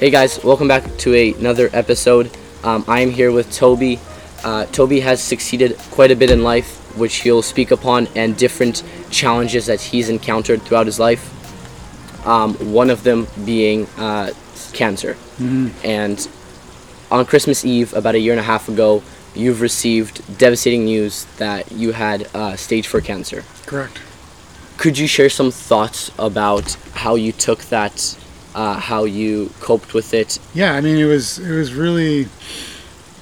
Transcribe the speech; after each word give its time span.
Hey 0.00 0.10
guys, 0.10 0.44
welcome 0.44 0.68
back 0.68 0.84
to 0.98 1.12
a, 1.12 1.32
another 1.34 1.70
episode. 1.72 2.30
Um, 2.62 2.84
I 2.86 3.00
am 3.00 3.10
here 3.10 3.32
with 3.32 3.52
Toby. 3.52 3.98
Uh, 4.44 4.64
Toby 4.66 5.00
has 5.00 5.20
succeeded 5.20 5.76
quite 5.90 6.12
a 6.12 6.14
bit 6.14 6.30
in 6.30 6.44
life, 6.44 6.96
which 6.96 7.16
he'll 7.16 7.42
speak 7.42 7.72
upon, 7.72 8.06
and 8.14 8.36
different 8.36 8.84
challenges 9.10 9.66
that 9.66 9.80
he's 9.80 10.08
encountered 10.08 10.62
throughout 10.62 10.86
his 10.86 11.00
life. 11.00 11.24
Um, 12.24 12.54
one 12.72 12.90
of 12.90 13.02
them 13.02 13.26
being 13.44 13.86
uh, 13.96 14.30
cancer. 14.72 15.16
And 15.82 16.28
on 17.10 17.26
Christmas 17.26 17.64
Eve, 17.64 17.92
about 17.92 18.14
a 18.14 18.20
year 18.20 18.32
and 18.32 18.40
a 18.40 18.44
half 18.44 18.68
ago, 18.68 19.02
you've 19.34 19.60
received 19.60 20.38
devastating 20.38 20.84
news 20.84 21.24
that 21.38 21.72
you 21.72 21.90
had 21.90 22.28
uh, 22.36 22.54
stage 22.54 22.86
4 22.86 23.00
cancer. 23.00 23.42
Correct. 23.66 24.00
Could 24.76 24.96
you 24.96 25.08
share 25.08 25.28
some 25.28 25.50
thoughts 25.50 26.12
about 26.20 26.74
how 26.94 27.16
you 27.16 27.32
took 27.32 27.62
that, 27.64 28.16
uh, 28.58 28.74
how 28.74 29.04
you 29.04 29.52
coped 29.60 29.94
with 29.94 30.12
it? 30.12 30.40
Yeah, 30.52 30.72
I 30.74 30.80
mean, 30.80 30.96
it 30.96 31.04
was 31.04 31.38
it 31.38 31.54
was 31.54 31.72
really, 31.74 32.26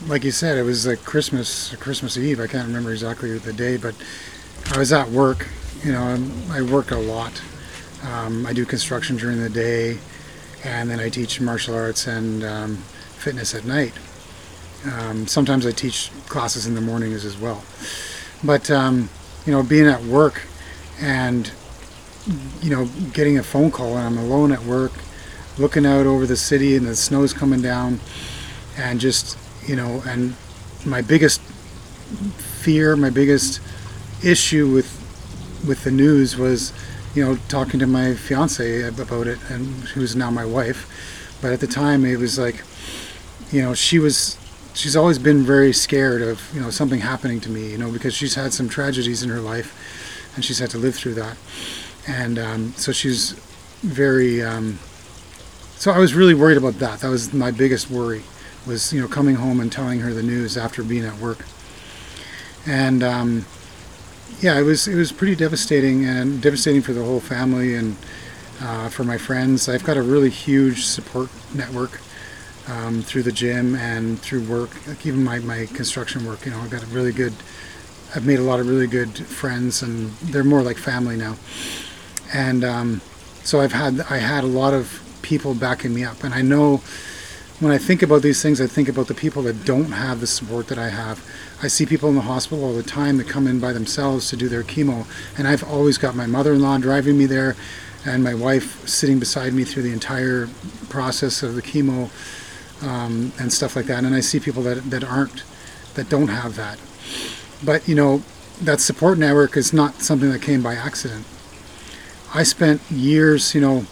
like 0.07 0.25
you 0.25 0.31
said, 0.31 0.57
it 0.57 0.63
was 0.63 0.87
like 0.87 1.05
Christmas 1.05 1.77
Christmas 1.77 2.17
Eve. 2.17 2.41
I 2.41 2.47
can't 2.47 2.67
remember 2.67 2.91
exactly 2.91 3.37
the 3.37 3.53
day, 3.53 3.77
but 3.77 3.95
I 4.73 4.79
was 4.79 4.95
at 4.95 5.11
work. 5.11 5.47
You 5.85 5.93
know, 5.93 6.19
I 6.51 6.63
work 6.63 6.91
a 6.91 6.97
lot. 6.97 7.43
Um, 8.03 8.47
I 8.47 8.55
do 8.55 8.65
construction 8.65 9.19
during 9.19 9.39
the 9.39 9.51
day, 9.51 9.99
and 10.65 10.89
then 10.89 11.01
I 11.01 11.11
teach 11.11 11.39
martial 11.39 11.75
arts 11.75 12.07
and 12.07 12.43
um, 12.43 12.77
fitness 13.19 13.55
at 13.55 13.67
night. 13.67 13.93
Um, 14.91 15.27
sometimes 15.27 15.67
I 15.67 15.73
teach 15.73 16.11
classes 16.29 16.67
in 16.67 16.75
the 16.75 16.81
mornings 16.81 17.27
as 17.27 17.37
well. 17.37 17.63
But 18.43 18.71
um, 18.71 19.11
you 19.45 19.53
know, 19.53 19.63
being 19.63 19.87
at 19.87 20.03
work 20.03 20.45
and 20.99 21.53
you 22.63 22.71
know, 22.71 22.87
getting 23.13 23.37
a 23.39 23.43
phone 23.43 23.71
call 23.71 23.99
and 23.99 24.07
I'm 24.07 24.19
alone 24.19 24.51
at 24.51 24.63
work, 24.65 24.93
looking 25.59 25.87
out 25.87 26.07
over 26.07 26.27
the 26.27 26.37
city 26.37 26.77
and 26.77 26.87
the 26.87 26.97
snow's 26.97 27.33
coming 27.33 27.63
down, 27.63 28.01
and 28.77 29.01
just 29.01 29.39
you 29.67 29.77
know, 29.77 30.03
and 30.07 30.35
my 30.85 31.03
biggest 31.03 31.41
fear, 31.41 32.97
my 32.97 33.11
biggest 33.11 33.61
issue 34.25 34.71
with 34.71 35.03
with 35.67 35.85
the 35.85 35.91
news 35.91 36.37
was, 36.37 36.73
you 37.15 37.25
know, 37.25 37.37
talking 37.49 37.81
to 37.81 37.87
my 37.87 38.15
fiance 38.15 38.83
about 38.83 39.27
it, 39.27 39.39
and 39.51 39.67
who's 39.91 40.15
now 40.15 40.31
my 40.31 40.45
wife. 40.45 41.39
But 41.43 41.53
at 41.53 41.61
the 41.61 41.67
time, 41.67 42.05
it 42.05 42.19
was 42.19 42.39
like, 42.39 42.63
you 43.51 43.63
know, 43.63 43.75
she 43.75 43.99
was. 43.99 44.39
She's 44.75 44.95
always 44.95 45.19
been 45.19 45.43
very 45.43 45.73
scared 45.73 46.21
of 46.21 46.53
you 46.55 46.61
know 46.61 46.69
something 46.69 47.01
happening 47.01 47.41
to 47.41 47.51
me, 47.51 47.71
you 47.71 47.79
know, 47.79 47.91
because 47.91 48.13
she's 48.13 48.35
had 48.35 48.53
some 48.53 48.69
tragedies 48.69 49.23
in 49.23 49.31
her 49.31 49.41
life, 49.41 49.73
and 50.35 50.45
she's 50.45 50.59
had 50.59 50.69
to 50.71 50.79
live 50.79 50.95
through 50.95 51.15
that, 51.15 51.39
and 52.07 52.39
um, 52.39 52.73
so 52.77 52.93
she's 52.93 53.31
very. 53.83 54.43
Um, 54.43 54.79
so 55.77 55.93
I 55.93 55.99
was 55.99 56.15
really 56.15 56.35
worried 56.35 56.57
about 56.57 56.75
that. 56.81 57.01
That 57.01 57.09
was 57.11 57.33
my 57.33 57.51
biggest 57.51 57.91
worry, 57.91 58.23
was 58.67 58.93
you 58.93 59.01
know 59.01 59.09
coming 59.09 59.37
home 59.37 59.61
and 59.61 59.71
telling 59.71 60.01
her 60.01 60.13
the 60.13 60.23
news 60.23 60.57
after 60.57 60.83
being 60.83 61.05
at 61.05 61.19
work, 61.19 61.45
and 62.67 63.03
um, 63.03 63.47
yeah, 64.41 64.59
it 64.59 64.63
was 64.63 64.89
it 64.89 64.97
was 64.97 65.13
pretty 65.13 65.37
devastating 65.37 66.05
and 66.05 66.43
devastating 66.43 66.83
for 66.83 66.93
the 66.93 67.05
whole 67.05 67.21
family 67.21 67.75
and 67.75 67.97
uh, 68.61 68.89
for 68.89 69.05
my 69.05 69.19
friends. 69.19 69.69
I've 69.69 69.85
got 69.85 69.97
a 69.97 70.03
really 70.03 70.31
huge 70.31 70.85
support 70.85 71.31
network 71.55 72.01
um, 72.69 73.03
through 73.03 73.23
the 73.23 73.33
gym 73.33 73.75
and 73.77 74.19
through 74.19 74.43
work, 74.43 74.87
like 74.87 75.07
even 75.07 75.23
my, 75.23 75.39
my 75.41 75.67
construction 75.67 76.27
work. 76.27 76.45
You 76.45 76.53
know, 76.53 76.61
I've 76.61 76.71
got 76.71 76.83
a 76.83 76.87
really 76.87 77.13
good. 77.13 77.35
I've 78.15 78.27
made 78.27 78.39
a 78.39 78.43
lot 78.43 78.61
of 78.61 78.69
really 78.69 78.87
good 78.87 79.17
friends, 79.17 79.83
and 79.83 80.11
they're 80.23 80.45
more 80.45 80.63
like 80.63 80.79
family 80.79 81.17
now. 81.17 81.37
And 82.33 82.65
um, 82.65 83.01
so 83.43 83.61
I've 83.61 83.73
had 83.73 84.01
I 84.11 84.19
had 84.19 84.45
a 84.45 84.49
lot 84.49 84.75
of 84.75 85.03
people 85.27 85.55
backing 85.55 85.93
me 85.93 86.05
up, 86.05 86.23
and 86.23 86.33
I 86.33 86.43
know 86.43 86.81
when 87.59 87.73
I 87.73 87.79
think 87.79 88.03
about 88.03 88.23
these 88.23 88.43
things, 88.43 88.61
I 88.61 88.67
think 88.67 88.89
about 88.89 89.09
the 89.09 89.15
people 89.15 89.43
that 89.43 89.65
don't 89.65 89.93
have 89.93 90.21
the 90.21 90.27
support 90.27 90.69
that 90.69 90.79
I 90.79 90.91
have. 90.91 91.27
I 91.63 91.69
see 91.69 91.87
people 91.87 92.09
in 92.11 92.15
the 92.15 92.21
hospital 92.21 92.63
all 92.65 92.75
the 92.75 92.83
time 92.83 93.17
that 93.17 93.29
come 93.29 93.47
in 93.47 93.59
by 93.61 93.73
themselves 93.73 94.29
to 94.31 94.37
do 94.37 94.49
their 94.49 94.63
chemo, 94.63 95.07
and 95.37 95.49
I've 95.49 95.65
always 95.65 95.99
got 95.99 96.15
my 96.15 96.27
mother-in-law 96.27 96.79
driving 96.79 97.19
me 97.19 97.27
there, 97.27 97.57
and 98.05 98.23
my 98.23 98.35
wife 98.35 98.87
sitting 98.87 99.19
beside 99.19 99.53
me 99.53 99.65
through 99.65 99.83
the 99.83 99.93
entire 99.93 100.49
process 100.89 101.43
of 101.43 101.57
the 101.57 101.63
chemo 101.63 102.11
um, 102.87 103.33
and 103.41 103.53
stuff 103.53 103.75
like 103.75 103.87
that. 103.87 104.05
And 104.05 104.15
I 104.15 104.21
see 104.21 104.39
people 104.39 104.63
that 104.63 104.91
that 104.91 105.03
aren't, 105.03 105.43
that 105.95 106.09
don't 106.09 106.29
have 106.29 106.55
that. 106.57 106.79
But 107.65 107.89
you 107.89 107.95
know, 107.95 108.23
that 108.63 108.81
support 108.81 109.19
network 109.19 109.57
is 109.57 109.73
not 109.73 110.03
something 110.03 110.31
that 110.31 110.43
came 110.43 110.63
by 110.63 110.75
accident. 110.75 111.25
I 112.35 112.43
spent 112.43 112.81
years, 112.91 113.55
you 113.55 113.61
know, 113.61 113.87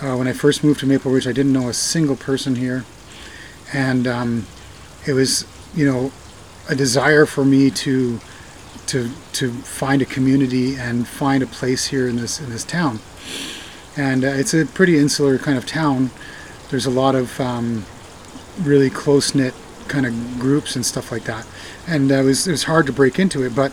uh, 0.00 0.16
when 0.16 0.28
I 0.28 0.32
first 0.32 0.62
moved 0.62 0.80
to 0.80 0.86
Maple 0.86 1.10
Ridge, 1.10 1.26
I 1.26 1.32
didn't 1.32 1.52
know 1.52 1.68
a 1.68 1.74
single 1.74 2.16
person 2.16 2.56
here, 2.56 2.84
and 3.72 4.06
um, 4.06 4.46
it 5.06 5.12
was, 5.12 5.46
you 5.74 5.84
know, 5.84 6.12
a 6.68 6.74
desire 6.74 7.26
for 7.26 7.44
me 7.44 7.70
to 7.70 8.20
to 8.86 9.10
to 9.32 9.50
find 9.50 10.00
a 10.00 10.04
community 10.04 10.76
and 10.76 11.06
find 11.06 11.42
a 11.42 11.46
place 11.46 11.88
here 11.88 12.08
in 12.08 12.16
this 12.16 12.40
in 12.40 12.50
this 12.50 12.64
town. 12.64 13.00
And 13.96 14.24
uh, 14.24 14.28
it's 14.28 14.54
a 14.54 14.64
pretty 14.66 14.98
insular 14.98 15.38
kind 15.38 15.58
of 15.58 15.66
town. 15.66 16.10
There's 16.70 16.86
a 16.86 16.90
lot 16.90 17.14
of 17.14 17.40
um, 17.40 17.84
really 18.60 18.90
close 18.90 19.34
knit 19.34 19.54
kind 19.88 20.06
of 20.06 20.38
groups 20.38 20.76
and 20.76 20.84
stuff 20.86 21.10
like 21.10 21.24
that. 21.24 21.46
And 21.86 22.12
uh, 22.12 22.16
it 22.16 22.24
was 22.24 22.46
it 22.46 22.52
was 22.52 22.64
hard 22.64 22.86
to 22.86 22.92
break 22.92 23.18
into 23.18 23.44
it, 23.44 23.54
but 23.54 23.72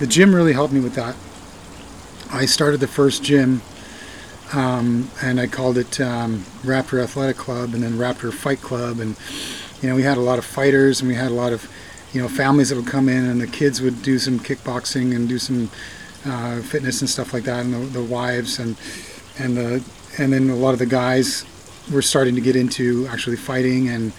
the 0.00 0.06
gym 0.06 0.34
really 0.34 0.54
helped 0.54 0.74
me 0.74 0.80
with 0.80 0.94
that. 0.94 1.14
I 2.32 2.46
started 2.46 2.80
the 2.80 2.88
first 2.88 3.22
gym 3.22 3.62
um, 4.52 5.10
and 5.22 5.40
I 5.40 5.46
called 5.46 5.78
it 5.78 6.00
um, 6.00 6.40
Raptor 6.62 7.02
Athletic 7.02 7.36
Club 7.36 7.74
and 7.74 7.82
then 7.82 7.92
Raptor 7.92 8.32
Fight 8.32 8.60
Club. 8.60 9.00
And, 9.00 9.16
you 9.80 9.88
know, 9.88 9.94
we 9.94 10.02
had 10.02 10.18
a 10.18 10.20
lot 10.20 10.38
of 10.38 10.44
fighters 10.44 11.00
and 11.00 11.08
we 11.08 11.14
had 11.14 11.30
a 11.30 11.34
lot 11.34 11.52
of, 11.52 11.70
you 12.12 12.20
know, 12.20 12.28
families 12.28 12.68
that 12.68 12.76
would 12.76 12.86
come 12.86 13.08
in 13.08 13.24
and 13.24 13.40
the 13.40 13.46
kids 13.46 13.80
would 13.80 14.02
do 14.02 14.18
some 14.18 14.38
kickboxing 14.38 15.14
and 15.14 15.28
do 15.28 15.38
some 15.38 15.70
uh, 16.24 16.60
fitness 16.62 17.00
and 17.00 17.10
stuff 17.10 17.32
like 17.32 17.44
that, 17.44 17.64
and 17.64 17.74
the, 17.74 17.78
the 17.78 18.02
wives 18.02 18.58
and 18.58 18.76
and 19.38 19.56
the 19.56 19.82
and 20.18 20.32
then 20.32 20.50
a 20.50 20.54
lot 20.54 20.72
of 20.72 20.78
the 20.78 20.86
guys 20.86 21.44
were 21.92 22.02
starting 22.02 22.34
to 22.34 22.40
get 22.40 22.54
into 22.54 23.06
actually 23.08 23.36
fighting 23.36 23.88
and 23.88 24.12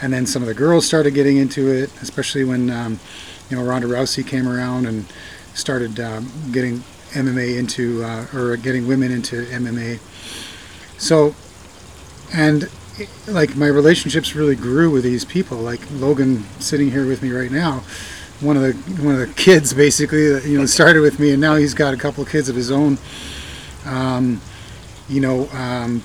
and 0.00 0.12
then 0.12 0.26
some 0.26 0.42
of 0.42 0.48
the 0.48 0.54
girls 0.54 0.86
started 0.86 1.12
getting 1.12 1.36
into 1.36 1.70
it, 1.70 1.90
especially 2.02 2.44
when 2.44 2.70
um, 2.70 2.98
you 3.50 3.56
know 3.56 3.62
Ronda 3.62 3.88
Rousey 3.88 4.26
came 4.26 4.48
around 4.48 4.86
and 4.86 5.04
started 5.54 6.00
um, 6.00 6.30
getting 6.50 6.82
MMA 7.14 7.58
into 7.58 8.04
uh, 8.04 8.26
or 8.34 8.56
getting 8.56 8.86
women 8.86 9.10
into 9.10 9.44
MMA. 9.46 9.98
So, 10.98 11.34
and 12.32 12.68
like 13.26 13.56
my 13.56 13.66
relationships 13.66 14.34
really 14.34 14.56
grew 14.56 14.90
with 14.90 15.04
these 15.04 15.24
people. 15.24 15.58
Like 15.58 15.80
Logan 15.90 16.44
sitting 16.60 16.90
here 16.90 17.06
with 17.06 17.22
me 17.22 17.30
right 17.30 17.50
now, 17.50 17.82
one 18.40 18.56
of 18.56 18.62
the 18.62 18.72
one 19.02 19.14
of 19.14 19.20
the 19.20 19.32
kids 19.34 19.72
basically 19.72 20.28
that 20.32 20.44
you 20.44 20.58
know 20.58 20.66
started 20.66 21.00
with 21.00 21.18
me, 21.18 21.32
and 21.32 21.40
now 21.40 21.56
he's 21.56 21.74
got 21.74 21.94
a 21.94 21.96
couple 21.96 22.22
of 22.22 22.28
kids 22.28 22.48
of 22.48 22.56
his 22.56 22.70
own. 22.70 22.98
Um, 23.86 24.40
you 25.08 25.20
know, 25.20 25.48
um, 25.52 26.02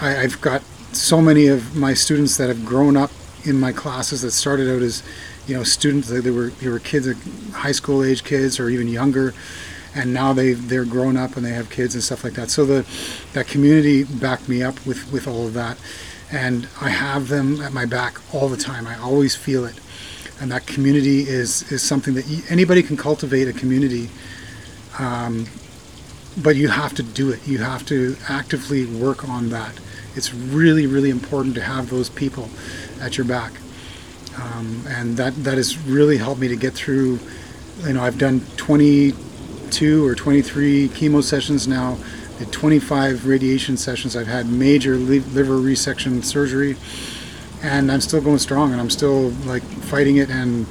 I, 0.00 0.22
I've 0.22 0.40
got 0.40 0.62
so 0.92 1.20
many 1.20 1.46
of 1.46 1.76
my 1.76 1.94
students 1.94 2.36
that 2.36 2.48
have 2.48 2.64
grown 2.64 2.96
up 2.96 3.10
in 3.44 3.58
my 3.58 3.72
classes 3.72 4.22
that 4.22 4.32
started 4.32 4.68
out 4.74 4.82
as 4.82 5.02
you 5.46 5.56
know 5.56 5.62
students. 5.62 6.08
They 6.08 6.30
were 6.30 6.48
they 6.48 6.68
were 6.68 6.78
kids, 6.78 7.08
high 7.52 7.72
school 7.72 8.02
age 8.02 8.24
kids, 8.24 8.58
or 8.58 8.68
even 8.68 8.88
younger 8.88 9.34
and 9.94 10.14
now 10.14 10.32
they 10.32 10.52
they're 10.52 10.84
grown 10.84 11.16
up 11.16 11.36
and 11.36 11.44
they 11.44 11.50
have 11.50 11.70
kids 11.70 11.94
and 11.94 12.02
stuff 12.02 12.24
like 12.24 12.34
that. 12.34 12.50
So 12.50 12.64
the 12.64 12.86
that 13.32 13.46
community 13.46 14.04
backed 14.04 14.48
me 14.48 14.62
up 14.62 14.84
with 14.86 15.10
with 15.12 15.26
all 15.26 15.46
of 15.46 15.54
that, 15.54 15.78
and 16.30 16.68
I 16.80 16.90
have 16.90 17.28
them 17.28 17.60
at 17.60 17.72
my 17.72 17.86
back 17.86 18.18
all 18.34 18.48
the 18.48 18.56
time. 18.56 18.86
I 18.86 18.98
always 18.98 19.34
feel 19.34 19.64
it, 19.64 19.80
and 20.40 20.50
that 20.52 20.66
community 20.66 21.20
is 21.20 21.70
is 21.72 21.82
something 21.82 22.14
that 22.14 22.44
anybody 22.50 22.82
can 22.82 22.96
cultivate 22.96 23.48
a 23.48 23.52
community. 23.52 24.10
Um, 24.98 25.46
but 26.36 26.56
you 26.56 26.68
have 26.68 26.94
to 26.94 27.02
do 27.02 27.30
it. 27.30 27.46
You 27.46 27.58
have 27.58 27.84
to 27.86 28.16
actively 28.28 28.86
work 28.86 29.28
on 29.28 29.48
that. 29.50 29.72
It's 30.14 30.32
really, 30.32 30.86
really 30.86 31.10
important 31.10 31.54
to 31.56 31.62
have 31.62 31.90
those 31.90 32.08
people 32.08 32.48
at 33.00 33.16
your 33.18 33.26
back, 33.26 33.52
um, 34.40 34.84
and 34.88 35.16
that 35.16 35.34
that 35.44 35.56
has 35.56 35.78
really 35.78 36.18
helped 36.18 36.40
me 36.40 36.48
to 36.48 36.56
get 36.56 36.74
through. 36.74 37.18
You 37.84 37.94
know, 37.94 38.02
I've 38.02 38.18
done 38.18 38.40
22 39.80 40.06
or 40.06 40.14
23 40.14 40.88
chemo 40.88 41.22
sessions 41.22 41.66
now, 41.66 41.96
did 42.38 42.52
25 42.52 43.26
radiation 43.26 43.78
sessions. 43.78 44.14
I've 44.14 44.26
had 44.26 44.46
major 44.46 44.96
liver 44.96 45.56
resection 45.56 46.22
surgery, 46.22 46.76
and 47.62 47.90
I'm 47.90 48.02
still 48.02 48.20
going 48.20 48.40
strong, 48.40 48.72
and 48.72 48.80
I'm 48.80 48.90
still 48.90 49.30
like 49.46 49.62
fighting 49.62 50.18
it, 50.18 50.28
and 50.28 50.66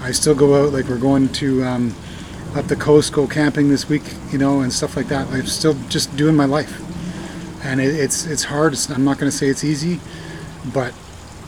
I 0.00 0.12
still 0.12 0.34
go 0.34 0.64
out. 0.64 0.72
Like 0.72 0.86
we're 0.86 0.96
going 0.96 1.28
to 1.28 1.62
um, 1.62 1.94
up 2.56 2.64
the 2.68 2.76
coast, 2.76 3.12
go 3.12 3.26
camping 3.26 3.68
this 3.68 3.86
week, 3.86 4.02
you 4.32 4.38
know, 4.38 4.60
and 4.60 4.72
stuff 4.72 4.96
like 4.96 5.08
that. 5.08 5.28
I'm 5.28 5.44
still 5.44 5.74
just 5.90 6.16
doing 6.16 6.34
my 6.34 6.46
life, 6.46 6.80
and 7.66 7.82
it, 7.82 7.94
it's 7.94 8.24
it's 8.24 8.44
hard. 8.44 8.72
It's, 8.72 8.88
I'm 8.88 9.04
not 9.04 9.18
going 9.18 9.30
to 9.30 9.36
say 9.36 9.48
it's 9.48 9.62
easy, 9.62 10.00
but 10.72 10.94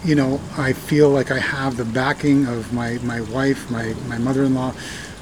you 0.04 0.14
know, 0.14 0.40
I 0.56 0.72
feel 0.72 1.08
like 1.08 1.30
I 1.30 1.38
have 1.38 1.76
the 1.76 1.84
backing 1.84 2.46
of 2.46 2.72
my, 2.72 2.98
my 3.02 3.22
wife, 3.22 3.70
my, 3.72 3.92
my 4.06 4.18
mother-in-law. 4.18 4.72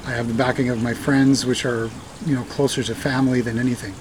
I 0.05 0.11
have 0.11 0.27
the 0.27 0.33
backing 0.33 0.69
of 0.69 0.81
my 0.81 0.93
friends, 0.93 1.45
which 1.45 1.65
are, 1.65 1.89
you 2.25 2.35
know, 2.35 2.43
closer 2.43 2.83
to 2.83 2.95
family 2.95 3.41
than 3.41 3.57
anything. 3.57 3.93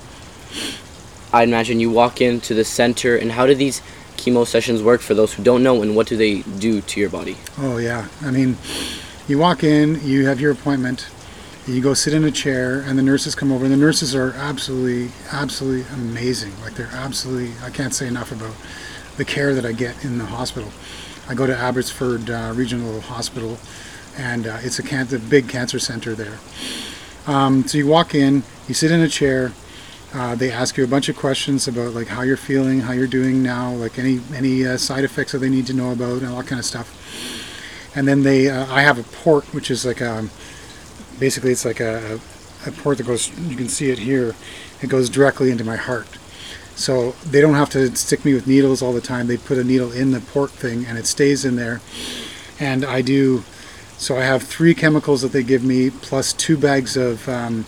I 1.32 1.42
imagine 1.42 1.80
you 1.80 1.90
walk 1.90 2.20
into 2.20 2.54
the 2.54 2.64
center, 2.64 3.16
and 3.16 3.32
how 3.32 3.46
do 3.46 3.54
these 3.54 3.80
chemo 4.16 4.46
sessions 4.46 4.82
work 4.82 5.00
for 5.00 5.14
those 5.14 5.34
who 5.34 5.42
don't 5.42 5.62
know, 5.62 5.82
and 5.82 5.96
what 5.96 6.06
do 6.06 6.16
they 6.16 6.42
do 6.42 6.80
to 6.80 7.00
your 7.00 7.10
body? 7.10 7.36
Oh 7.58 7.78
yeah, 7.78 8.08
I 8.22 8.30
mean, 8.30 8.56
you 9.26 9.38
walk 9.38 9.64
in, 9.64 10.00
you 10.02 10.26
have 10.26 10.40
your 10.40 10.52
appointment, 10.52 11.08
you 11.66 11.80
go 11.80 11.94
sit 11.94 12.12
in 12.12 12.24
a 12.24 12.30
chair, 12.30 12.80
and 12.80 12.98
the 12.98 13.02
nurses 13.02 13.34
come 13.34 13.50
over. 13.50 13.64
And 13.64 13.72
the 13.72 13.78
nurses 13.78 14.14
are 14.14 14.32
absolutely, 14.34 15.10
absolutely 15.32 15.90
amazing. 15.94 16.52
Like 16.60 16.74
they're 16.74 16.90
absolutely, 16.92 17.52
I 17.64 17.70
can't 17.70 17.94
say 17.94 18.06
enough 18.06 18.30
about 18.30 18.54
the 19.16 19.24
care 19.24 19.54
that 19.54 19.64
I 19.64 19.72
get 19.72 20.04
in 20.04 20.18
the 20.18 20.26
hospital. 20.26 20.70
I 21.28 21.34
go 21.34 21.46
to 21.46 21.56
Abbotsford 21.56 22.28
uh, 22.28 22.52
Regional 22.54 23.00
Hospital, 23.00 23.58
and 24.16 24.46
uh, 24.46 24.58
it's 24.62 24.78
a, 24.78 24.82
can- 24.82 25.12
a 25.14 25.18
big 25.18 25.48
cancer 25.48 25.78
center 25.78 26.14
there. 26.14 26.38
Um, 27.26 27.66
so 27.66 27.78
you 27.78 27.86
walk 27.86 28.14
in, 28.14 28.42
you 28.68 28.74
sit 28.74 28.90
in 28.90 29.00
a 29.00 29.08
chair. 29.08 29.52
Uh, 30.12 30.34
they 30.34 30.50
ask 30.50 30.76
you 30.76 30.84
a 30.84 30.86
bunch 30.86 31.08
of 31.08 31.16
questions 31.16 31.66
about 31.66 31.92
like 31.94 32.06
how 32.06 32.22
you're 32.22 32.36
feeling, 32.36 32.80
how 32.80 32.92
you're 32.92 33.06
doing 33.06 33.42
now, 33.42 33.72
like 33.72 33.98
any 33.98 34.20
any 34.34 34.64
uh, 34.64 34.76
side 34.76 35.02
effects 35.02 35.32
that 35.32 35.38
they 35.38 35.48
need 35.48 35.66
to 35.66 35.72
know 35.74 35.90
about, 35.90 36.18
and 36.22 36.28
all 36.28 36.36
that 36.36 36.46
kind 36.46 36.60
of 36.60 36.64
stuff. 36.64 36.88
And 37.96 38.06
then 38.06 38.22
they, 38.22 38.48
uh, 38.48 38.66
I 38.72 38.82
have 38.82 38.98
a 38.98 39.02
port, 39.02 39.44
which 39.54 39.70
is 39.70 39.84
like 39.84 40.00
a, 40.00 40.28
basically 41.18 41.52
it's 41.52 41.64
like 41.64 41.80
a, 41.80 42.20
a 42.66 42.70
port 42.72 42.98
that 42.98 43.06
goes. 43.06 43.36
You 43.38 43.56
can 43.56 43.68
see 43.68 43.90
it 43.90 43.98
here. 43.98 44.34
It 44.82 44.88
goes 44.88 45.08
directly 45.08 45.50
into 45.50 45.64
my 45.64 45.76
heart. 45.76 46.06
So 46.76 47.12
they 47.24 47.40
don't 47.40 47.54
have 47.54 47.70
to 47.70 47.94
stick 47.96 48.24
me 48.24 48.34
with 48.34 48.46
needles 48.46 48.82
all 48.82 48.92
the 48.92 49.00
time. 49.00 49.26
They 49.28 49.36
put 49.36 49.58
a 49.58 49.64
needle 49.64 49.92
in 49.92 50.10
the 50.10 50.20
port 50.20 50.50
thing, 50.50 50.84
and 50.84 50.98
it 50.98 51.06
stays 51.06 51.44
in 51.44 51.56
there. 51.56 51.80
And 52.60 52.84
I 52.84 53.00
do. 53.02 53.44
So 54.04 54.18
I 54.18 54.24
have 54.24 54.42
three 54.42 54.74
chemicals 54.74 55.22
that 55.22 55.32
they 55.32 55.42
give 55.42 55.64
me, 55.64 55.88
plus 55.90 56.32
two 56.32 56.58
bags 56.58 56.96
of 56.96 57.28
um, 57.28 57.64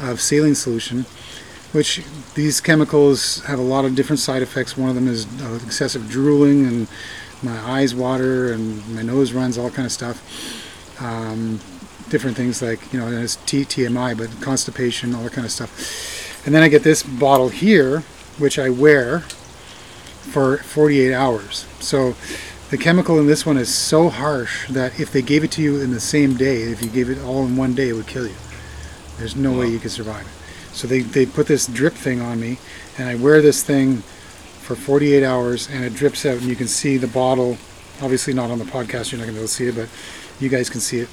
of 0.00 0.20
saline 0.20 0.54
solution 0.54 1.06
which 1.72 2.02
these 2.34 2.60
chemicals 2.60 3.44
have 3.44 3.58
a 3.58 3.62
lot 3.62 3.84
of 3.84 3.94
different 3.94 4.20
side 4.20 4.42
effects. 4.42 4.76
One 4.76 4.88
of 4.88 4.94
them 4.94 5.08
is 5.08 5.26
uh, 5.42 5.58
excessive 5.64 6.08
drooling, 6.08 6.66
and 6.66 6.88
my 7.42 7.58
eyes 7.58 7.94
water, 7.94 8.52
and 8.52 8.86
my 8.94 9.02
nose 9.02 9.32
runs, 9.32 9.58
all 9.58 9.70
kind 9.70 9.86
of 9.86 9.92
stuff. 9.92 10.22
Um, 11.00 11.60
different 12.08 12.36
things 12.36 12.62
like 12.62 12.92
you 12.92 12.98
know, 12.98 13.08
it's 13.08 13.36
T- 13.36 13.64
TMI, 13.64 14.16
but 14.16 14.30
constipation, 14.40 15.14
all 15.14 15.24
that 15.24 15.32
kind 15.32 15.44
of 15.44 15.52
stuff. 15.52 16.46
And 16.46 16.54
then 16.54 16.62
I 16.62 16.68
get 16.68 16.82
this 16.82 17.02
bottle 17.02 17.50
here, 17.50 18.00
which 18.38 18.58
I 18.58 18.70
wear 18.70 19.20
for 19.20 20.58
48 20.58 21.12
hours. 21.12 21.66
So 21.80 22.14
the 22.70 22.78
chemical 22.78 23.18
in 23.18 23.26
this 23.26 23.46
one 23.46 23.56
is 23.56 23.74
so 23.74 24.08
harsh 24.08 24.68
that 24.68 25.00
if 25.00 25.10
they 25.10 25.22
gave 25.22 25.42
it 25.42 25.50
to 25.52 25.62
you 25.62 25.80
in 25.80 25.90
the 25.90 26.00
same 26.00 26.36
day, 26.36 26.62
if 26.62 26.82
you 26.82 26.90
gave 26.90 27.08
it 27.08 27.18
all 27.22 27.44
in 27.46 27.56
one 27.56 27.74
day, 27.74 27.88
it 27.88 27.94
would 27.94 28.06
kill 28.06 28.26
you. 28.26 28.34
There's 29.16 29.34
no 29.34 29.58
way 29.58 29.68
you 29.68 29.78
could 29.78 29.90
survive 29.90 30.26
it. 30.26 30.74
So 30.74 30.86
they, 30.86 31.00
they 31.00 31.26
put 31.26 31.46
this 31.46 31.66
drip 31.66 31.94
thing 31.94 32.20
on 32.20 32.38
me, 32.40 32.58
and 32.98 33.08
I 33.08 33.14
wear 33.14 33.40
this 33.40 33.62
thing 33.62 33.98
for 33.98 34.76
48 34.76 35.24
hours, 35.24 35.68
and 35.68 35.82
it 35.82 35.94
drips 35.94 36.26
out, 36.26 36.36
and 36.38 36.44
you 36.44 36.54
can 36.56 36.68
see 36.68 36.98
the 36.98 37.08
bottle. 37.08 37.56
Obviously, 38.02 38.34
not 38.34 38.50
on 38.50 38.58
the 38.58 38.64
podcast, 38.64 39.10
you're 39.10 39.18
not 39.18 39.24
going 39.24 39.28
to 39.28 39.32
be 39.32 39.38
able 39.38 39.48
to 39.48 39.48
see 39.48 39.66
it, 39.66 39.74
but 39.74 39.88
you 40.38 40.48
guys 40.48 40.68
can 40.68 40.80
see 40.80 41.00
it. 41.00 41.08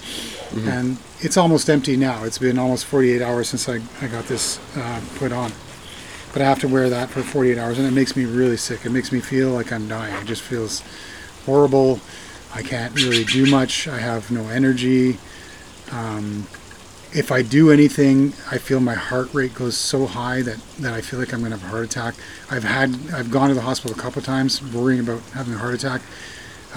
And 0.67 0.97
it's 1.21 1.37
almost 1.37 1.69
empty 1.69 1.97
now. 1.97 2.25
It's 2.25 2.37
been 2.37 2.59
almost 2.59 2.85
48 2.85 3.21
hours 3.21 3.49
since 3.49 3.67
I, 3.67 3.79
I 4.01 4.07
got 4.07 4.25
this 4.25 4.59
uh, 4.77 5.01
put 5.15 5.31
on. 5.31 5.51
But 6.33 6.41
I 6.41 6.45
have 6.45 6.59
to 6.59 6.67
wear 6.67 6.89
that 6.89 7.09
for 7.09 7.23
48 7.23 7.57
hours, 7.57 7.79
and 7.79 7.87
it 7.87 7.91
makes 7.91 8.15
me 8.15 8.25
really 8.25 8.57
sick. 8.57 8.85
It 8.85 8.91
makes 8.91 9.11
me 9.11 9.21
feel 9.21 9.51
like 9.51 9.71
I'm 9.71 9.87
dying. 9.87 10.13
It 10.21 10.25
just 10.25 10.41
feels 10.41 10.83
horrible. 11.45 11.99
I 12.53 12.61
can't 12.61 12.95
really 12.95 13.23
do 13.25 13.49
much. 13.49 13.87
I 13.87 13.99
have 13.99 14.31
no 14.31 14.47
energy. 14.49 15.17
Um, 15.91 16.47
if 17.13 17.31
I 17.31 17.41
do 17.41 17.71
anything, 17.71 18.33
I 18.51 18.57
feel 18.57 18.79
my 18.81 18.93
heart 18.93 19.33
rate 19.33 19.53
goes 19.55 19.77
so 19.77 20.05
high 20.05 20.41
that, 20.41 20.57
that 20.79 20.93
I 20.93 21.01
feel 21.01 21.19
like 21.19 21.33
I'm 21.33 21.39
going 21.39 21.51
to 21.51 21.57
have 21.57 21.67
a 21.67 21.71
heart 21.71 21.85
attack. 21.85 22.15
I've 22.51 22.63
had 22.63 22.93
I've 23.13 23.31
gone 23.31 23.49
to 23.49 23.55
the 23.55 23.61
hospital 23.61 23.97
a 23.97 24.01
couple 24.01 24.19
of 24.19 24.25
times 24.25 24.61
worrying 24.73 24.99
about 24.99 25.21
having 25.33 25.53
a 25.53 25.57
heart 25.57 25.73
attack 25.73 26.01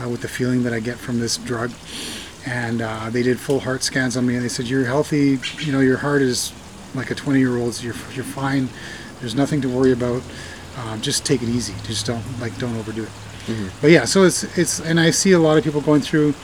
uh, 0.00 0.08
with 0.08 0.22
the 0.22 0.28
feeling 0.28 0.62
that 0.62 0.72
I 0.72 0.80
get 0.80 0.96
from 0.96 1.18
this 1.18 1.36
drug. 1.36 1.72
And 2.46 2.82
uh, 2.82 3.10
they 3.10 3.22
did 3.22 3.40
full 3.40 3.60
heart 3.60 3.82
scans 3.82 4.16
on 4.16 4.26
me, 4.26 4.36
and 4.36 4.44
they 4.44 4.48
said 4.48 4.66
you're 4.66 4.84
healthy. 4.84 5.38
You 5.64 5.72
know 5.72 5.80
your 5.80 5.98
heart 5.98 6.22
is 6.22 6.52
like 6.94 7.10
a 7.10 7.14
20 7.14 7.38
year 7.40 7.56
old's. 7.56 7.84
You're 7.84 7.96
you're 8.14 8.24
fine. 8.24 8.68
There's 9.20 9.34
nothing 9.34 9.60
to 9.62 9.68
worry 9.68 9.92
about. 9.92 10.22
Uh, 10.76 10.96
just 10.98 11.26
take 11.26 11.42
it 11.42 11.48
easy. 11.48 11.74
Just 11.84 12.06
don't 12.06 12.24
like 12.40 12.56
don't 12.58 12.76
overdo 12.76 13.02
it. 13.02 13.10
But 13.80 13.90
yeah, 13.90 14.04
so 14.04 14.24
it's 14.24 14.44
it's 14.58 14.80
and 14.80 15.00
I 15.00 15.10
see 15.10 15.32
a 15.32 15.38
lot 15.38 15.58
of 15.58 15.64
people 15.64 15.80
going 15.80 16.00
through 16.00 16.34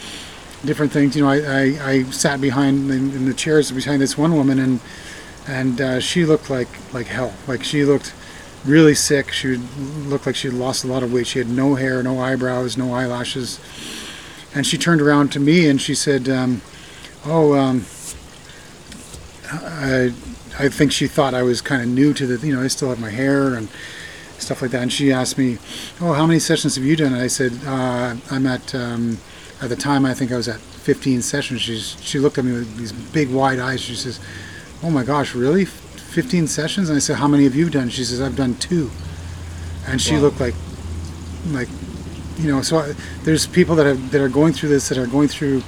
different 0.65 0.93
things. 0.93 1.17
You 1.17 1.23
know, 1.23 1.29
I, 1.29 1.39
I, 1.39 1.91
I 1.91 2.03
sat 2.05 2.41
behind 2.41 2.91
in, 2.91 3.13
in 3.13 3.27
the 3.27 3.35
chairs 3.35 3.71
behind 3.71 4.01
this 4.01 4.17
one 4.17 4.35
woman, 4.35 4.59
and 4.59 4.81
and 5.47 5.81
uh, 5.81 6.01
she 6.01 6.25
looked 6.25 6.51
like 6.51 6.69
like 6.93 7.07
hell. 7.07 7.35
Like 7.47 7.63
she 7.63 7.85
looked 7.85 8.15
really 8.65 8.95
sick. 8.95 9.31
She 9.31 9.57
looked 9.57 10.27
like 10.27 10.37
she 10.37 10.49
had 10.49 10.57
lost 10.57 10.85
a 10.85 10.87
lot 10.87 11.03
of 11.03 11.13
weight. 11.13 11.27
She 11.27 11.39
had 11.39 11.49
no 11.49 11.75
hair, 11.75 12.03
no 12.03 12.21
eyebrows, 12.21 12.77
no 12.77 12.95
eyelashes. 12.95 13.61
And 14.55 14.67
she 14.67 14.79
turned 14.79 15.01
around 15.01 15.33
to 15.33 15.41
me 15.41 15.69
and 15.69 15.81
she 15.81 15.95
said, 15.95 16.29
um, 16.29 16.63
"Oh, 17.27 17.55
um, 17.55 17.85
I, 19.51 20.13
I 20.59 20.69
think 20.69 20.93
she 20.93 21.07
thought 21.07 21.35
I 21.35 21.43
was 21.43 21.61
kind 21.61 21.83
of 21.83 21.89
new 21.89 22.15
to 22.15 22.27
the. 22.27 22.47
You 22.47 22.57
know, 22.57 22.63
I 22.63 22.69
still 22.69 22.89
have 22.89 23.01
my 23.01 23.11
hair 23.11 23.55
and." 23.55 23.69
Stuff 24.39 24.63
like 24.63 24.73
that, 24.73 24.83
and 24.83 24.93
she 24.93 25.13
asked 25.13 25.39
me, 25.39 25.59
"Oh, 26.01 26.13
how 26.13 26.27
many 26.27 26.39
sessions 26.41 26.75
have 26.77 26.85
you 26.85 26.97
done?" 26.97 27.13
And 27.15 27.23
I 27.23 27.29
said, 27.29 27.53
uh, 27.67 28.17
"I'm 28.31 28.47
at 28.47 28.75
um, 28.75 29.19
at 29.63 29.69
the 29.69 29.77
time 29.77 30.05
I 30.05 30.13
think 30.15 30.33
I 30.33 30.37
was 30.37 30.49
at 30.49 30.59
15 30.61 31.23
sessions. 31.23 31.61
She's 31.63 31.97
she 32.03 32.19
looked 32.19 32.37
at 32.39 32.45
me 32.45 32.53
with 32.53 32.77
these 32.77 32.93
big 32.93 33.31
wide 33.31 33.59
eyes. 33.59 33.81
She 33.81 33.95
says, 33.95 34.21
"Oh 34.83 34.91
my 34.91 35.05
gosh, 35.05 35.35
really? 35.35 35.65
15 35.65 36.47
sessions?" 36.49 36.89
And 36.91 36.97
I 36.97 37.01
said, 37.01 37.17
"How 37.17 37.29
many 37.29 37.45
have 37.45 37.55
you 37.55 37.71
done?" 37.71 37.89
She 37.91 38.05
says, 38.05 38.21
"I've 38.21 38.37
done 38.37 38.55
two. 38.57 38.91
And 39.87 40.01
she 40.01 40.15
Wow. 40.15 40.21
looked 40.23 40.41
like 40.41 40.55
like 41.53 41.69
you 42.39 42.51
know. 42.51 42.61
So 42.63 42.79
I, 42.79 42.95
there's 43.23 43.47
people 43.47 43.77
that 43.77 43.87
have 43.87 44.11
that 44.11 44.21
are 44.21 44.29
going 44.29 44.53
through 44.53 44.71
this 44.71 44.89
that 44.89 44.99
are 44.99 45.07
going 45.07 45.29
through. 45.29 45.63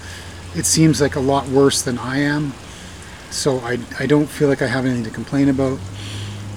It 0.55 0.67
seems 0.67 1.01
like 1.01 1.15
a 1.17 1.21
lot 1.21 1.47
worse 1.49 1.83
than 1.83 1.99
I 1.99 2.19
am. 2.19 2.53
So 3.31 3.61
I 3.61 3.79
I 3.99 4.07
don't 4.07 4.27
feel 4.27 4.49
like 4.49 4.61
I 4.61 4.67
have 4.67 4.85
anything 4.85 5.05
to 5.05 5.11
complain 5.11 5.49
about. 5.49 5.79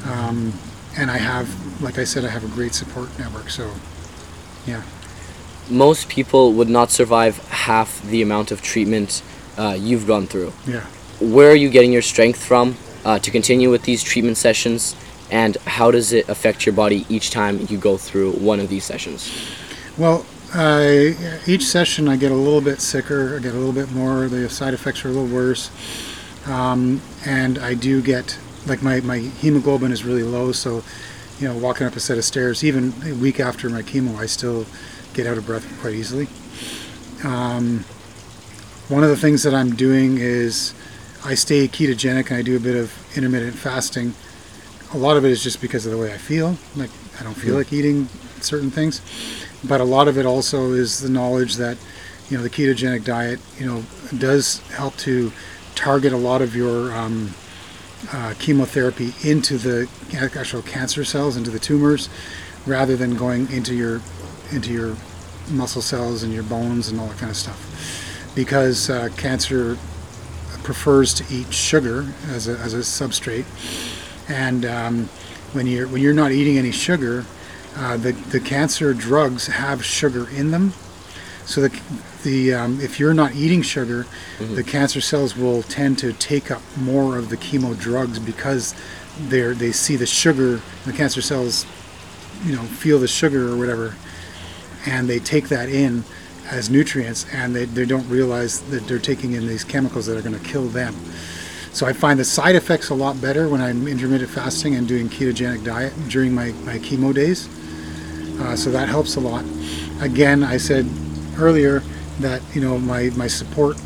Um, 0.06 0.54
and 0.98 1.10
I 1.10 1.18
have, 1.18 1.82
like 1.82 1.98
I 1.98 2.04
said, 2.04 2.26
I 2.26 2.30
have 2.30 2.44
a 2.44 2.48
great 2.48 2.74
support 2.74 3.18
network. 3.20 3.50
So 3.50 3.72
yeah. 4.66 4.84
Most 5.70 6.10
people 6.10 6.54
would 6.54 6.70
not 6.70 6.90
survive 6.90 7.38
half 7.50 8.02
the 8.04 8.22
amount 8.22 8.52
of 8.52 8.62
treatment 8.62 9.22
uh, 9.58 9.78
you've 9.80 10.08
gone 10.08 10.26
through. 10.26 10.54
Yeah. 10.66 10.86
Where 11.20 11.52
are 11.52 11.56
you 11.56 11.70
getting 11.70 11.92
your 11.92 12.02
strength 12.02 12.44
from 12.44 12.76
uh, 13.06 13.20
to 13.20 13.32
continue 13.32 13.70
with 13.70 13.84
these 13.84 14.02
treatment 14.02 14.38
sessions? 14.38 14.96
And 15.32 15.58
how 15.66 15.92
does 15.92 16.12
it 16.12 16.28
affect 16.28 16.66
your 16.66 16.74
body 16.74 17.06
each 17.08 17.30
time 17.30 17.60
you 17.70 17.78
go 17.78 17.98
through 17.98 18.32
one 18.34 18.60
of 18.60 18.70
these 18.70 18.84
sessions? 18.84 19.32
Well, 19.98 20.26
I, 20.54 21.16
each 21.46 21.66
session 21.66 22.08
I 22.08 22.16
get 22.16 22.32
a 22.32 22.36
little 22.36 22.62
bit 22.62 22.82
sicker. 22.82 23.36
I 23.36 23.40
get 23.40 23.54
a 23.54 23.58
little 23.58 23.74
bit 23.74 23.92
more. 23.92 24.28
The 24.28 24.50
side 24.50 24.74
effects 24.74 25.06
are 25.06 25.10
a 25.10 25.12
little 25.12 25.28
worse, 25.28 25.70
um, 26.48 27.02
and 27.26 27.60
I 27.60 27.76
do 27.76 28.02
get 28.02 28.40
like 28.66 28.82
my 28.82 29.02
my 29.02 29.18
hemoglobin 29.20 29.92
is 29.92 30.04
really 30.04 30.24
low. 30.24 30.52
So, 30.52 30.84
you 31.40 31.48
know, 31.48 31.58
walking 31.58 31.88
up 31.88 31.96
a 31.96 32.00
set 32.00 32.18
of 32.18 32.26
stairs, 32.26 32.64
even 32.64 32.94
a 33.06 33.14
week 33.14 33.40
after 33.40 33.70
my 33.70 33.82
chemo, 33.82 34.18
I 34.18 34.26
still 34.26 34.66
get 35.14 35.28
out 35.28 35.38
of 35.38 35.46
breath 35.46 35.66
quite 35.82 35.94
easily. 35.94 36.28
Um, 37.24 37.86
one 38.88 39.04
of 39.04 39.10
the 39.10 39.18
things 39.18 39.44
that 39.44 39.54
I'm 39.54 39.76
doing 39.76 40.18
is 40.18 40.74
I 41.24 41.36
stay 41.36 41.68
ketogenic 41.68 42.30
and 42.30 42.38
I 42.38 42.42
do 42.42 42.56
a 42.56 42.60
bit 42.60 42.76
of 42.76 42.94
intermittent 43.16 43.56
fasting. 43.56 44.14
A 44.94 44.98
lot 44.98 45.18
of 45.18 45.26
it 45.26 45.32
is 45.32 45.44
just 45.44 45.62
because 45.62 45.86
of 45.86 45.92
the 45.92 45.98
way 45.98 46.14
I 46.14 46.18
feel. 46.18 46.58
Like 46.76 46.90
I 47.20 47.24
don't 47.24 47.36
feel 47.36 47.56
like 47.56 47.72
eating 47.74 48.08
certain 48.42 48.72
things 48.72 49.02
but 49.64 49.82
a 49.82 49.84
lot 49.84 50.08
of 50.08 50.18
it 50.18 50.26
also 50.26 50.72
is 50.72 51.00
the 51.00 51.10
knowledge 51.10 51.56
that 51.56 51.78
you 52.30 52.38
know 52.38 52.44
the 52.44 52.50
ketogenic 52.50 53.04
diet 53.04 53.40
you 53.58 53.66
know 53.66 53.84
does 54.18 54.60
help 54.70 54.96
to 54.98 55.32
target 55.76 56.14
a 56.14 56.18
lot 56.18 56.42
of 56.42 56.56
your 56.56 56.94
um, 56.96 57.34
uh, 58.14 58.34
chemotherapy 58.40 59.14
into 59.24 59.58
the 59.58 59.90
actual 60.18 60.62
cancer 60.62 61.04
cells 61.04 61.36
into 61.38 61.50
the 61.50 61.60
tumors 61.60 62.10
rather 62.66 62.96
than 62.96 63.16
going 63.16 63.50
into 63.52 63.76
your 63.76 64.02
into 64.52 64.72
your 64.72 64.96
muscle 65.50 65.82
cells 65.82 66.24
and 66.24 66.34
your 66.34 66.44
bones 66.44 66.90
and 66.90 67.00
all 67.00 67.08
that 67.08 67.18
kind 67.18 67.30
of 67.30 67.38
stuff 67.38 68.32
because 68.36 68.90
uh, 68.90 69.10
cancer 69.18 69.78
prefers 70.64 71.14
to 71.14 71.26
eat 71.34 71.52
sugar 71.54 72.08
as 72.28 72.48
a, 72.48 72.58
as 72.60 72.74
a 72.74 72.80
substrate 72.80 73.46
and 74.30 74.66
um, 74.66 75.06
when 75.54 75.66
you're 75.68 75.88
when 75.88 76.02
you're 76.02 76.14
not 76.14 76.32
eating 76.32 76.58
any 76.58 76.72
sugar 76.72 77.26
uh, 77.76 77.98
the, 77.98 78.12
the 78.12 78.40
cancer 78.40 78.94
drugs 78.94 79.48
have 79.48 79.86
sugar 79.86 80.28
in 80.30 80.52
them. 80.52 80.74
So 81.46 81.62
the, 81.62 81.82
the 82.24 82.54
um, 82.54 82.80
if 82.82 83.00
you're 83.00 83.14
not 83.14 83.36
eating 83.36 83.62
sugar, 83.62 84.06
the 84.40 84.64
cancer 84.64 85.02
cells 85.02 85.36
will 85.36 85.64
tend 85.64 85.98
to 86.00 86.14
take 86.14 86.52
up 86.52 86.62
more 86.78 87.18
of 87.18 87.30
the 87.30 87.38
chemo 87.38 87.78
drugs 87.80 88.20
because 88.20 88.76
they 89.28 89.42
they 89.54 89.72
see 89.72 89.96
the 89.96 90.06
sugar. 90.06 90.62
The 90.86 90.94
cancer 90.94 91.22
cells, 91.22 91.66
you 92.44 92.56
know, 92.56 92.64
feel 92.64 93.00
the 93.00 93.08
sugar 93.08 93.52
or 93.52 93.58
whatever, 93.58 93.96
and 94.86 95.10
they 95.10 95.20
take 95.20 95.50
that 95.50 95.70
in 95.70 96.04
as 96.50 96.70
nutrients, 96.70 97.26
and 97.32 97.56
they, 97.56 97.66
they 97.66 97.86
don't 97.86 98.08
realize 98.10 98.62
that 98.72 98.88
they're 98.88 98.98
taking 98.98 99.34
in 99.34 99.48
these 99.48 99.64
chemicals 99.64 100.08
that 100.08 100.18
are 100.18 100.22
going 100.22 100.38
to 100.38 100.44
kill 100.50 100.66
them. 100.68 100.96
So 101.74 101.86
I 101.86 101.94
find 101.94 102.20
the 102.20 102.26
side 102.26 102.56
effects 102.56 102.90
a 102.90 102.96
lot 102.96 103.22
better 103.22 103.48
when 103.48 103.62
I'm 103.62 103.88
intermittent 103.88 104.32
fasting 104.32 104.74
and 104.74 104.88
doing 104.88 105.10
ketogenic 105.10 105.64
diet 105.64 105.94
during 106.10 106.34
my, 106.34 106.52
my 106.66 106.80
chemo 106.80 107.14
days. 107.14 107.48
uh, 108.42 108.56
so 108.56 108.72
that 108.72 108.90
helps 108.90 109.16
a 109.16 109.20
lot. 109.20 109.46
Again, 110.02 110.44
I 110.44 110.58
said 110.58 110.88
earlier 111.38 111.84
that 112.20 112.42
you 112.54 112.62
know 112.62 112.78
my 112.78 113.10
my 113.12 113.28
support, 113.28 113.78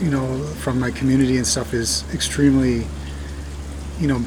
you 0.00 0.10
know, 0.10 0.38
from 0.62 0.78
my 0.78 0.90
community 0.90 1.36
and 1.36 1.46
stuff 1.46 1.74
is 1.74 2.04
extremely, 2.14 2.86
you 3.98 4.06
know, 4.06 4.18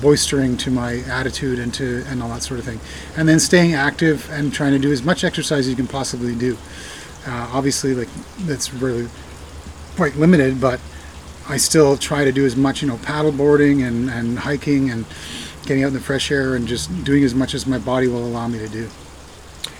boistering 0.00 0.58
to 0.60 0.70
my 0.70 1.00
attitude 1.10 1.58
and 1.58 1.72
to 1.74 2.04
and 2.08 2.22
all 2.22 2.28
that 2.30 2.42
sort 2.42 2.60
of 2.60 2.66
thing. 2.66 2.80
And 3.16 3.28
then 3.28 3.38
staying 3.40 3.74
active 3.74 4.28
and 4.30 4.52
trying 4.52 4.72
to 4.72 4.78
do 4.78 4.92
as 4.92 5.02
much 5.02 5.24
exercise 5.24 5.60
as 5.60 5.70
you 5.70 5.76
can 5.76 5.86
possibly 5.86 6.34
do. 6.34 6.56
Uh, 7.26 7.50
obviously, 7.52 7.94
like 7.94 8.08
that's 8.40 8.72
really 8.72 9.08
quite 9.96 10.16
limited, 10.16 10.60
but 10.60 10.80
I 11.48 11.56
still 11.56 11.96
try 11.96 12.24
to 12.24 12.32
do 12.32 12.44
as 12.44 12.56
much, 12.56 12.82
you 12.82 12.88
know, 12.88 12.98
paddle 12.98 13.32
boarding 13.32 13.82
and, 13.82 14.10
and 14.10 14.38
hiking 14.38 14.90
and 14.90 15.06
getting 15.64 15.82
out 15.82 15.88
in 15.88 15.94
the 15.94 16.00
fresh 16.00 16.30
air 16.30 16.54
and 16.54 16.68
just 16.68 17.04
doing 17.04 17.24
as 17.24 17.34
much 17.34 17.54
as 17.54 17.66
my 17.66 17.78
body 17.78 18.06
will 18.06 18.24
allow 18.24 18.48
me 18.48 18.58
to 18.58 18.68
do. 18.68 18.88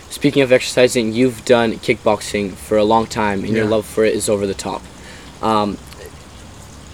Speaking 0.09 0.41
of 0.41 0.51
exercising, 0.51 1.13
you've 1.13 1.45
done 1.45 1.73
kickboxing 1.73 2.53
for 2.53 2.77
a 2.77 2.83
long 2.83 3.05
time, 3.05 3.43
and 3.43 3.49
your 3.53 3.65
love 3.65 3.85
for 3.85 4.03
it 4.03 4.15
is 4.15 4.27
over 4.27 4.47
the 4.47 4.53
top. 4.55 4.81
Um, 5.41 5.77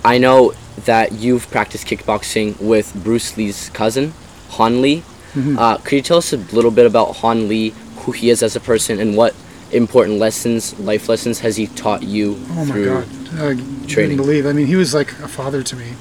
I 0.03 0.17
know 0.17 0.53
that 0.85 1.13
you've 1.13 1.49
practiced 1.49 1.87
kickboxing 1.87 2.59
with 2.61 2.93
Bruce 3.03 3.37
Lee's 3.37 3.69
cousin, 3.69 4.13
Hon 4.51 4.81
Lee. 4.81 5.03
Mhm. 5.33 5.57
Uh, 5.57 5.77
could 5.77 5.95
you 5.95 6.01
tell 6.01 6.17
us 6.17 6.33
a 6.33 6.37
little 6.37 6.71
bit 6.71 6.85
about 6.85 7.17
Hon 7.17 7.47
Lee, 7.47 7.73
who 7.99 8.11
he 8.11 8.29
is 8.29 8.43
as 8.43 8.55
a 8.55 8.59
person, 8.59 8.99
and 8.99 9.15
what 9.15 9.33
important 9.71 10.19
lessons, 10.19 10.77
life 10.79 11.07
lessons, 11.09 11.39
has 11.39 11.55
he 11.55 11.67
taught 11.67 12.03
you 12.03 12.37
Oh 12.51 12.65
my? 12.65 12.79
God! 12.83 13.05
I 13.33 13.37
training. 13.37 13.87
couldn't 13.87 14.17
believe. 14.17 14.45
I 14.45 14.51
mean, 14.53 14.67
he 14.67 14.75
was 14.75 14.93
like 14.93 15.11
a 15.23 15.27
father 15.27 15.63
to 15.63 15.75
me. 15.75 15.93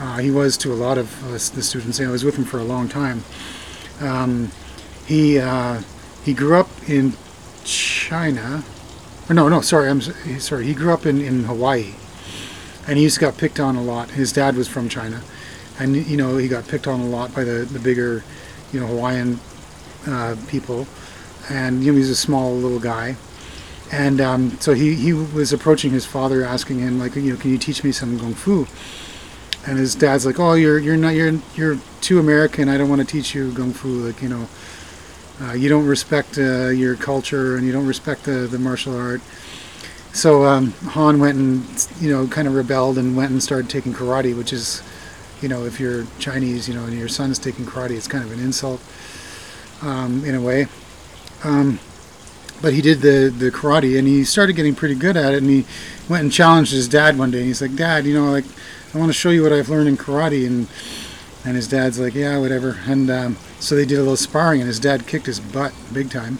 Uh, 0.00 0.18
he 0.18 0.30
was 0.30 0.56
to 0.58 0.72
a 0.72 0.74
lot 0.74 0.98
of 0.98 1.08
uh, 1.26 1.32
the 1.32 1.62
students. 1.62 2.00
I 2.00 2.06
was 2.08 2.24
with 2.24 2.36
him 2.36 2.44
for 2.44 2.58
a 2.58 2.64
long 2.64 2.88
time. 2.88 3.24
Um, 4.00 4.50
he 5.06 5.38
uh, 5.38 5.80
he 6.24 6.34
grew 6.34 6.56
up 6.56 6.68
in 6.88 7.14
China. 7.64 8.64
Or 9.28 9.34
no, 9.34 9.48
no, 9.48 9.60
sorry, 9.60 9.88
I'm 9.88 10.00
sorry. 10.00 10.66
He 10.66 10.74
grew 10.74 10.92
up 10.92 11.06
in, 11.06 11.20
in 11.20 11.44
Hawaii, 11.44 11.94
and 12.86 12.98
he 12.98 13.04
just 13.04 13.20
got 13.20 13.36
picked 13.36 13.60
on 13.60 13.76
a 13.76 13.82
lot. 13.82 14.10
His 14.10 14.32
dad 14.32 14.56
was 14.56 14.68
from 14.68 14.88
China, 14.88 15.22
and 15.78 15.94
you 15.94 16.16
know 16.16 16.36
he 16.36 16.48
got 16.48 16.66
picked 16.66 16.86
on 16.86 17.00
a 17.00 17.06
lot 17.06 17.34
by 17.34 17.44
the 17.44 17.64
the 17.64 17.78
bigger, 17.78 18.24
you 18.72 18.80
know, 18.80 18.86
Hawaiian 18.86 19.38
uh, 20.06 20.36
people, 20.48 20.86
and 21.48 21.84
you 21.84 21.92
know 21.92 21.98
he's 21.98 22.10
a 22.10 22.16
small 22.16 22.54
little 22.54 22.80
guy 22.80 23.16
and 23.92 24.22
um, 24.22 24.58
so 24.58 24.72
he, 24.72 24.94
he 24.94 25.12
was 25.12 25.52
approaching 25.52 25.90
his 25.90 26.06
father 26.06 26.42
asking 26.42 26.78
him 26.78 26.98
like 26.98 27.14
you 27.14 27.32
know 27.32 27.36
can 27.36 27.50
you 27.50 27.58
teach 27.58 27.84
me 27.84 27.92
some 27.92 28.18
kung 28.18 28.34
fu 28.34 28.66
and 29.66 29.78
his 29.78 29.94
dad's 29.94 30.24
like 30.24 30.40
oh 30.40 30.54
you're 30.54 30.78
you're 30.78 30.96
not 30.96 31.10
you're 31.10 31.38
you're 31.54 31.78
too 32.00 32.18
american 32.18 32.68
i 32.68 32.78
don't 32.78 32.88
want 32.88 33.00
to 33.00 33.06
teach 33.06 33.34
you 33.34 33.52
kung 33.52 33.72
fu 33.72 33.88
like 33.88 34.22
you 34.22 34.28
know 34.28 34.48
uh, 35.42 35.52
you 35.52 35.68
don't 35.68 35.86
respect 35.86 36.38
uh, 36.38 36.68
your 36.68 36.94
culture 36.94 37.56
and 37.56 37.66
you 37.66 37.72
don't 37.72 37.86
respect 37.86 38.24
the, 38.24 38.46
the 38.46 38.58
martial 38.58 38.96
art. 38.96 39.20
So 40.12 40.44
um, 40.44 40.72
hon 40.72 41.18
went 41.20 41.38
and 41.38 41.88
you 42.00 42.10
know 42.10 42.26
kind 42.26 42.46
of 42.46 42.54
rebelled 42.54 42.98
and 42.98 43.16
went 43.16 43.30
and 43.30 43.42
started 43.42 43.70
taking 43.70 43.94
karate 43.94 44.36
which 44.36 44.52
is 44.52 44.82
you 45.40 45.48
know 45.48 45.64
if 45.64 45.80
you're 45.80 46.04
chinese 46.18 46.68
you 46.68 46.74
know 46.74 46.84
and 46.84 46.92
your 46.92 47.08
son's 47.08 47.38
taking 47.38 47.64
karate 47.64 47.92
it's 47.92 48.06
kind 48.06 48.22
of 48.22 48.30
an 48.30 48.38
insult 48.38 48.80
um, 49.80 50.22
in 50.24 50.34
a 50.34 50.40
way. 50.40 50.66
Um, 51.44 51.80
but 52.60 52.74
he 52.74 52.80
did 52.80 53.00
the, 53.00 53.34
the 53.36 53.50
karate 53.50 53.98
and 53.98 54.06
he 54.06 54.22
started 54.22 54.54
getting 54.54 54.74
pretty 54.74 54.94
good 54.94 55.16
at 55.16 55.34
it 55.34 55.38
and 55.38 55.50
he 55.50 55.64
went 56.08 56.22
and 56.22 56.32
challenged 56.32 56.72
his 56.72 56.86
dad 56.86 57.18
one 57.18 57.32
day 57.32 57.38
and 57.38 57.46
he's 57.48 57.60
like 57.60 57.74
dad 57.74 58.06
you 58.06 58.14
know 58.14 58.30
like 58.30 58.44
i 58.94 58.98
want 58.98 59.08
to 59.08 59.12
show 59.12 59.30
you 59.30 59.42
what 59.42 59.52
i've 59.52 59.68
learned 59.68 59.88
in 59.88 59.96
karate. 59.96 60.46
And 60.46 60.68
and 61.44 61.56
his 61.56 61.66
dad's 61.66 61.98
like 61.98 62.14
yeah 62.14 62.38
whatever. 62.38 62.78
And 62.86 63.10
um, 63.10 63.36
so 63.62 63.74
they 63.74 63.84
did 63.84 63.98
a 63.98 64.02
little 64.02 64.16
sparring 64.16 64.60
and 64.60 64.68
his 64.68 64.80
dad 64.80 65.06
kicked 65.06 65.26
his 65.26 65.40
butt 65.40 65.72
big 65.92 66.10
time 66.10 66.38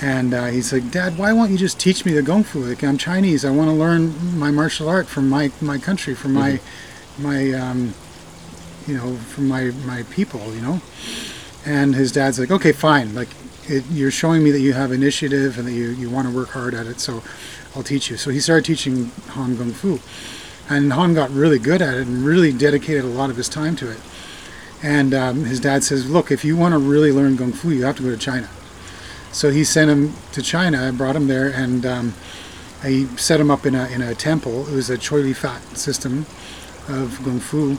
and 0.00 0.34
uh, 0.34 0.46
he's 0.46 0.72
like 0.72 0.90
dad 0.90 1.16
why 1.16 1.32
won't 1.32 1.50
you 1.50 1.58
just 1.58 1.78
teach 1.80 2.04
me 2.04 2.12
the 2.12 2.22
kung 2.22 2.42
fu 2.42 2.60
like 2.60 2.82
i'm 2.84 2.98
chinese 2.98 3.44
i 3.44 3.50
want 3.50 3.68
to 3.68 3.74
learn 3.74 4.38
my 4.38 4.50
martial 4.50 4.88
art 4.88 5.06
from 5.06 5.28
my 5.28 5.50
my 5.60 5.78
country 5.78 6.14
from 6.14 6.32
my 6.32 6.60
my 7.18 7.52
um, 7.52 7.94
you 8.86 8.96
know 8.96 9.14
from 9.16 9.48
my 9.48 9.70
my 9.86 10.02
people 10.04 10.54
you 10.54 10.60
know 10.60 10.80
and 11.64 11.94
his 11.94 12.12
dad's 12.12 12.38
like 12.38 12.50
okay 12.50 12.72
fine 12.72 13.14
like 13.14 13.28
it, 13.68 13.84
you're 13.90 14.10
showing 14.10 14.42
me 14.42 14.50
that 14.50 14.60
you 14.60 14.72
have 14.72 14.92
initiative 14.92 15.58
and 15.58 15.66
that 15.66 15.72
you, 15.72 15.90
you 15.90 16.10
want 16.10 16.28
to 16.28 16.34
work 16.34 16.50
hard 16.50 16.74
at 16.74 16.86
it, 16.86 17.00
so 17.00 17.22
I'll 17.74 17.82
teach 17.82 18.10
you. 18.10 18.16
So 18.16 18.30
he 18.30 18.40
started 18.40 18.64
teaching 18.64 19.10
Hon 19.30 19.56
Kung 19.56 19.72
Fu. 19.72 20.00
And 20.68 20.92
Hon 20.92 21.14
got 21.14 21.30
really 21.30 21.58
good 21.58 21.82
at 21.82 21.94
it 21.94 22.06
and 22.06 22.24
really 22.24 22.52
dedicated 22.52 23.04
a 23.04 23.08
lot 23.08 23.30
of 23.30 23.36
his 23.36 23.48
time 23.48 23.76
to 23.76 23.90
it. 23.90 23.98
And 24.82 25.14
um, 25.14 25.44
his 25.44 25.60
dad 25.60 25.84
says, 25.84 26.10
Look, 26.10 26.30
if 26.30 26.44
you 26.44 26.56
want 26.56 26.72
to 26.72 26.78
really 26.78 27.12
learn 27.12 27.38
Kung 27.38 27.52
Fu, 27.52 27.70
you 27.70 27.84
have 27.84 27.96
to 27.96 28.02
go 28.02 28.10
to 28.10 28.16
China. 28.16 28.48
So 29.30 29.50
he 29.50 29.64
sent 29.64 29.90
him 29.90 30.14
to 30.32 30.42
China, 30.42 30.92
brought 30.92 31.16
him 31.16 31.28
there, 31.28 31.48
and 31.48 31.86
um, 31.86 32.14
he 32.84 33.06
set 33.16 33.40
him 33.40 33.50
up 33.50 33.64
in 33.64 33.74
a, 33.74 33.86
in 33.86 34.02
a 34.02 34.14
temple. 34.14 34.68
It 34.68 34.74
was 34.74 34.90
a 34.90 34.98
Choy 34.98 35.22
Li 35.22 35.32
Fut 35.32 35.60
system 35.76 36.26
of 36.88 37.20
Kung 37.22 37.40
Fu. 37.40 37.78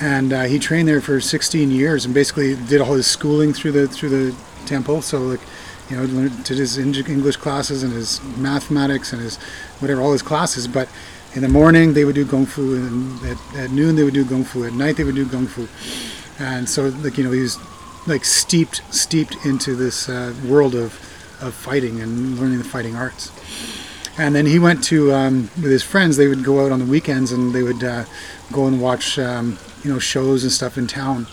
And 0.00 0.32
uh, 0.32 0.44
he 0.44 0.58
trained 0.58 0.88
there 0.88 1.00
for 1.00 1.20
16 1.20 1.70
years 1.70 2.06
and 2.06 2.14
basically 2.14 2.56
did 2.56 2.80
all 2.80 2.94
his 2.94 3.06
schooling 3.06 3.52
through 3.52 3.72
the 3.72 3.86
through 3.86 4.08
the 4.08 4.36
temple. 4.64 5.02
So 5.02 5.18
like 5.18 5.40
you 5.90 5.96
know 5.96 6.28
did 6.28 6.56
his 6.56 6.78
english 6.78 7.36
classes 7.36 7.82
and 7.82 7.92
his 7.92 8.22
mathematics 8.38 9.12
and 9.12 9.20
his 9.20 9.36
whatever 9.80 10.00
all 10.00 10.12
his 10.12 10.22
classes. 10.22 10.66
But 10.66 10.88
in 11.34 11.42
the 11.42 11.48
morning 11.48 11.92
they 11.92 12.06
would 12.06 12.14
do 12.14 12.24
kung 12.24 12.46
fu 12.46 12.76
and 12.76 13.22
at, 13.26 13.56
at 13.56 13.70
noon 13.72 13.96
they 13.96 14.04
would 14.04 14.14
do 14.14 14.24
kung 14.24 14.42
fu. 14.42 14.64
At 14.64 14.72
night 14.72 14.96
they 14.96 15.04
would 15.04 15.16
do 15.16 15.26
kung 15.26 15.46
fu 15.46 15.68
and 16.40 16.68
so 16.68 16.88
like 17.02 17.18
you 17.18 17.24
know 17.24 17.32
he 17.32 17.40
was 17.40 17.58
like 18.06 18.24
steeped 18.24 18.82
steeped 18.92 19.44
into 19.44 19.74
this 19.74 20.08
uh, 20.08 20.34
world 20.46 20.74
of 20.74 20.98
of 21.40 21.54
fighting 21.54 22.00
and 22.00 22.38
learning 22.38 22.58
the 22.58 22.64
fighting 22.64 22.96
arts. 22.96 23.30
And 24.18 24.34
then 24.34 24.44
he 24.44 24.58
went 24.58 24.84
to 24.84 25.12
um, 25.12 25.42
with 25.56 25.70
his 25.70 25.82
friends 25.82 26.16
they 26.16 26.26
would 26.26 26.44
go 26.44 26.64
out 26.64 26.72
on 26.72 26.78
the 26.78 26.84
weekends 26.84 27.32
and 27.32 27.54
they 27.54 27.62
would 27.62 27.82
uh, 27.82 28.04
go 28.52 28.66
and 28.66 28.80
watch 28.80 29.18
um, 29.18 29.58
you 29.82 29.92
know 29.92 29.98
shows 29.98 30.42
and 30.42 30.52
stuff 30.52 30.76
in 30.76 30.86
town. 30.86 31.26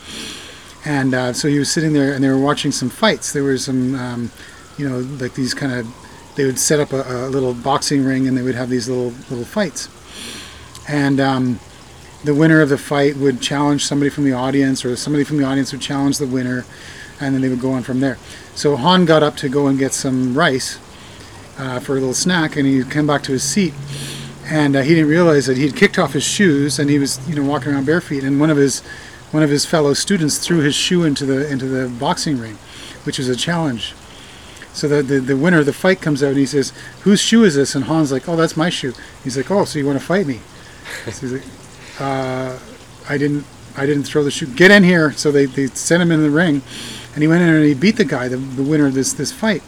And 0.86 1.14
uh, 1.14 1.34
so 1.34 1.48
he 1.48 1.60
was 1.60 1.70
sitting 1.72 1.94
there 1.94 2.14
and 2.14 2.24
they 2.24 2.30
were 2.30 2.40
watching 2.40 2.72
some 2.72 2.90
fights. 2.90 3.34
There 3.34 3.44
were 3.44 3.58
some 3.58 3.96
um, 3.96 4.32
you 4.78 4.88
know 4.88 5.00
like 5.22 5.34
these 5.36 5.54
kind 5.54 5.74
of 5.74 5.88
they 6.36 6.46
would 6.46 6.60
set 6.60 6.80
up 6.80 6.94
a, 6.94 7.02
a 7.02 7.30
little 7.30 7.54
boxing 7.54 8.06
ring 8.06 8.28
and 8.28 8.38
they 8.38 8.44
would 8.44 8.56
have 8.56 8.70
these 8.70 8.88
little 8.88 9.12
little 9.30 9.46
fights. 9.46 9.90
And 10.88 11.20
um, 11.20 11.60
the 12.24 12.33
winner 12.33 12.62
of 12.62 12.69
the 12.69 12.77
fight 12.77 13.15
would 13.17 13.41
challenge 13.41 13.86
somebody 13.86 14.09
from 14.09 14.24
the 14.24 14.33
audience 14.33 14.83
or 14.83 14.95
somebody 14.95 15.24
from 15.24 15.38
the 15.38 15.43
audience 15.43 15.71
would 15.71 15.81
challenge 15.81 16.17
the 16.17 16.27
winner 16.27 16.65
and 17.19 17.33
then 17.33 17.41
they 17.41 17.50
would 17.50 17.62
go 17.62 17.71
on 17.71 17.83
from 17.83 18.00
there. 18.00 18.17
So 18.55 18.75
hon 18.75 19.05
got 19.05 19.24
up 19.24 19.36
to 19.38 19.50
go 19.50 19.67
and 19.67 19.77
get 19.77 19.93
some 19.93 20.38
rice 20.38 20.79
uh, 21.57 21.79
for 21.79 21.93
a 21.93 22.00
little 22.00 22.13
snack 22.13 22.55
and 22.55 22.65
he 22.65 22.83
came 22.83 23.07
back 23.07 23.24
to 23.24 23.31
his 23.31 23.43
seat 23.43 23.74
and 24.45 24.75
uh, 24.75 24.81
he 24.81 24.95
didn't 24.95 25.09
realize 25.09 25.45
that 25.47 25.57
he'd 25.57 25.75
kicked 25.75 26.00
off 26.00 26.13
his 26.13 26.24
shoes 26.24 26.79
and 26.79 26.89
he 26.89 27.00
was 27.00 27.27
you 27.27 27.36
know 27.36 27.43
walking 27.43 27.74
around 27.74 27.86
bare 27.86 28.01
feet 28.01 28.24
and 28.24 28.39
one 28.39 28.50
of 28.50 28.57
his 28.57 28.81
one 29.31 29.43
of 29.43 29.50
his 29.50 29.65
fellow 29.65 29.93
students 29.93 30.38
threw 30.38 30.59
his 30.59 30.75
shoe 30.75 31.03
into 31.03 31.25
the 31.25 31.50
into 31.51 31.65
the 31.65 31.89
boxing 32.00 32.39
ring 32.39 32.55
which 33.03 33.17
was 33.17 33.29
a 33.29 33.36
challenge. 33.36 33.93
So 34.74 34.88
the, 34.88 35.01
the, 35.01 35.19
the 35.19 35.38
winner 35.38 35.59
of 35.59 35.65
the 35.65 35.74
fight 35.74 36.01
comes 36.01 36.21
out 36.21 36.29
and 36.29 36.38
he 36.38 36.45
says 36.45 36.71
whose 37.01 37.19
shoe 37.19 37.43
is 37.43 37.55
this? 37.55 37.75
And 37.75 37.86
hon's 37.86 38.12
like 38.12 38.29
oh 38.29 38.36
that's 38.36 38.55
my 38.55 38.69
shoe. 38.69 38.93
He's 39.24 39.38
like 39.38 39.51
oh 39.51 39.65
so 39.65 39.79
you 39.79 39.86
want 39.86 40.00
to 40.00 40.05
fight 40.05 40.27
me? 40.27 40.39
So 41.05 41.12
he's 41.12 41.33
like 41.33 41.43
uh, 42.00 42.58
i 43.10 43.18
didn't 43.18 43.46
i 43.77 43.86
didn't 43.86 44.04
throw 44.04 44.24
the 44.24 44.32
shoe. 44.32 44.48
Get 44.48 44.72
in 44.72 44.84
here. 44.84 45.12
So 45.13 45.32
they, 45.32 45.46
they 45.46 45.68
sent 45.68 46.01
him 46.01 46.12
in 46.12 46.22
the 46.22 46.32
ring 46.32 46.62
and 47.13 47.22
he 47.22 47.27
went 47.27 47.44
in 47.44 47.50
and 47.50 47.63
he 47.63 47.74
beat 47.74 47.96
the 47.96 48.06
guy 48.06 48.27
the, 48.27 48.38
the 48.38 48.63
winner 48.63 48.88
of 48.88 48.96
this 48.96 49.13
this 49.13 49.32
fight. 49.32 49.63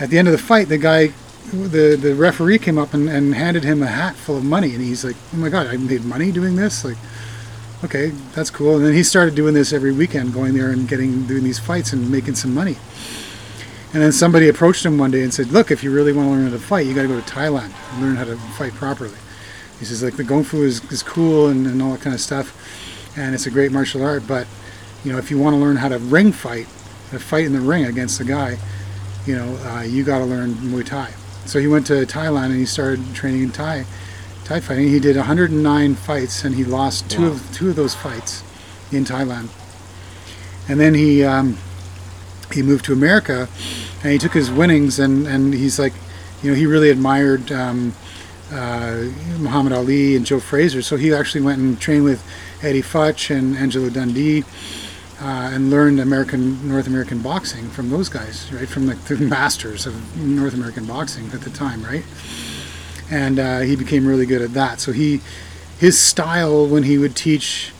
At 0.00 0.10
the 0.10 0.18
end 0.18 0.28
of 0.28 0.32
the 0.32 0.38
fight 0.38 0.68
the 0.68 0.78
guy 0.78 1.08
the 1.52 1.98
the 2.00 2.14
referee 2.14 2.58
came 2.58 2.78
up 2.78 2.94
and, 2.94 3.08
and 3.08 3.34
handed 3.34 3.64
him 3.64 3.82
a 3.82 3.86
hat 3.86 4.14
full 4.14 4.36
of 4.36 4.44
money 4.44 4.74
and 4.74 4.82
he's 4.82 5.04
like 5.04 5.16
oh 5.34 5.38
my 5.38 5.48
god 5.48 5.66
i 5.66 5.76
made 5.76 6.04
money 6.04 6.30
doing 6.30 6.56
this? 6.56 6.84
Like 6.84 6.96
okay 7.84 8.10
that's 8.34 8.50
cool. 8.50 8.76
And 8.76 8.84
then 8.84 8.94
he 8.94 9.02
started 9.02 9.34
doing 9.34 9.54
this 9.54 9.72
every 9.72 9.92
weekend 9.92 10.32
going 10.32 10.54
there 10.54 10.70
and 10.70 10.88
getting 10.88 11.26
doing 11.26 11.44
these 11.44 11.58
fights 11.58 11.92
and 11.92 12.10
making 12.10 12.36
some 12.36 12.54
money. 12.54 12.76
And 13.92 14.02
then 14.02 14.12
somebody 14.12 14.48
approached 14.48 14.84
him 14.84 14.98
one 14.98 15.10
day 15.10 15.22
and 15.22 15.34
said 15.34 15.48
look 15.48 15.72
if 15.72 15.82
you 15.82 15.90
really 15.90 16.12
want 16.12 16.28
to 16.28 16.30
learn 16.30 16.44
how 16.44 16.52
to 16.52 16.58
fight 16.58 16.86
you 16.86 16.94
got 16.94 17.02
to 17.02 17.08
go 17.08 17.20
to 17.20 17.26
thailand 17.26 17.72
and 17.92 18.02
learn 18.02 18.16
how 18.16 18.24
to 18.24 18.36
fight 18.56 18.72
properly 18.74 19.16
he 19.78 19.84
says 19.84 20.02
like 20.02 20.16
the 20.16 20.24
kung 20.24 20.42
fu 20.44 20.62
is, 20.62 20.82
is 20.92 21.02
cool 21.02 21.48
and, 21.48 21.66
and 21.66 21.80
all 21.82 21.92
that 21.92 22.00
kind 22.00 22.14
of 22.14 22.20
stuff 22.20 22.54
and 23.16 23.34
it's 23.34 23.46
a 23.46 23.50
great 23.50 23.72
martial 23.72 24.02
art 24.04 24.22
but 24.26 24.46
you 25.04 25.12
know 25.12 25.18
if 25.18 25.30
you 25.30 25.38
want 25.38 25.54
to 25.54 25.58
learn 25.58 25.76
how 25.76 25.88
to 25.88 25.98
ring 25.98 26.32
fight 26.32 26.66
to 27.10 27.18
fight 27.18 27.44
in 27.44 27.52
the 27.52 27.60
ring 27.60 27.84
against 27.84 28.20
a 28.20 28.24
guy 28.24 28.56
you 29.26 29.34
know 29.36 29.56
uh, 29.68 29.82
you 29.82 30.02
got 30.04 30.18
to 30.18 30.24
learn 30.24 30.50
muay 30.54 30.84
thai 30.84 31.10
so 31.46 31.58
he 31.58 31.66
went 31.66 31.86
to 31.86 32.04
Thailand 32.04 32.46
and 32.46 32.56
he 32.56 32.66
started 32.66 33.14
training 33.14 33.42
in 33.42 33.50
Thai, 33.52 33.86
Thai 34.44 34.60
fighting. 34.60 34.88
He 34.88 35.00
did 35.00 35.16
109 35.16 35.94
fights 35.94 36.44
and 36.44 36.54
he 36.54 36.62
lost 36.62 37.10
two 37.10 37.22
Wow. 37.22 37.28
of 37.28 37.54
two 37.54 37.70
of 37.70 37.76
those 37.76 37.94
fights 37.94 38.42
in 38.92 39.06
Thailand. 39.06 39.48
And 40.68 40.78
then 40.78 40.92
he 40.92 41.24
um, 41.24 41.56
he 42.52 42.60
moved 42.62 42.84
to 42.84 42.92
America 42.92 43.48
and 44.02 44.12
he 44.12 44.18
took 44.18 44.34
his 44.34 44.50
winnings 44.50 44.98
and, 44.98 45.26
and 45.26 45.54
he's 45.54 45.78
like, 45.78 45.94
you 46.42 46.50
know, 46.50 46.54
he 46.54 46.66
really 46.66 46.90
admired 46.90 47.50
um, 47.50 47.94
uh, 48.52 49.08
Muhammad 49.38 49.72
Ali 49.72 50.16
and 50.16 50.24
Joe 50.24 50.40
Frazier. 50.40 50.82
So 50.82 50.96
he 50.96 51.12
actually 51.12 51.42
went 51.42 51.58
and 51.60 51.80
trained 51.80 52.04
with 52.04 52.24
Eddie 52.62 52.82
Futch 52.82 53.34
and 53.34 53.56
Angelo 53.56 53.90
Dundee 53.90 54.44
uh, 55.20 55.50
and 55.52 55.70
learned 55.70 56.00
American 56.00 56.68
North 56.68 56.86
American 56.86 57.20
boxing 57.20 57.68
from 57.68 57.90
those 57.90 58.08
guys, 58.08 58.50
right? 58.52 58.68
From 58.68 58.86
like 58.86 59.02
the 59.04 59.16
masters 59.20 59.86
of 59.86 60.16
North 60.16 60.54
American 60.54 60.86
boxing 60.86 61.26
at 61.32 61.42
the 61.42 61.50
time, 61.50 61.82
right? 61.82 62.04
And 63.10 63.38
uh, 63.38 63.60
he 63.60 63.74
became 63.74 64.06
really 64.06 64.26
good 64.26 64.42
at 64.42 64.52
that. 64.52 64.80
So 64.80 64.92
he, 64.92 65.20
his 65.78 65.98
style 65.98 66.66
when 66.66 66.82
he 66.82 66.98
would 66.98 67.16
teach 67.16 67.72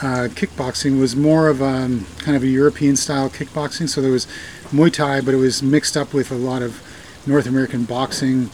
uh, 0.00 0.28
kickboxing 0.30 1.00
was 1.00 1.16
more 1.16 1.48
of 1.48 1.60
a 1.60 1.64
um, 1.64 2.06
kind 2.18 2.36
of 2.36 2.44
a 2.44 2.46
European 2.46 2.94
style 2.94 3.28
kickboxing. 3.28 3.88
So 3.88 4.00
there 4.00 4.12
was 4.12 4.26
Muay 4.70 4.92
Thai, 4.92 5.20
but 5.20 5.34
it 5.34 5.38
was 5.38 5.62
mixed 5.62 5.96
up 5.96 6.14
with 6.14 6.30
a 6.30 6.36
lot 6.36 6.62
of 6.62 6.80
North 7.26 7.46
American 7.46 7.84
boxing, 7.84 8.50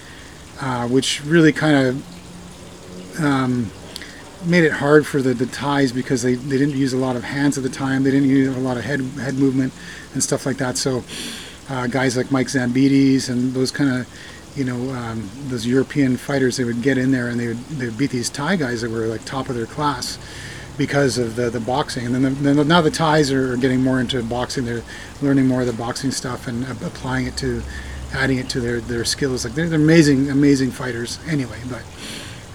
uh, 0.65 0.89
which 0.89 1.23
really 1.25 1.53
kind 1.53 1.77
of 1.77 3.23
um, 3.23 3.71
made 4.47 4.65
it 4.65 4.73
hard 4.73 5.07
for 5.07 5.21
the, 5.21 5.35
the 5.35 5.45
Thais 5.45 5.93
because 5.93 6.23
they, 6.23 6.37
they 6.37 6.57
didn't 6.57 6.75
use 6.75 6.95
a 6.95 6.97
lot 6.97 7.17
of 7.17 7.23
hands 7.23 7.59
at 7.59 7.65
the 7.65 7.69
time. 7.69 8.03
They 8.03 8.11
didn't 8.11 8.31
use 8.31 8.57
a 8.57 8.61
lot 8.61 8.79
of 8.79 8.85
head 8.85 9.01
head 9.21 9.35
movement 9.35 9.75
and 10.15 10.23
stuff 10.23 10.47
like 10.47 10.57
that. 10.57 10.79
So 10.79 11.05
uh, 11.69 11.87
guys 11.87 12.17
like 12.17 12.33
Mike 12.33 12.47
Zambidis 12.47 13.29
and 13.29 13.53
those 13.53 13.71
kind 13.71 13.91
of 13.91 14.09
you 14.57 14.65
know 14.65 14.91
um, 14.95 15.29
those 15.49 15.67
European 15.67 16.17
fighters, 16.17 16.57
they 16.57 16.65
would 16.65 16.81
get 16.81 16.97
in 16.97 17.11
there 17.11 17.29
and 17.29 17.39
they 17.39 17.49
would 17.49 17.59
they 17.67 17.85
would 17.85 17.99
beat 17.99 18.11
these 18.11 18.31
Thai 18.31 18.57
guys 18.57 18.81
that 18.81 18.91
were 18.91 19.07
like 19.07 19.23
top 19.27 19.51
of 19.51 19.57
their 19.57 19.67
class 19.67 20.19
because 20.79 21.19
of 21.19 21.37
the, 21.37 21.51
the 21.51 21.61
boxing. 21.61 22.07
And 22.07 22.15
then, 22.15 22.23
the, 22.23 22.31
then 22.31 22.69
now 22.69 22.81
the 22.81 22.91
Thais 22.91 23.31
are 23.31 23.57
getting 23.59 23.83
more 23.83 24.01
into 24.01 24.23
boxing. 24.23 24.65
They're 24.65 24.83
learning 25.21 25.47
more 25.47 25.61
of 25.61 25.67
the 25.67 25.75
boxing 25.75 26.11
stuff 26.11 26.49
and 26.49 26.65
applying 26.83 27.27
it 27.27 27.37
to, 27.37 27.63
adding 28.15 28.39
it 28.39 28.49
to 28.51 28.61
their, 28.61 28.81
their 28.81 29.05
skills. 29.05 29.45
Like 29.45 29.55
they're, 29.55 29.69
they're 29.69 29.79
amazing, 29.79 30.31
amazing 30.31 30.71
fighters 30.71 31.19
anyway. 31.29 31.59
But 31.69 31.83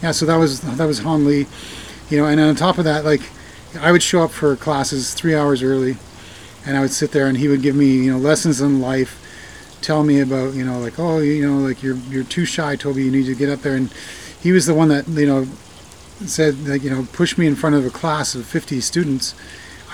yeah, 0.02 0.12
so 0.12 0.26
that 0.26 0.38
was 0.38 0.62
that 0.62 0.86
was 0.86 1.00
Hon 1.00 1.26
Lee, 1.26 1.46
you 2.10 2.18
know. 2.18 2.26
And 2.26 2.40
on 2.40 2.56
top 2.56 2.78
of 2.78 2.86
that, 2.86 3.06
like 3.06 3.22
I 3.80 3.92
would 3.92 4.02
show 4.02 4.24
up 4.24 4.32
for 4.32 4.56
classes 4.56 5.14
three 5.14 5.36
hours 5.36 5.62
early, 5.62 5.98
and 6.66 6.78
I 6.78 6.82
would 6.82 6.92
sit 6.92 7.12
there, 7.12 7.28
and 7.28 7.38
he 7.38 7.48
would 7.48 7.62
give 7.62 7.76
me 7.76 7.88
you 7.88 8.12
know 8.12 8.18
lessons 8.18 8.62
in 8.62 8.82
life, 8.82 9.22
tell 9.82 10.04
me 10.04 10.22
about 10.22 10.54
you 10.54 10.66
know 10.66 10.80
like 10.80 11.00
oh 11.00 11.20
you 11.20 11.46
know 11.46 11.58
like 11.58 11.84
you're 11.84 11.98
you're 12.10 12.24
too 12.24 12.46
shy, 12.46 12.76
Toby. 12.76 13.04
You 13.04 13.12
need 13.12 13.26
to 13.26 13.36
get 13.36 13.50
up 13.50 13.62
there. 13.62 13.76
And 13.76 13.94
he 14.42 14.52
was 14.52 14.66
the 14.66 14.74
one 14.74 14.88
that 14.90 15.08
you 15.08 15.28
know 15.28 15.48
said 16.26 16.68
like 16.68 16.84
you 16.84 16.90
know 16.90 17.08
pushed 17.14 17.38
me 17.38 17.48
in 17.48 17.56
front 17.56 17.76
of 17.76 17.86
a 17.86 17.90
class 17.90 18.36
of 18.36 18.46
50 18.46 18.80
students. 18.82 19.36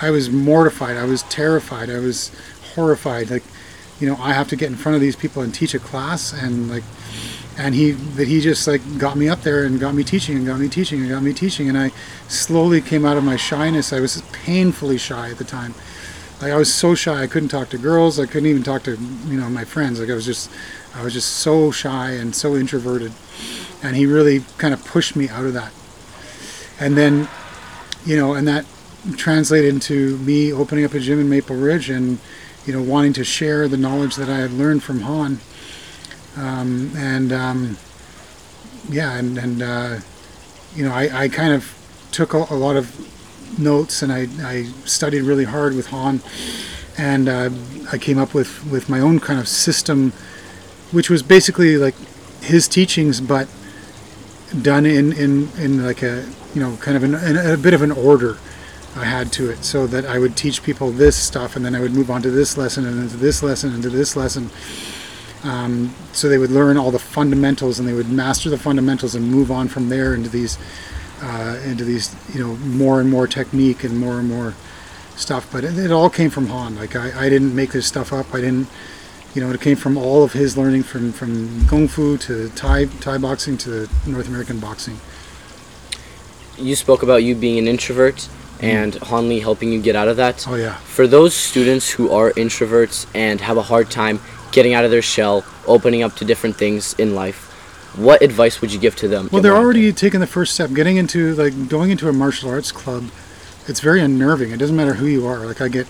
I 0.02 0.10
was 0.10 0.30
mortified. 0.30 0.98
I 0.98 1.06
was 1.06 1.24
terrified. 1.24 1.90
I 1.90 2.00
was 2.00 2.32
horrified. 2.76 3.30
Like 3.32 3.44
you 4.00 4.08
know 4.08 4.18
I 4.18 4.34
have 4.34 4.48
to 4.50 4.56
get 4.56 4.70
in 4.70 4.76
front 4.76 4.96
of 4.96 5.02
these 5.02 5.16
people 5.16 5.42
and 5.42 5.54
teach 5.54 5.74
a 5.74 5.80
class 5.80 6.34
and 6.34 6.70
like 6.70 6.84
and 7.58 7.74
he 7.74 7.92
that 7.92 8.28
he 8.28 8.42
just 8.42 8.68
like 8.68 8.82
got 8.98 9.18
me 9.18 9.30
up 9.30 9.42
there 9.42 9.64
and 9.64 9.80
got 9.80 9.96
me 9.96 10.04
teaching 10.04 10.38
and 10.38 10.46
got 10.46 10.60
me 10.60 10.68
teaching 10.68 11.02
and 11.02 11.10
got 11.10 11.24
me 11.24 11.34
teaching 11.34 11.70
and 11.70 11.78
I 11.78 11.92
slowly 12.28 12.82
came 12.82 13.06
out 13.06 13.18
of 13.18 13.24
my 13.24 13.38
shyness. 13.38 13.94
I 13.94 14.00
was 14.00 14.22
painfully 14.34 14.98
shy 14.98 15.30
at 15.30 15.38
the 15.38 15.44
time. 15.44 15.74
Like 16.42 16.52
I 16.52 16.58
was 16.58 16.74
so 16.74 16.96
shy 16.96 17.24
I 17.24 17.28
couldn't 17.28 17.50
talk 17.50 17.70
to 17.70 17.78
girls. 17.78 18.20
I 18.20 18.26
couldn't 18.26 18.50
even 18.50 18.64
talk 18.64 18.84
to 18.84 18.98
you 19.28 19.40
know 19.40 19.50
my 19.50 19.64
friends. 19.64 20.00
Like 20.00 20.10
I 20.10 20.16
was 20.16 20.26
just 20.26 20.52
I 20.94 21.04
was 21.04 21.14
just 21.14 21.30
so 21.38 21.72
shy 21.72 22.12
and 22.12 22.36
so 22.36 22.56
introverted. 22.56 23.14
And 23.82 23.96
he 23.96 24.06
really 24.06 24.44
kind 24.58 24.74
of 24.74 24.84
pushed 24.84 25.16
me 25.16 25.30
out 25.30 25.46
of 25.46 25.54
that. 25.54 25.72
And 26.80 26.98
then 26.98 27.30
you 28.06 28.18
know 28.18 28.34
and 28.34 28.48
that 28.48 28.66
translated 29.16 29.74
into 29.74 30.18
me 30.18 30.52
opening 30.52 30.84
up 30.84 30.94
a 30.94 31.00
gym 31.00 31.20
in 31.20 31.30
Maple 31.30 31.56
Ridge 31.56 31.90
and 31.90 32.20
you 32.66 32.74
know 32.74 32.82
wanting 32.82 33.14
to 33.14 33.24
share 33.24 33.68
the 33.68 33.78
knowledge 33.78 34.16
that 34.16 34.30
I 34.30 34.38
had 34.38 34.52
learned 34.52 34.84
from 34.84 35.02
Hon 35.02 35.40
um, 36.38 36.92
and 36.98 37.32
um, 37.32 37.78
yeah, 38.90 39.18
and, 39.18 39.38
and 39.38 39.62
uh, 39.62 39.98
you 40.76 40.86
know, 40.86 40.94
I, 40.94 41.24
I 41.24 41.30
kind 41.30 41.54
of 41.54 41.72
took 42.12 42.34
a, 42.34 42.46
a, 42.50 42.56
lot 42.56 42.76
of 42.76 43.60
notes 43.60 44.02
and 44.02 44.12
I, 44.12 44.28
I 44.42 44.64
studied 44.86 45.22
really 45.22 45.46
hard 45.46 45.76
with 45.76 45.88
Hon, 45.88 46.22
and 46.98 47.30
uh, 47.30 47.50
I 47.92 47.98
came 47.98 48.18
up 48.18 48.34
with, 48.34 48.66
with 48.70 48.90
my 48.90 49.00
own 49.00 49.20
kind 49.20 49.40
of 49.40 49.48
system, 49.48 50.12
which 50.92 51.10
was 51.10 51.24
basically 51.24 51.78
like 51.78 51.96
his 52.42 52.68
teachings, 52.68 53.22
but 53.22 53.48
done 54.62 54.86
in, 54.86 55.14
in, 55.14 55.50
in 55.58 55.86
like 55.86 56.04
a 56.04 56.26
you 56.54 56.62
know 56.62 56.78
kind 56.78 56.96
of 56.96 57.04
an, 57.04 57.16
a 57.16 57.58
bit 57.58 57.74
of 57.74 57.82
an 57.82 57.92
order. 57.92 58.38
I 58.96 59.06
had 59.06 59.32
to 59.34 59.50
it 59.50 59.64
so 59.64 59.88
that 59.88 60.06
I 60.06 60.20
would 60.20 60.38
teach 60.38 60.64
people 60.64 60.92
this 60.92 61.16
stuff 61.16 61.56
and 61.56 61.66
then 61.66 61.76
I 61.76 61.82
would 61.82 61.94
move 61.94 62.10
on 62.10 62.22
to 62.22 62.32
this 62.32 62.58
lesson 62.58 62.86
and 62.86 63.02
into 63.02 63.18
this 63.18 63.44
lesson 63.44 63.74
and 63.74 63.84
to 63.84 63.90
this 63.90 64.16
lesson 64.16 64.50
um, 65.46 65.94
so 66.12 66.28
they 66.28 66.40
would 66.40 66.50
learn 66.50 66.76
all 66.76 66.90
the 66.90 67.00
fundamentals 67.00 67.78
and 67.78 67.88
they 67.88 67.94
would 67.94 68.10
master 68.10 68.50
the 68.50 68.58
fundamentals 68.58 69.14
and 69.14 69.30
move 69.30 69.52
on 69.52 69.68
from 69.68 69.90
there 69.90 70.16
into 70.16 70.30
these 70.30 70.58
uh, 71.22 71.60
into 71.64 71.84
these 71.84 72.16
you 72.34 72.42
know 72.42 72.56
more 72.58 73.00
and 73.00 73.10
more 73.10 73.28
technique 73.28 73.84
and 73.84 73.98
more 73.98 74.20
and 74.20 74.28
more 74.28 74.56
stuff. 75.16 75.48
But 75.52 75.64
it, 75.64 75.78
it 75.78 75.92
all 75.92 76.10
came 76.10 76.32
from 76.32 76.48
Hon. 76.48 76.76
Like 76.76 76.96
I, 76.96 77.26
I 77.26 77.30
didn't 77.30 77.56
make 77.56 77.72
this 77.72 77.86
stuff 77.86 78.12
up. 78.12 78.34
I 78.34 78.42
didn't 78.42 78.68
you 79.36 79.42
know 79.42 79.52
it 79.52 79.62
came 79.62 79.78
from 79.78 79.98
all 79.98 80.24
of 80.24 80.34
his 80.34 80.58
learning 80.58 80.84
from 80.84 81.12
from 81.12 81.68
kung 81.68 81.88
fu 81.88 82.18
to 82.18 82.50
Thai 82.50 82.86
Thai 82.86 83.20
boxing 83.20 83.58
to 83.60 83.88
North 84.08 84.28
American 84.28 84.60
boxing. 84.60 85.00
You 86.58 86.76
spoke 86.76 87.04
about 87.04 87.18
you 87.18 87.36
being 87.36 87.60
an 87.60 87.68
introvert. 87.68 88.30
And 88.62 88.96
Hon 88.96 89.28
Lee 89.28 89.40
helping 89.40 89.72
you 89.72 89.82
get 89.82 89.96
out 89.96 90.08
of 90.08 90.18
that. 90.18 90.48
Oh 90.48 90.56
yeah. 90.56 90.76
For 90.76 91.08
those 91.08 91.34
students 91.34 91.90
who 91.90 92.10
are 92.10 92.32
introverts 92.32 93.06
and 93.14 93.42
have 93.42 93.58
a 93.58 93.62
hard 93.62 93.92
time 93.92 94.20
getting 94.52 94.74
out 94.74 94.86
of 94.86 94.92
their 94.92 95.02
shell, 95.02 95.44
opening 95.68 96.02
up 96.02 96.16
to 96.16 96.26
different 96.26 96.56
things 96.56 96.94
in 96.94 97.14
life. 97.14 97.52
What 97.98 98.22
advice 98.22 98.62
would 98.62 98.74
you 98.74 98.80
give 98.80 98.96
to 98.98 99.08
them? 99.08 99.30
Well, 99.32 99.42
they're 99.42 99.56
already 99.56 99.92
taking 99.94 100.20
the 100.20 100.28
first 100.28 100.54
step. 100.54 100.72
Getting 100.74 100.98
into 100.98 101.36
like 101.36 101.70
going 101.70 101.92
into 101.92 102.10
a 102.10 102.14
martial 102.14 102.50
arts 102.50 102.72
club, 102.72 103.10
it's 103.68 103.80
very 103.80 104.02
unnerving. 104.02 104.52
It 104.52 104.58
doesn't 104.58 104.76
matter 104.76 104.96
who 104.96 105.06
you 105.06 105.26
are. 105.28 105.46
Like 105.46 105.62
I 105.62 105.68
get, 105.68 105.88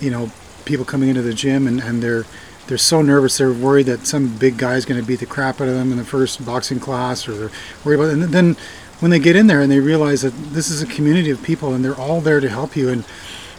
you 0.00 0.10
know, 0.10 0.30
people 0.64 0.84
coming 0.84 1.08
into 1.08 1.22
the 1.22 1.34
gym 1.34 1.66
and, 1.66 1.80
and 1.80 2.02
they're 2.02 2.24
they're 2.66 2.78
so 2.78 3.02
nervous. 3.02 3.38
They're 3.38 3.52
worried 3.52 3.86
that 3.86 4.06
some 4.06 4.36
big 4.36 4.58
guy's 4.58 4.84
going 4.84 5.00
to 5.00 5.06
beat 5.06 5.20
the 5.20 5.26
crap 5.26 5.60
out 5.60 5.68
of 5.68 5.74
them 5.74 5.92
in 5.92 5.98
the 5.98 6.04
first 6.04 6.44
boxing 6.44 6.80
class, 6.80 7.28
or 7.28 7.34
they're 7.34 7.50
worried 7.84 8.00
about. 8.00 8.08
It. 8.10 8.12
And 8.14 8.22
then 8.24 8.56
when 9.00 9.10
they 9.10 9.18
get 9.18 9.36
in 9.36 9.46
there 9.46 9.60
and 9.60 9.70
they 9.70 9.80
realize 9.80 10.22
that 10.22 10.30
this 10.30 10.70
is 10.70 10.82
a 10.82 10.86
community 10.86 11.30
of 11.30 11.42
people 11.42 11.74
and 11.74 11.84
they're 11.84 11.98
all 11.98 12.20
there 12.20 12.40
to 12.40 12.48
help 12.48 12.76
you 12.76 12.88
and 12.88 13.04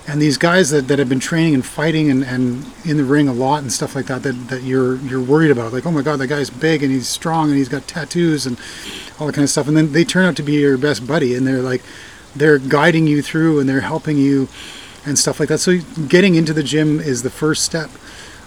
and 0.10 0.22
these 0.22 0.38
guys 0.38 0.70
that, 0.70 0.88
that 0.88 1.00
have 1.00 1.10
been 1.10 1.20
training 1.20 1.54
and 1.54 1.66
fighting 1.66 2.10
and, 2.10 2.24
and 2.24 2.66
in 2.86 2.96
the 2.96 3.04
ring 3.04 3.28
a 3.28 3.34
lot 3.34 3.62
and 3.62 3.72
stuff 3.74 3.94
like 3.94 4.06
that, 4.06 4.24
that 4.24 4.34
that 4.48 4.64
you're 4.64 4.96
you're 4.98 5.22
worried 5.22 5.52
about 5.52 5.74
like 5.74 5.86
oh 5.86 5.92
my 5.92 6.02
god 6.02 6.18
that 6.18 6.28
guy's 6.28 6.50
big 6.50 6.82
and 6.82 6.92
he's 6.92 7.08
strong 7.08 7.50
and 7.50 7.58
he's 7.58 7.70
got 7.70 7.88
tattoos 7.88 8.46
and 8.46 8.58
all 9.20 9.28
that 9.28 9.34
kind 9.34 9.44
of 9.44 9.50
stuff. 9.50 9.68
And 9.68 9.76
then 9.76 9.92
they 9.92 10.06
turn 10.06 10.26
out 10.26 10.36
to 10.38 10.44
be 10.44 10.54
your 10.54 10.78
best 10.78 11.06
buddy 11.06 11.36
and 11.36 11.46
they're 11.46 11.62
like 11.62 11.84
they're 12.36 12.60
guiding 12.60 13.08
you 13.08 13.22
through 13.22 13.60
and 13.60 13.68
they're 13.68 13.82
helping 13.82 14.18
you 14.18 14.48
and 15.06 15.20
stuff 15.20 15.40
like 15.40 15.50
that. 15.50 15.60
So 15.60 15.80
getting 16.08 16.36
into 16.36 16.54
the 16.54 16.64
gym 16.64 17.00
is 17.00 17.24
the 17.24 17.30
first 17.30 17.64
step 17.64 17.90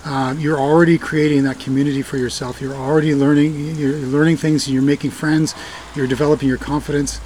uh, 0.05 0.35
you're 0.39 0.59
already 0.59 0.97
creating 0.97 1.45
that 1.45 1.59
community 1.59 2.03
for 2.03 2.17
yourself 2.17 2.61
you're 2.61 2.75
already 2.75 3.15
learning 3.15 3.77
you're 3.77 3.97
learning 3.99 4.37
things 4.37 4.67
and 4.67 4.75
you're 4.75 4.83
making 4.83 5.11
friends 5.11 5.55
you're 5.95 6.07
developing 6.07 6.49
your 6.49 6.59
confidence 6.59 7.21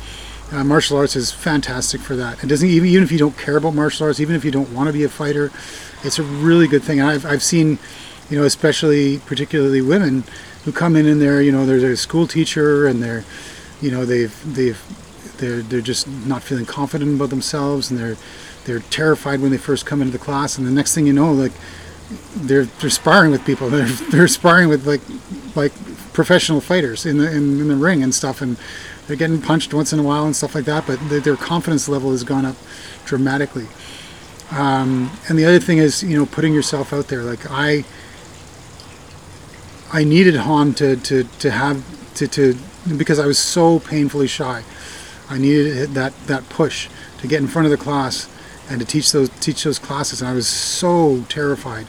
uh, 0.53 0.63
martial 0.63 0.97
arts 0.97 1.17
is 1.17 1.33
fantastic 1.33 2.01
for 2.01 2.17
that. 2.17 2.43
It 2.45 2.47
doesn't 2.49 2.69
even 2.69 2.89
even 2.89 3.03
if 3.03 3.11
you 3.11 3.19
don't 3.19 3.37
care 3.37 3.57
about 3.57 3.75
martial 3.75 4.07
arts, 4.07 4.21
even 4.21 4.37
if 4.37 4.45
you 4.45 4.51
don't 4.51 4.71
want 4.73 4.89
to 4.89 4.93
be 4.93 5.03
a 5.03 5.09
fighter, 5.09 5.51
it's 6.03 6.19
a 6.19 6.23
really 6.23 6.69
good 6.69 6.83
thing. 6.83 7.01
I've 7.01 7.25
I've 7.25 7.43
seen, 7.43 7.79
you 8.31 8.39
know, 8.39 8.45
especially 8.45 9.19
particularly 9.19 9.81
women 9.81 10.25
who 10.65 10.73
come 10.73 10.97
in 10.97 11.07
and 11.07 11.21
they're 11.21 11.43
you 11.43 11.51
know 11.51 11.67
there's 11.67 11.83
a 11.83 11.97
school 11.97 12.27
teacher 12.27 12.87
and 12.87 13.03
they're, 13.03 13.25
you 13.81 13.91
know 13.91 14.05
they've 14.05 14.55
they've 14.55 14.81
they're 15.39 15.63
they're 15.63 15.81
just 15.81 16.07
not 16.07 16.43
feeling 16.43 16.67
confident 16.67 17.17
about 17.17 17.31
themselves 17.31 17.91
and 17.91 17.99
they're 17.99 18.17
they're 18.65 18.81
terrified 18.91 19.41
when 19.41 19.51
they 19.51 19.59
first 19.59 19.85
come 19.85 20.01
into 20.01 20.13
the 20.13 20.25
class 20.25 20.57
and 20.57 20.67
the 20.67 20.71
next 20.71 20.95
thing 20.95 21.07
you 21.07 21.13
know 21.13 21.33
like 21.33 21.53
they're 22.37 22.64
they're 22.64 22.90
sparring 22.90 23.31
with 23.31 23.45
people 23.45 23.71
they're 23.71 23.87
they're 24.11 24.29
sparring 24.29 24.69
with 24.69 24.87
like 24.87 25.01
like 25.57 25.73
professional 26.12 26.61
fighters 26.61 27.07
in 27.07 27.19
the 27.19 27.29
in, 27.31 27.61
in 27.61 27.69
the 27.69 27.77
ring 27.77 28.03
and 28.03 28.14
stuff 28.14 28.40
and 28.40 28.57
they're 29.07 29.17
getting 29.17 29.40
punched 29.40 29.75
once 29.75 29.93
in 29.93 29.99
a 29.99 30.03
while 30.03 30.25
and 30.25 30.35
stuff 30.35 30.55
like 30.55 30.64
that, 30.64 30.87
but 30.87 30.99
their 31.09 31.37
confidence 31.37 31.88
level 31.88 32.11
has 32.12 32.25
gone 32.25 32.45
up 32.45 32.57
dramatically. 33.05 33.67
Um, 34.51 35.11
and 35.29 35.38
the 35.38 35.45
other 35.45 35.61
thing 35.61 35.79
is, 35.79 36.03
you 36.03 36.17
know, 36.17 36.27
putting 36.27 36.55
yourself 36.55 36.93
out 36.93 37.09
there. 37.09 37.23
Like 37.23 37.51
I, 37.51 37.85
I 39.93 40.05
needed 40.05 40.37
Hon 40.37 40.75
to, 40.75 40.97
to, 40.97 41.25
to 41.25 41.51
have 41.51 41.85
to, 42.14 42.29
to 42.29 42.57
because 42.97 43.19
I 43.19 43.27
was 43.27 43.38
so 43.38 43.79
painfully 43.79 44.27
shy. 44.27 44.62
I 45.29 45.38
needed 45.38 45.90
that 45.90 46.14
that 46.27 46.49
push 46.49 46.88
to 47.19 47.27
get 47.27 47.40
in 47.40 47.49
front 47.49 47.67
of 47.67 47.71
the 47.71 47.83
class 47.83 48.29
and 48.68 48.81
to 48.81 48.87
teach 48.87 49.12
those 49.12 49.29
teach 49.40 49.64
those 49.64 49.79
classes. 49.79 50.20
And 50.20 50.31
I 50.31 50.35
was 50.35 50.48
so 50.48 51.24
terrified, 51.29 51.87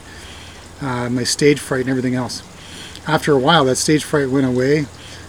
uh, 0.80 1.08
my 1.08 1.24
stage 1.24 1.60
fright 1.60 1.82
and 1.82 1.90
everything 1.90 2.14
else. 2.14 2.42
After 3.08 3.32
a 3.32 3.38
while, 3.38 3.64
that 3.66 3.76
stage 3.76 4.04
fright 4.04 4.30
went 4.30 4.46
away, 4.46 4.86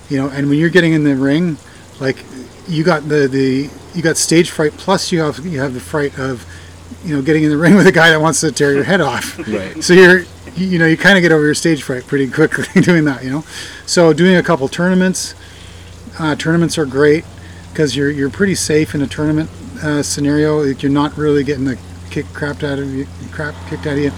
you 0.10 0.18
know. 0.18 0.30
And 0.30 0.50
when 0.50 0.58
you're 0.58 0.70
getting 0.70 0.94
in 0.94 1.04
the 1.04 1.16
ring, 1.16 1.58
like 2.00 2.24
you 2.68 2.84
got 2.84 3.08
the 3.08 3.28
the 3.28 3.70
you 3.96 4.02
got 4.02 4.18
stage 4.18 4.50
fright 4.50 4.74
plus 4.74 5.12
you 5.12 5.22
have 5.22 5.46
you 5.46 5.60
have 5.60 5.74
the 5.74 5.80
fright 5.80 6.18
of 6.20 6.46
you 7.04 7.16
know 7.16 7.22
getting 7.22 7.44
in 7.44 7.50
the 7.50 7.58
ring 7.66 7.76
with 7.76 7.88
a 7.88 7.92
guy 7.92 8.10
that 8.10 8.22
wants 8.22 8.42
to 8.42 8.52
tear 8.52 8.74
your 8.74 8.84
head 8.84 9.02
off 9.02 9.38
right 9.48 9.84
so 9.84 9.94
you're 9.94 10.24
you 10.56 10.80
know 10.80 10.86
you 10.86 10.98
kind 10.98 11.18
of 11.18 11.22
get 11.22 11.32
over 11.32 11.44
your 11.44 11.54
stage 11.54 11.84
fright 11.84 12.06
pretty 12.06 12.30
quickly 12.32 12.82
doing 12.82 13.06
that 13.06 13.24
you 13.24 13.30
know 13.30 13.44
so 13.86 14.14
doing 14.14 14.36
a 14.36 14.44
couple 14.44 14.68
tournaments 14.68 15.36
uh, 16.20 16.36
tournaments 16.36 16.78
are 16.78 16.86
great 16.86 17.26
because 17.72 17.96
you're 17.96 18.10
you're 18.10 18.30
pretty 18.30 18.56
safe 18.56 18.96
in 18.96 19.02
a 19.02 19.08
tournament 19.08 19.50
uh, 19.84 20.04
scenario 20.04 20.62
you're 20.64 20.92
not 20.92 21.18
really 21.18 21.44
getting 21.44 21.66
the 21.66 21.78
kick 22.10 22.26
crap 22.34 22.64
out 22.64 22.80
of 22.80 22.94
you, 22.94 23.08
crap 23.32 23.54
kicked 23.70 23.86
out 23.86 23.94
of 23.94 24.00
you. 24.00 24.12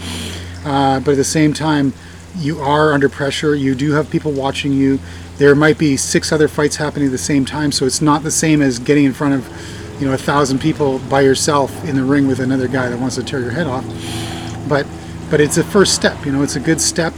Uh, 0.65 0.99
but 0.99 1.11
at 1.11 1.17
the 1.17 1.23
same 1.23 1.53
time, 1.53 1.93
you 2.37 2.59
are 2.59 2.93
under 2.93 3.09
pressure. 3.09 3.55
You 3.55 3.75
do 3.75 3.91
have 3.93 4.09
people 4.09 4.31
watching 4.31 4.73
you. 4.73 4.99
There 5.37 5.55
might 5.55 5.77
be 5.77 5.97
six 5.97 6.31
other 6.31 6.47
fights 6.47 6.75
happening 6.75 7.07
at 7.07 7.11
the 7.11 7.17
same 7.17 7.45
time, 7.45 7.71
so 7.71 7.85
it's 7.85 8.01
not 8.01 8.23
the 8.23 8.31
same 8.31 8.61
as 8.61 8.77
getting 8.77 9.05
in 9.05 9.13
front 9.13 9.33
of, 9.35 10.01
you 10.01 10.07
know, 10.07 10.13
a 10.13 10.17
thousand 10.17 10.59
people 10.59 10.99
by 11.09 11.21
yourself 11.21 11.83
in 11.85 11.95
the 11.95 12.03
ring 12.03 12.27
with 12.27 12.39
another 12.39 12.67
guy 12.67 12.89
that 12.89 12.99
wants 12.99 13.15
to 13.15 13.23
tear 13.23 13.39
your 13.39 13.51
head 13.51 13.67
off. 13.67 13.85
But, 14.67 14.85
but 15.29 15.39
it's 15.39 15.57
a 15.57 15.63
first 15.63 15.95
step. 15.95 16.25
You 16.25 16.31
know, 16.31 16.43
it's 16.43 16.55
a 16.55 16.59
good 16.59 16.81
step. 16.81 17.13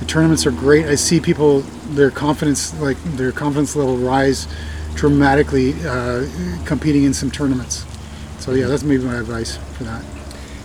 The 0.00 0.04
tournaments 0.04 0.46
are 0.46 0.50
great. 0.50 0.86
I 0.86 0.96
see 0.96 1.20
people 1.20 1.60
their 1.94 2.10
confidence, 2.10 2.78
like 2.80 3.02
their 3.04 3.32
confidence 3.32 3.76
level, 3.76 3.96
rise 3.96 4.48
dramatically 4.94 5.74
uh, 5.86 6.26
competing 6.64 7.04
in 7.04 7.14
some 7.14 7.30
tournaments. 7.30 7.84
So 8.38 8.52
yeah, 8.52 8.66
that's 8.66 8.82
maybe 8.82 9.04
my 9.04 9.16
advice 9.16 9.56
for 9.56 9.84
that. 9.84 10.04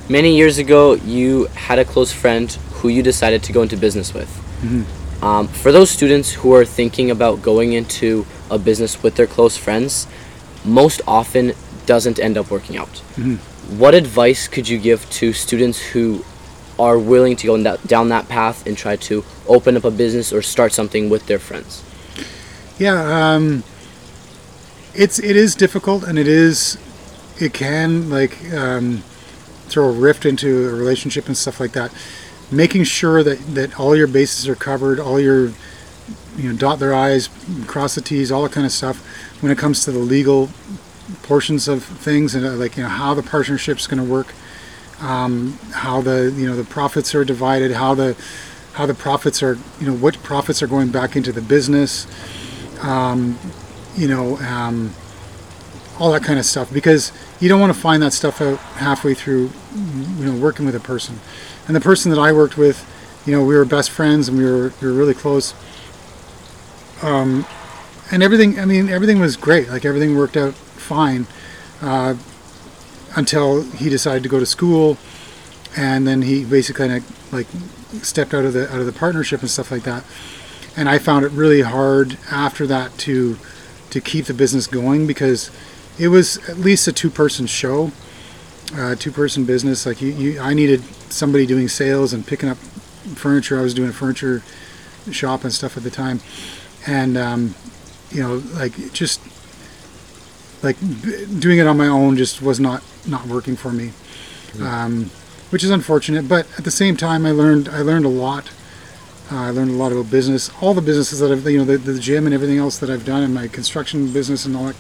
Many 0.10 0.36
years 0.36 0.58
ago, 0.58 0.94
you 0.94 1.46
had 1.48 1.80
a 1.80 1.86
close 1.86 2.12
friend 2.14 2.52
who 2.72 2.88
you 2.90 3.04
decided 3.04 3.44
to 3.44 3.54
go 3.54 3.62
into 3.62 3.76
business 3.78 4.14
with. 4.14 4.30
Um, 5.24 5.48
for 5.48 5.72
those 5.72 5.90
students 5.90 6.32
who 6.32 6.54
are 6.54 6.66
thinking 6.66 7.12
about 7.12 7.42
going 7.42 7.74
into 7.74 8.26
a 8.50 8.58
business 8.58 9.02
with 9.04 9.16
their 9.16 9.28
close 9.28 9.58
friends, 9.58 10.08
most 10.64 11.02
often 11.08 11.54
doesn't 11.86 12.20
end 12.20 12.38
up 12.38 12.50
working 12.52 12.78
out. 12.78 13.02
What 13.78 13.94
advice 13.96 14.48
could 14.48 14.70
you 14.70 14.78
give 14.78 15.10
to 15.12 15.34
students 15.34 15.80
who 15.80 16.24
are 16.80 16.98
willing 16.98 17.36
to 17.38 17.48
go 17.48 17.56
in 17.56 17.64
that, 17.64 17.86
down 17.88 18.10
that 18.10 18.30
path 18.30 18.66
and 18.68 18.78
try 18.78 18.96
to 18.96 19.26
open 19.48 19.76
up 19.76 19.84
a 19.84 19.92
business 19.92 20.32
or 20.32 20.42
start 20.42 20.72
something 20.72 21.10
with 21.10 21.26
their 21.28 21.40
friends? 21.40 21.84
Yeah, 22.80 23.34
um, 23.34 23.64
it's 24.98 25.20
it 25.20 25.36
is 25.36 25.56
difficult, 25.56 26.04
and 26.04 26.18
it 26.18 26.28
is 26.28 26.78
it 27.40 27.54
can 27.54 28.10
like 28.10 28.52
um, 28.54 29.04
throw 29.68 29.90
a 29.90 29.92
rift 29.92 30.26
into 30.26 30.70
a 30.70 30.74
relationship 30.74 31.28
and 31.28 31.38
stuff 31.38 31.60
like 31.60 31.74
that. 31.74 31.94
Making 32.52 32.84
sure 32.84 33.24
that 33.24 33.38
that 33.54 33.80
all 33.80 33.96
your 33.96 34.08
bases 34.08 34.48
are 34.48 34.56
covered, 34.56 35.00
all 35.00 35.20
your 35.20 35.52
you 36.36 36.50
know 36.52 36.56
dot 36.56 36.80
their 36.80 36.94
i's, 36.94 37.30
cross 37.68 37.96
the 37.96 38.02
t's, 38.02 38.32
all 38.32 38.44
that 38.44 38.52
kind 38.52 38.66
of 38.66 38.72
stuff. 38.72 39.06
When 39.42 39.52
it 39.52 39.58
comes 39.58 39.86
to 39.86 39.92
the 39.92 40.00
legal 40.00 40.50
portions 41.24 41.68
of 41.68 41.84
things 41.84 42.36
and 42.36 42.46
uh, 42.46 42.52
like 42.54 42.76
you 42.76 42.84
know 42.84 42.90
how 42.90 43.14
the 43.14 43.24
partnership's 43.24 43.86
going 43.86 44.04
to 44.04 44.10
work, 44.10 44.34
um, 45.00 45.60
how 45.74 46.02
the 46.02 46.34
you 46.36 46.48
know 46.48 46.56
the 46.56 46.64
profits 46.64 47.14
are 47.14 47.24
divided, 47.24 47.72
how 47.72 47.94
the 47.94 48.18
how 48.74 48.86
the 48.88 48.96
profits 48.96 49.44
are 49.44 49.58
you 49.80 49.88
know 49.88 49.94
what 49.94 50.22
profits 50.24 50.64
are 50.64 50.68
going 50.68 50.90
back 50.90 51.16
into 51.16 51.32
the 51.32 51.42
business 51.42 52.08
you 53.98 54.08
know, 54.08 54.38
um, 54.38 54.94
all 56.00 56.12
that 56.12 56.24
kind 56.24 56.38
of 56.38 56.46
stuff 56.46 56.72
because 56.72 57.12
you 57.40 57.50
don't 57.50 57.60
want 57.60 57.74
to 57.74 57.80
find 57.80 58.02
that 58.04 58.14
stuff 58.14 58.40
out 58.42 58.60
halfway 58.78 59.14
through, 59.14 59.50
you 60.18 60.26
know, 60.26 60.40
working 60.40 60.66
with 60.66 60.76
a 60.76 60.80
person. 60.80 61.20
And 61.66 61.76
the 61.76 61.82
person 61.82 62.12
that 62.12 62.20
I 62.20 62.32
worked 62.32 62.58
with, 62.58 62.86
you 63.26 63.36
know, 63.36 63.44
we 63.44 63.56
were 63.56 63.66
best 63.66 63.90
friends 63.90 64.30
and 64.30 64.38
we 64.38 64.46
were 64.46 64.72
we 64.80 64.88
were 64.88 64.94
really 64.94 65.14
close. 65.14 65.54
Um, 67.02 67.46
and 68.12 68.24
everything, 68.24 68.60
I 68.60 68.66
mean, 68.66 68.90
everything 68.90 69.20
was 69.20 69.36
great. 69.36 69.70
Like 69.70 69.86
everything 69.86 70.16
worked 70.16 70.38
out 70.38 70.54
fine 70.54 71.28
uh, 71.82 72.16
until 73.16 73.64
he 73.64 73.90
decided 73.90 74.24
to 74.24 74.30
go 74.30 74.40
to 74.40 74.46
school, 74.46 74.98
and 75.76 76.08
then 76.08 76.22
he 76.22 76.46
basically 76.46 76.88
kind 76.88 77.04
of 77.04 77.34
like 77.34 77.48
stepped 78.04 78.34
out 78.34 78.46
of 78.46 78.54
the 78.54 78.72
out 78.72 78.80
of 78.80 78.86
the 78.86 78.94
partnership 78.94 79.42
and 79.42 79.50
stuff 79.50 79.72
like 79.72 79.84
that. 79.84 80.04
And 80.78 80.88
I 80.88 81.00
found 81.00 81.26
it 81.26 81.32
really 81.32 81.62
hard 81.62 82.18
after 82.30 82.68
that 82.68 82.98
to 83.00 83.38
to 83.90 84.02
keep 84.02 84.26
the 84.26 84.34
business 84.34 84.68
going 84.68 85.08
because 85.08 85.52
it 86.00 86.10
was 86.10 86.38
at 86.50 86.58
least 86.58 86.88
a 86.88 86.92
two 86.92 87.10
person 87.10 87.48
show, 87.48 87.92
uh, 88.76 88.96
two 88.96 89.12
person 89.12 89.46
business. 89.46 89.86
Like 89.86 90.02
you, 90.02 90.10
you, 90.10 90.40
I 90.40 90.54
needed 90.54 90.84
somebody 91.12 91.46
doing 91.46 91.68
sales 91.68 92.14
and 92.14 92.26
picking 92.26 92.50
up 92.50 92.58
furniture. 92.58 93.60
I 93.60 93.62
was 93.62 93.74
doing 93.74 93.90
a 93.90 93.94
furniture 93.94 94.44
shop 95.12 95.44
and 95.44 95.54
stuff 95.54 95.78
at 95.78 95.84
the 95.84 95.92
time, 95.92 96.20
and 96.86 97.18
um, 97.18 97.56
you 98.12 98.22
know, 98.22 98.36
like 98.56 98.94
just 98.94 99.22
like 100.64 100.78
doing 101.40 101.60
it 101.60 101.68
on 101.68 101.78
my 101.78 101.88
own 101.88 102.18
just 102.18 102.42
was 102.42 102.60
not 102.60 102.84
not 103.06 103.26
working 103.28 103.56
for 103.56 103.72
me, 103.72 103.92
um, 104.62 105.10
which 105.50 105.64
is 105.64 105.70
unfortunate. 105.70 106.28
But 106.28 106.48
at 106.58 106.64
the 106.64 106.72
same 106.72 106.98
time, 106.98 107.26
I 107.26 107.32
learned 107.32 107.70
I 107.70 107.82
learned 107.82 108.06
a 108.06 108.10
lot. 108.10 108.50
Uh, 109.30 109.36
I 109.36 109.50
learned 109.50 109.72
a 109.72 109.74
lot 109.74 109.92
about 109.92 110.10
business. 110.10 110.50
All 110.62 110.74
the 110.74 110.82
businesses 110.82 111.20
that 111.20 111.32
I've, 111.32 111.46
you 111.46 111.58
know, 111.58 111.66
the, 111.66 111.78
the 111.78 112.00
gym 112.00 112.26
and 112.26 112.34
everything 112.34 112.58
else 112.58 112.78
that 112.80 112.90
I've 112.90 113.06
done, 113.06 113.24
and 113.24 113.34
my 113.34 113.48
construction 113.48 114.12
business 114.12 114.46
and 114.46 114.56
all 114.56 114.66
that. 114.66 114.76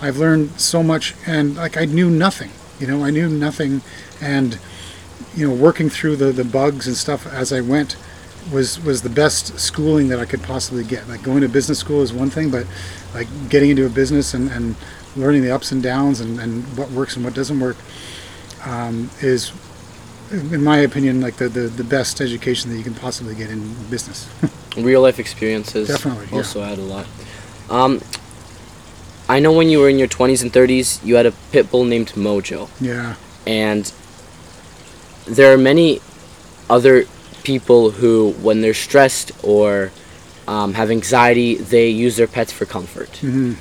I've 0.00 0.16
learned 0.16 0.60
so 0.60 0.82
much, 0.82 1.14
and 1.26 1.56
like 1.56 1.76
I 1.76 1.84
knew 1.84 2.10
nothing. 2.10 2.50
You 2.80 2.86
know, 2.86 3.04
I 3.04 3.10
knew 3.10 3.28
nothing, 3.28 3.82
and 4.20 4.58
you 5.34 5.48
know, 5.48 5.54
working 5.54 5.90
through 5.90 6.16
the 6.16 6.32
the 6.32 6.44
bugs 6.44 6.86
and 6.86 6.96
stuff 6.96 7.26
as 7.26 7.52
I 7.52 7.60
went 7.60 7.96
was 8.50 8.82
was 8.82 9.02
the 9.02 9.10
best 9.10 9.58
schooling 9.58 10.08
that 10.08 10.18
I 10.18 10.24
could 10.24 10.42
possibly 10.42 10.84
get. 10.84 11.08
Like 11.08 11.22
going 11.22 11.42
to 11.42 11.48
business 11.48 11.78
school 11.78 12.02
is 12.02 12.12
one 12.12 12.30
thing, 12.30 12.50
but 12.50 12.66
like 13.14 13.28
getting 13.48 13.70
into 13.70 13.86
a 13.86 13.90
business 13.90 14.34
and, 14.34 14.50
and 14.50 14.74
learning 15.16 15.42
the 15.42 15.50
ups 15.50 15.70
and 15.70 15.82
downs 15.82 16.20
and, 16.20 16.40
and 16.40 16.64
what 16.76 16.90
works 16.90 17.16
and 17.16 17.24
what 17.24 17.34
doesn't 17.34 17.60
work 17.60 17.76
um, 18.64 19.10
is 19.20 19.52
in 20.32 20.62
my 20.64 20.78
opinion 20.78 21.20
like 21.20 21.36
the, 21.36 21.48
the, 21.48 21.60
the 21.60 21.84
best 21.84 22.20
education 22.20 22.70
that 22.70 22.76
you 22.76 22.82
can 22.84 22.94
possibly 22.94 23.34
get 23.34 23.50
in 23.50 23.72
business 23.90 24.28
Real 24.76 25.02
life 25.02 25.18
experiences 25.18 25.88
Definitely, 25.88 26.26
yeah. 26.30 26.36
also 26.38 26.62
add 26.62 26.78
a 26.78 26.82
lot. 26.82 27.06
Um, 27.68 28.00
I 29.28 29.38
know 29.38 29.52
when 29.52 29.68
you 29.68 29.78
were 29.80 29.88
in 29.90 29.98
your 29.98 30.08
20s 30.08 30.42
and 30.42 30.50
30s, 30.50 31.04
you 31.04 31.16
had 31.16 31.26
a 31.26 31.32
pit 31.52 31.70
bull 31.70 31.84
named 31.84 32.08
Mojo. 32.16 32.68
yeah 32.80 33.16
and 33.46 33.92
there 35.26 35.52
are 35.52 35.58
many 35.58 36.00
other 36.70 37.04
people 37.44 37.90
who 37.90 38.30
when 38.40 38.60
they're 38.60 38.72
stressed 38.74 39.32
or 39.44 39.90
um, 40.48 40.74
have 40.74 40.90
anxiety 40.90 41.54
they 41.56 41.88
use 41.88 42.16
their 42.16 42.26
pets 42.28 42.52
for 42.52 42.64
comfort 42.66 43.08
hmm 43.18 43.52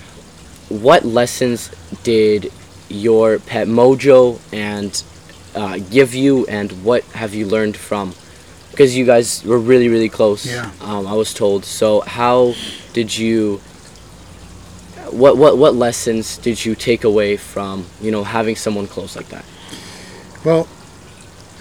what 0.70 1.04
lessons 1.04 1.70
did 2.04 2.50
your 2.88 3.40
pet 3.40 3.68
mojo 3.68 4.40
and 4.54 5.04
uh, 5.56 5.78
give 5.90 6.14
you 6.14 6.46
and 6.48 6.72
what 6.84 7.04
have 7.14 7.34
you 7.34 7.46
learned 7.46 7.76
from 7.78 8.14
because 8.72 8.96
you 8.96 9.06
guys 9.06 9.44
were 9.44 9.60
really 9.60 9.90
really 9.90 10.10
close 10.10 10.46
Yeah. 10.46 10.72
um, 10.82 11.06
i 11.08 11.14
was 11.14 11.34
told 11.34 11.66
so 11.66 12.02
how 12.02 12.54
did 12.94 13.18
you 13.18 13.60
what, 15.12 15.38
what 15.38 15.58
what 15.58 15.76
lessons 15.76 16.38
did 16.38 16.64
you 16.64 16.76
take 16.76 17.04
away 17.04 17.36
from 17.38 17.86
you 18.02 18.12
know 18.12 18.24
having 18.24 18.56
someone 18.56 18.88
close 18.88 19.16
like 19.16 19.28
that 19.30 19.46
Well, 20.46 20.68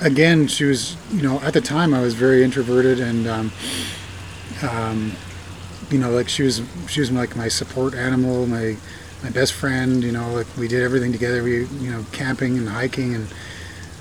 again, 0.00 0.46
she 0.48 0.64
was, 0.64 0.96
you 1.12 1.20
know, 1.22 1.38
at 1.40 1.53
the 1.53 1.61
time 1.61 1.92
I 1.92 2.00
was 2.00 2.14
very 2.14 2.42
introverted 2.42 2.98
and, 2.98 3.26
um, 3.29 3.53
um, 4.62 5.12
you 5.90 5.98
know, 5.98 6.11
like 6.11 6.31
she 6.31 6.42
was, 6.44 6.62
she 6.88 7.00
was 7.00 7.11
like 7.12 7.37
my 7.37 7.48
support 7.48 7.94
animal, 7.94 8.46
my, 8.46 8.76
my 9.22 9.29
best 9.29 9.53
friend, 9.53 10.03
you 10.03 10.12
know, 10.12 10.33
like 10.33 10.46
we 10.57 10.66
did 10.66 10.83
everything 10.83 11.12
together. 11.12 11.42
We, 11.44 11.66
you 11.85 11.90
know, 11.92 12.07
camping 12.11 12.57
and 12.57 12.68
hiking 12.70 13.14
and, 13.14 13.26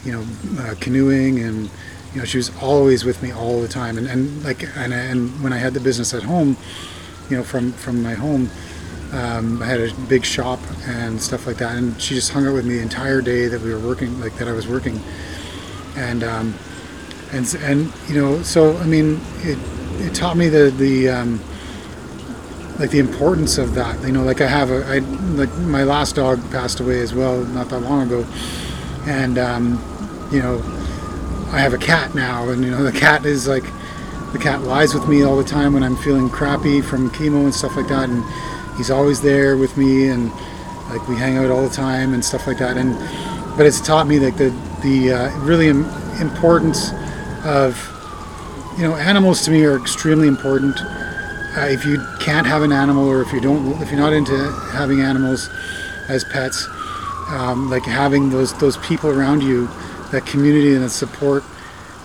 you 0.05 0.11
know, 0.11 0.25
uh, 0.59 0.75
canoeing 0.79 1.39
and, 1.39 1.69
you 2.13 2.19
know, 2.19 2.25
she 2.25 2.37
was 2.37 2.51
always 2.61 3.05
with 3.05 3.21
me 3.21 3.31
all 3.31 3.61
the 3.61 3.67
time. 3.67 3.97
And, 3.97 4.07
and 4.07 4.43
like, 4.43 4.63
and, 4.77 4.93
and 4.93 5.43
when 5.43 5.53
I 5.53 5.57
had 5.57 5.73
the 5.73 5.79
business 5.79 6.13
at 6.13 6.23
home, 6.23 6.57
you 7.29 7.37
know, 7.37 7.43
from, 7.43 7.71
from 7.73 8.01
my 8.01 8.13
home, 8.13 8.49
um, 9.11 9.61
I 9.61 9.65
had 9.65 9.79
a 9.79 9.93
big 10.07 10.23
shop 10.23 10.59
and 10.87 11.21
stuff 11.21 11.47
like 11.47 11.57
that, 11.57 11.75
and 11.75 11.99
she 11.99 12.13
just 12.13 12.31
hung 12.31 12.45
out 12.45 12.53
with 12.53 12.65
me 12.65 12.75
the 12.75 12.81
entire 12.81 13.21
day 13.21 13.47
that 13.47 13.61
we 13.61 13.73
were 13.73 13.79
working, 13.79 14.19
like 14.19 14.35
that 14.35 14.47
I 14.47 14.51
was 14.51 14.67
working, 14.67 14.99
and 15.95 16.23
um, 16.23 16.53
and 17.31 17.51
and 17.61 17.91
you 18.07 18.21
know, 18.21 18.43
so 18.43 18.77
I 18.77 18.85
mean, 18.85 19.19
it 19.37 19.57
it 19.99 20.13
taught 20.13 20.37
me 20.37 20.47
the 20.49 20.69
the 20.69 21.09
um, 21.09 21.41
like 22.77 22.91
the 22.91 22.99
importance 22.99 23.57
of 23.57 23.73
that. 23.75 23.99
You 24.05 24.11
know, 24.11 24.23
like 24.23 24.41
I 24.41 24.47
have 24.47 24.69
a 24.69 24.85
I 24.85 24.99
like 24.99 25.53
my 25.57 25.83
last 25.83 26.15
dog 26.15 26.39
passed 26.51 26.79
away 26.79 26.99
as 27.01 27.13
well 27.13 27.43
not 27.45 27.69
that 27.69 27.79
long 27.79 28.05
ago, 28.05 28.27
and 29.07 29.39
um, 29.39 29.77
you 30.31 30.41
know, 30.41 30.61
I 31.51 31.59
have 31.59 31.73
a 31.73 31.77
cat 31.77 32.13
now, 32.13 32.49
and 32.49 32.63
you 32.63 32.71
know, 32.71 32.83
the 32.83 32.91
cat 32.91 33.25
is 33.25 33.47
like 33.47 33.65
the 34.33 34.39
cat 34.39 34.61
lies 34.61 34.93
with 34.93 35.07
me 35.07 35.23
all 35.23 35.35
the 35.35 35.43
time 35.43 35.73
when 35.73 35.83
I'm 35.83 35.95
feeling 35.95 36.29
crappy 36.29 36.81
from 36.81 37.09
chemo 37.09 37.43
and 37.43 37.53
stuff 37.53 37.75
like 37.75 37.87
that, 37.87 38.09
and 38.09 38.23
he's 38.77 38.91
always 38.91 39.21
there 39.21 39.57
with 39.57 39.75
me, 39.77 40.09
and 40.09 40.31
like 40.89 41.07
we 41.07 41.15
hang 41.15 41.37
out 41.37 41.49
all 41.49 41.63
the 41.63 41.73
time 41.73 42.13
and 42.13 42.23
stuff 42.23 42.45
like 42.47 42.59
that. 42.59 42.77
And 42.77 42.93
but 43.57 43.65
it's 43.65 43.81
taught 43.81 44.07
me 44.07 44.19
like 44.19 44.37
the 44.37 44.49
the 44.83 45.11
uh, 45.11 45.39
really 45.39 45.67
Im- 45.67 45.85
importance 46.21 46.91
of 47.43 47.75
you 48.77 48.83
know 48.83 48.95
animals 48.95 49.43
to 49.45 49.51
me 49.51 49.63
are 49.65 49.77
extremely 49.77 50.27
important. 50.27 50.79
Uh, 51.57 51.65
if 51.65 51.83
you 51.83 52.05
can't 52.19 52.45
have 52.45 52.61
an 52.61 52.71
animal, 52.71 53.07
or 53.07 53.21
if 53.21 53.33
you 53.33 53.41
don't, 53.41 53.81
if 53.81 53.89
you're 53.89 53.99
not 53.99 54.13
into 54.13 54.37
having 54.71 55.01
animals 55.01 55.49
as 56.07 56.23
pets, 56.23 56.67
um, 57.29 57.69
like 57.71 57.83
having 57.83 58.29
those 58.29 58.57
those 58.59 58.77
people 58.77 59.09
around 59.09 59.41
you, 59.41 59.67
that 60.11 60.25
community 60.25 60.73
and 60.73 60.83
that 60.83 60.89
support, 60.89 61.43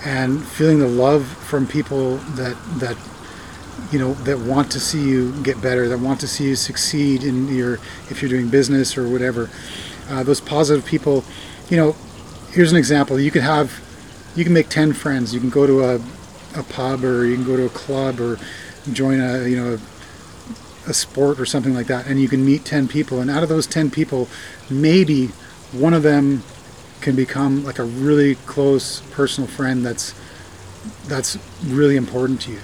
and 0.04 0.44
feeling 0.44 0.78
the 0.78 0.88
love 0.88 1.26
from 1.26 1.66
people 1.66 2.16
that 2.36 2.56
that 2.78 2.96
you 3.90 3.98
know 3.98 4.14
that 4.24 4.38
want 4.38 4.70
to 4.72 4.80
see 4.80 5.02
you 5.02 5.32
get 5.42 5.60
better, 5.62 5.88
that 5.88 5.98
want 5.98 6.20
to 6.20 6.28
see 6.28 6.48
you 6.48 6.56
succeed 6.56 7.22
in 7.24 7.48
your 7.54 7.74
if 8.10 8.20
you're 8.20 8.30
doing 8.30 8.48
business 8.48 8.96
or 8.96 9.08
whatever. 9.08 9.50
Uh, 10.08 10.22
those 10.22 10.40
positive 10.40 10.84
people, 10.84 11.24
you 11.70 11.76
know, 11.76 11.96
here's 12.50 12.70
an 12.70 12.76
example. 12.76 13.18
You 13.18 13.30
could 13.30 13.42
have, 13.42 13.80
you 14.36 14.44
can 14.44 14.52
make 14.52 14.68
ten 14.68 14.92
friends. 14.92 15.32
You 15.32 15.40
can 15.40 15.50
go 15.50 15.66
to 15.66 15.82
a, 15.82 15.94
a 16.58 16.62
pub 16.64 17.04
or 17.04 17.24
you 17.24 17.36
can 17.36 17.44
go 17.44 17.56
to 17.56 17.66
a 17.66 17.70
club 17.70 18.20
or 18.20 18.38
join 18.92 19.20
a 19.20 19.48
you 19.48 19.56
know 19.56 19.78
a, 20.86 20.90
a 20.90 20.94
sport 20.94 21.40
or 21.40 21.46
something 21.46 21.74
like 21.74 21.86
that, 21.86 22.06
and 22.06 22.20
you 22.20 22.28
can 22.28 22.44
meet 22.44 22.64
ten 22.64 22.88
people. 22.88 23.20
And 23.20 23.30
out 23.30 23.42
of 23.42 23.48
those 23.48 23.66
ten 23.66 23.90
people, 23.90 24.28
maybe 24.68 25.28
one 25.72 25.94
of 25.94 26.02
them 26.02 26.42
can 27.04 27.14
become 27.14 27.64
like 27.64 27.78
a 27.78 27.84
really 27.84 28.34
close 28.46 29.00
personal 29.12 29.46
friend. 29.46 29.84
That's 29.84 30.14
that's 31.06 31.36
really 31.66 31.96
important 31.96 32.40
to 32.42 32.52
you. 32.52 32.60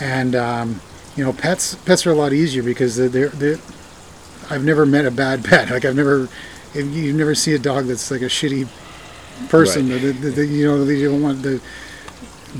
And 0.00 0.34
um, 0.34 0.80
you 1.16 1.22
know, 1.24 1.32
pets 1.32 1.74
pets 1.74 2.06
are 2.06 2.10
a 2.10 2.14
lot 2.14 2.32
easier 2.32 2.62
because 2.62 2.96
they're, 2.96 3.08
they're, 3.08 3.28
they're 3.28 3.58
I've 4.50 4.64
never 4.64 4.86
met 4.86 5.04
a 5.04 5.10
bad 5.10 5.44
pet. 5.44 5.70
Like 5.74 5.84
I've 5.84 5.94
never 5.96 6.28
you 6.74 7.12
never 7.12 7.34
see 7.34 7.54
a 7.54 7.58
dog 7.58 7.84
that's 7.84 8.10
like 8.10 8.22
a 8.22 8.32
shitty 8.38 8.66
person. 9.50 9.90
Right. 9.90 10.00
That, 10.00 10.12
that- 10.22 10.34
that, 10.36 10.46
you 10.46 10.64
know, 10.66 10.84
they 10.84 11.02
don't 11.02 11.22
want 11.22 11.42
to 11.42 11.60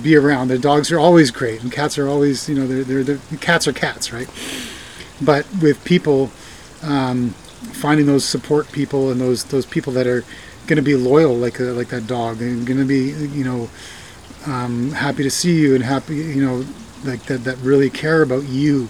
be 0.02 0.14
around. 0.16 0.48
The 0.48 0.58
dogs 0.58 0.92
are 0.92 0.98
always 0.98 1.30
great, 1.30 1.62
and 1.62 1.72
cats 1.72 1.98
are 1.98 2.08
always, 2.08 2.48
you 2.48 2.54
know, 2.54 2.66
they're, 2.66 2.84
they're, 2.84 3.02
they're 3.04 3.38
cats 3.38 3.66
are 3.66 3.72
cats, 3.72 4.12
right? 4.12 4.28
But 5.20 5.46
with 5.62 5.82
people, 5.84 6.30
um, 6.82 7.30
finding 7.72 8.06
those 8.06 8.24
support 8.24 8.70
people 8.72 9.10
and 9.10 9.20
those 9.20 9.44
those 9.44 9.64
people 9.66 9.92
that 9.94 10.06
are 10.06 10.24
going 10.66 10.76
to 10.76 10.82
be 10.82 10.96
loyal, 10.96 11.34
like 11.34 11.60
a, 11.60 11.64
like 11.64 11.88
that 11.88 12.06
dog, 12.06 12.40
and 12.40 12.66
going 12.66 12.78
to 12.78 12.84
be, 12.84 13.10
you 13.36 13.44
know, 13.44 13.68
um, 14.46 14.90
happy 14.92 15.22
to 15.22 15.30
see 15.30 15.60
you 15.60 15.74
and 15.74 15.84
happy, 15.84 16.16
you 16.16 16.44
know, 16.44 16.64
like 17.04 17.24
that 17.24 17.44
that 17.44 17.56
really 17.58 17.90
care 17.90 18.22
about 18.22 18.44
you, 18.44 18.88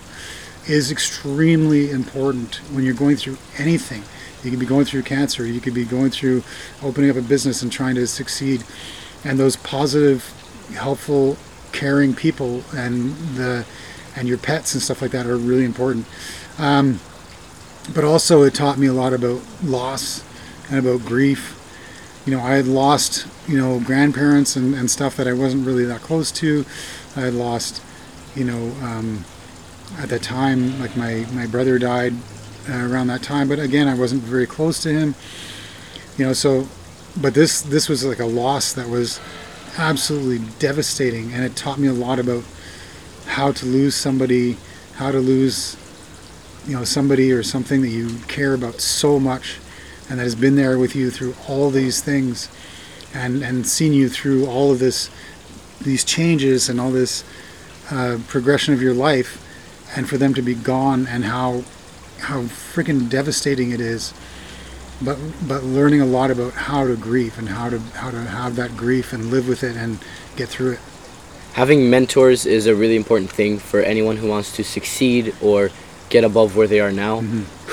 is 0.69 0.91
extremely 0.91 1.91
important 1.91 2.57
when 2.73 2.85
you're 2.85 2.95
going 2.95 3.17
through 3.17 3.37
anything. 3.59 4.03
You 4.45 4.51
could 4.51 4.61
be 4.61 4.67
going 4.67 4.85
through 4.85 5.03
cancer. 5.03 5.47
You 5.47 5.61
could 5.61 5.75
be 5.75 5.85
going 5.85 6.11
through 6.11 6.43
opening 6.83 7.11
up 7.11 7.17
a 7.17 7.23
business 7.23 7.63
and 7.63 7.71
trying 7.71 7.95
to 7.95 8.07
succeed. 8.07 8.65
And 9.25 9.39
those 9.39 9.57
positive, 9.57 10.25
helpful, 10.75 11.37
caring 11.71 12.15
people 12.15 12.63
and 12.75 13.15
the 13.37 13.65
and 14.15 14.29
your 14.29 14.39
pets 14.39 14.75
and 14.75 14.83
stuff 14.83 15.01
like 15.01 15.13
that 15.13 15.27
are 15.27 15.37
really 15.37 15.65
important. 15.65 16.07
Um, 16.59 17.01
but 17.95 18.05
also, 18.05 18.43
it 18.43 18.55
taught 18.55 18.79
me 18.79 18.87
a 18.87 18.93
lot 18.93 19.13
about 19.13 19.43
loss 19.63 20.23
and 20.69 20.79
about 20.79 21.07
grief. 21.07 21.59
You 22.25 22.37
know, 22.37 22.41
I 22.41 22.53
had 22.53 22.67
lost 22.67 23.27
you 23.49 23.59
know 23.59 23.81
grandparents 23.81 24.57
and, 24.57 24.75
and 24.75 24.91
stuff 24.91 25.17
that 25.17 25.27
I 25.27 25.33
wasn't 25.33 25.67
really 25.67 25.85
that 25.87 26.01
close 26.01 26.31
to. 26.33 26.65
I 27.17 27.21
had 27.21 27.35
lost, 27.35 27.83
you 28.35 28.45
know, 28.45 28.73
um, 28.83 29.25
at 29.99 30.09
that 30.11 30.23
time, 30.23 30.79
like 30.81 30.97
my 30.97 31.27
my 31.33 31.47
brother 31.47 31.79
died 31.79 32.15
uh, 32.69 32.89
around 32.89 33.09
that 33.09 33.23
time. 33.23 33.49
But 33.49 33.59
again, 33.59 33.89
I 33.89 33.95
wasn't 33.95 34.23
very 34.23 34.47
close 34.47 34.83
to 34.83 34.91
him. 34.91 35.15
You 36.17 36.27
know, 36.27 36.33
so 36.33 36.67
but 37.21 37.35
this 37.35 37.63
this 37.63 37.89
was 37.89 38.05
like 38.05 38.21
a 38.21 38.27
loss 38.27 38.73
that 38.73 38.89
was 38.89 39.21
absolutely 39.79 40.47
devastating, 40.59 41.33
and 41.33 41.45
it 41.45 41.57
taught 41.57 41.79
me 41.79 41.89
a 41.89 41.93
lot 41.93 42.19
about 42.19 42.45
how 43.27 43.53
to 43.53 43.67
lose 43.67 43.95
somebody, 43.95 44.57
how 44.97 45.11
to 45.11 45.19
lose 45.19 45.77
you 46.67 46.77
know 46.77 46.85
somebody 46.85 47.33
or 47.33 47.43
something 47.43 47.83
that 47.83 47.89
you 47.89 48.19
care 48.29 48.55
about 48.55 48.81
so 48.81 49.19
much, 49.19 49.59
and 50.12 50.20
that 50.20 50.25
has 50.25 50.35
been 50.35 50.57
there 50.57 50.79
with 50.79 50.94
you 50.94 51.11
through 51.11 51.35
all 51.48 51.70
these 51.70 52.03
things, 52.03 52.51
and 53.14 53.42
and 53.42 53.66
seen 53.66 53.94
you 53.94 54.11
through 54.11 54.44
all 54.46 54.70
of 54.70 54.79
this 54.79 55.09
these 55.81 56.05
changes 56.05 56.68
and 56.68 56.79
all 56.79 56.90
this 56.90 57.25
uh, 57.90 58.18
progression 58.29 58.75
of 58.75 58.83
your 58.83 58.92
life, 58.92 59.42
and 59.96 60.07
for 60.07 60.18
them 60.18 60.35
to 60.35 60.42
be 60.42 60.55
gone 60.55 61.07
and 61.07 61.25
how 61.25 61.64
how 62.18 62.42
freaking 62.42 63.09
devastating 63.09 63.70
it 63.70 63.81
is 63.81 64.12
but 65.01 65.18
but 65.48 65.64
learning 65.64 66.03
a 66.03 66.07
lot 66.07 66.31
about 66.31 66.53
how 66.53 66.87
to 66.87 66.94
grieve 66.94 67.38
and 67.38 67.48
how 67.48 67.70
to 67.70 67.79
how 67.79 68.11
to 68.11 68.18
have 68.18 68.55
that 68.57 68.77
grief 68.77 69.14
and 69.14 69.31
live 69.31 69.48
with 69.48 69.64
it 69.64 69.77
and 69.77 69.98
get 70.37 70.51
through 70.51 70.72
it. 70.72 70.81
Having 71.55 71.88
mentors 71.88 72.44
is 72.44 72.66
a 72.66 72.75
really 72.75 72.96
important 72.96 73.31
thing 73.31 73.59
for 73.59 73.81
anyone 73.81 74.18
who 74.18 74.29
wants 74.29 74.55
to 74.57 74.62
succeed 74.62 75.35
or 75.40 75.70
get 76.12 76.25
above 76.25 76.55
where 76.57 76.68
they 76.68 76.79
are 76.79 76.92
now. 76.92 77.20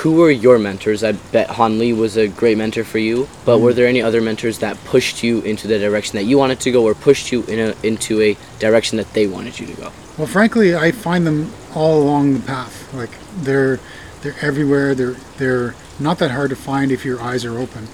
Who 0.00 0.12
were 0.14 0.30
your 0.30 0.58
mentors? 0.58 1.04
I 1.04 1.12
bet 1.12 1.50
Hon 1.50 1.78
Lee 1.78 1.92
was 1.92 2.16
a 2.16 2.26
great 2.26 2.56
mentor 2.56 2.84
for 2.84 2.98
you, 2.98 3.28
but 3.44 3.58
were 3.60 3.74
there 3.74 3.86
any 3.86 4.00
other 4.00 4.22
mentors 4.22 4.58
that 4.60 4.82
pushed 4.86 5.22
you 5.22 5.42
into 5.42 5.68
the 5.68 5.78
direction 5.78 6.16
that 6.16 6.24
you 6.24 6.38
wanted 6.38 6.58
to 6.60 6.70
go 6.72 6.84
or 6.84 6.94
pushed 6.94 7.30
you 7.32 7.42
in 7.44 7.58
a, 7.60 7.74
into 7.86 8.20
a 8.22 8.36
direction 8.58 8.96
that 8.96 9.12
they 9.12 9.26
wanted 9.26 9.60
you 9.60 9.66
to 9.66 9.74
go? 9.74 9.92
well 10.18 10.26
frankly 10.26 10.76
i 10.76 10.90
find 10.90 11.26
them 11.26 11.50
all 11.74 12.02
along 12.02 12.34
the 12.34 12.40
path 12.40 12.92
like 12.92 13.10
they're 13.42 13.80
they're 14.20 14.34
everywhere 14.42 14.94
they're 14.94 15.16
they're 15.38 15.74
not 15.98 16.18
that 16.18 16.30
hard 16.30 16.50
to 16.50 16.56
find 16.56 16.92
if 16.92 17.04
your 17.04 17.20
eyes 17.22 17.44
are 17.44 17.58
open 17.58 17.88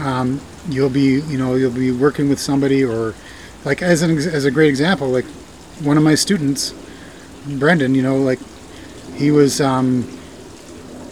um, 0.00 0.40
you'll 0.68 0.90
be 0.90 1.20
you 1.20 1.38
know 1.38 1.54
you'll 1.54 1.70
be 1.70 1.92
working 1.92 2.28
with 2.28 2.40
somebody 2.40 2.82
or 2.84 3.14
like 3.64 3.80
as 3.80 4.02
an 4.02 4.10
as 4.18 4.44
a 4.44 4.50
great 4.50 4.68
example 4.68 5.08
like 5.08 5.26
one 5.82 5.96
of 5.96 6.02
my 6.02 6.16
students 6.16 6.74
brendan 7.46 7.94
you 7.94 8.02
know 8.02 8.16
like 8.16 8.40
he 9.20 9.30
was 9.30 9.60
um, 9.60 10.08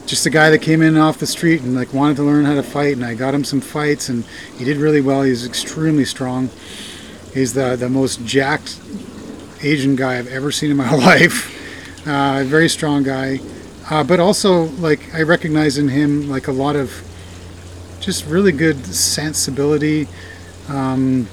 just 0.07 0.25
a 0.25 0.31
guy 0.31 0.49
that 0.49 0.63
came 0.63 0.81
in 0.81 0.97
off 0.97 1.19
the 1.19 1.27
street 1.27 1.61
and 1.61 1.75
like 1.75 1.93
wanted 1.93 2.17
to 2.17 2.23
learn 2.23 2.47
how 2.47 2.55
to 2.55 2.63
fight 2.63 2.97
and 2.97 3.05
i 3.05 3.15
got 3.15 3.35
him 3.35 3.45
some 3.45 3.61
fights 3.61 4.09
and 4.09 4.25
he 4.57 4.65
did 4.65 4.79
really 4.79 5.03
well. 5.03 5.23
He's 5.23 5.47
extremely 5.47 6.07
strong. 6.07 6.49
He's 7.35 7.53
the 7.53 7.77
the 7.77 7.91
most 7.91 8.25
jacked 8.25 8.81
asian 9.61 9.95
guy 9.95 10.19
i've 10.19 10.29
ever 10.29 10.51
seen 10.51 10.71
in 10.71 10.77
my 10.79 10.91
life. 11.11 11.55
Uh, 12.07 12.41
a 12.41 12.45
very 12.45 12.71
strong 12.71 13.03
guy. 13.03 13.41
Uh, 13.91 14.03
but 14.03 14.19
also 14.19 14.65
like 14.81 15.15
i 15.15 15.21
recognize 15.21 15.77
in 15.77 15.89
him 15.89 16.31
like 16.31 16.49
a 16.49 16.53
lot 16.53 16.77
of 16.77 16.91
just 18.01 18.25
really 18.25 18.53
good 18.53 18.87
sensibility 18.87 20.09
um, 20.71 21.29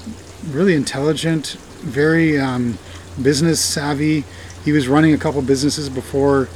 really 0.50 0.74
intelligent 0.74 1.56
very 1.80 2.38
um, 2.38 2.78
business 3.22 3.60
savvy. 3.60 4.24
He 4.64 4.72
was 4.72 4.88
running 4.88 5.14
a 5.14 5.18
couple 5.18 5.40
businesses 5.42 5.88
before 5.88 6.48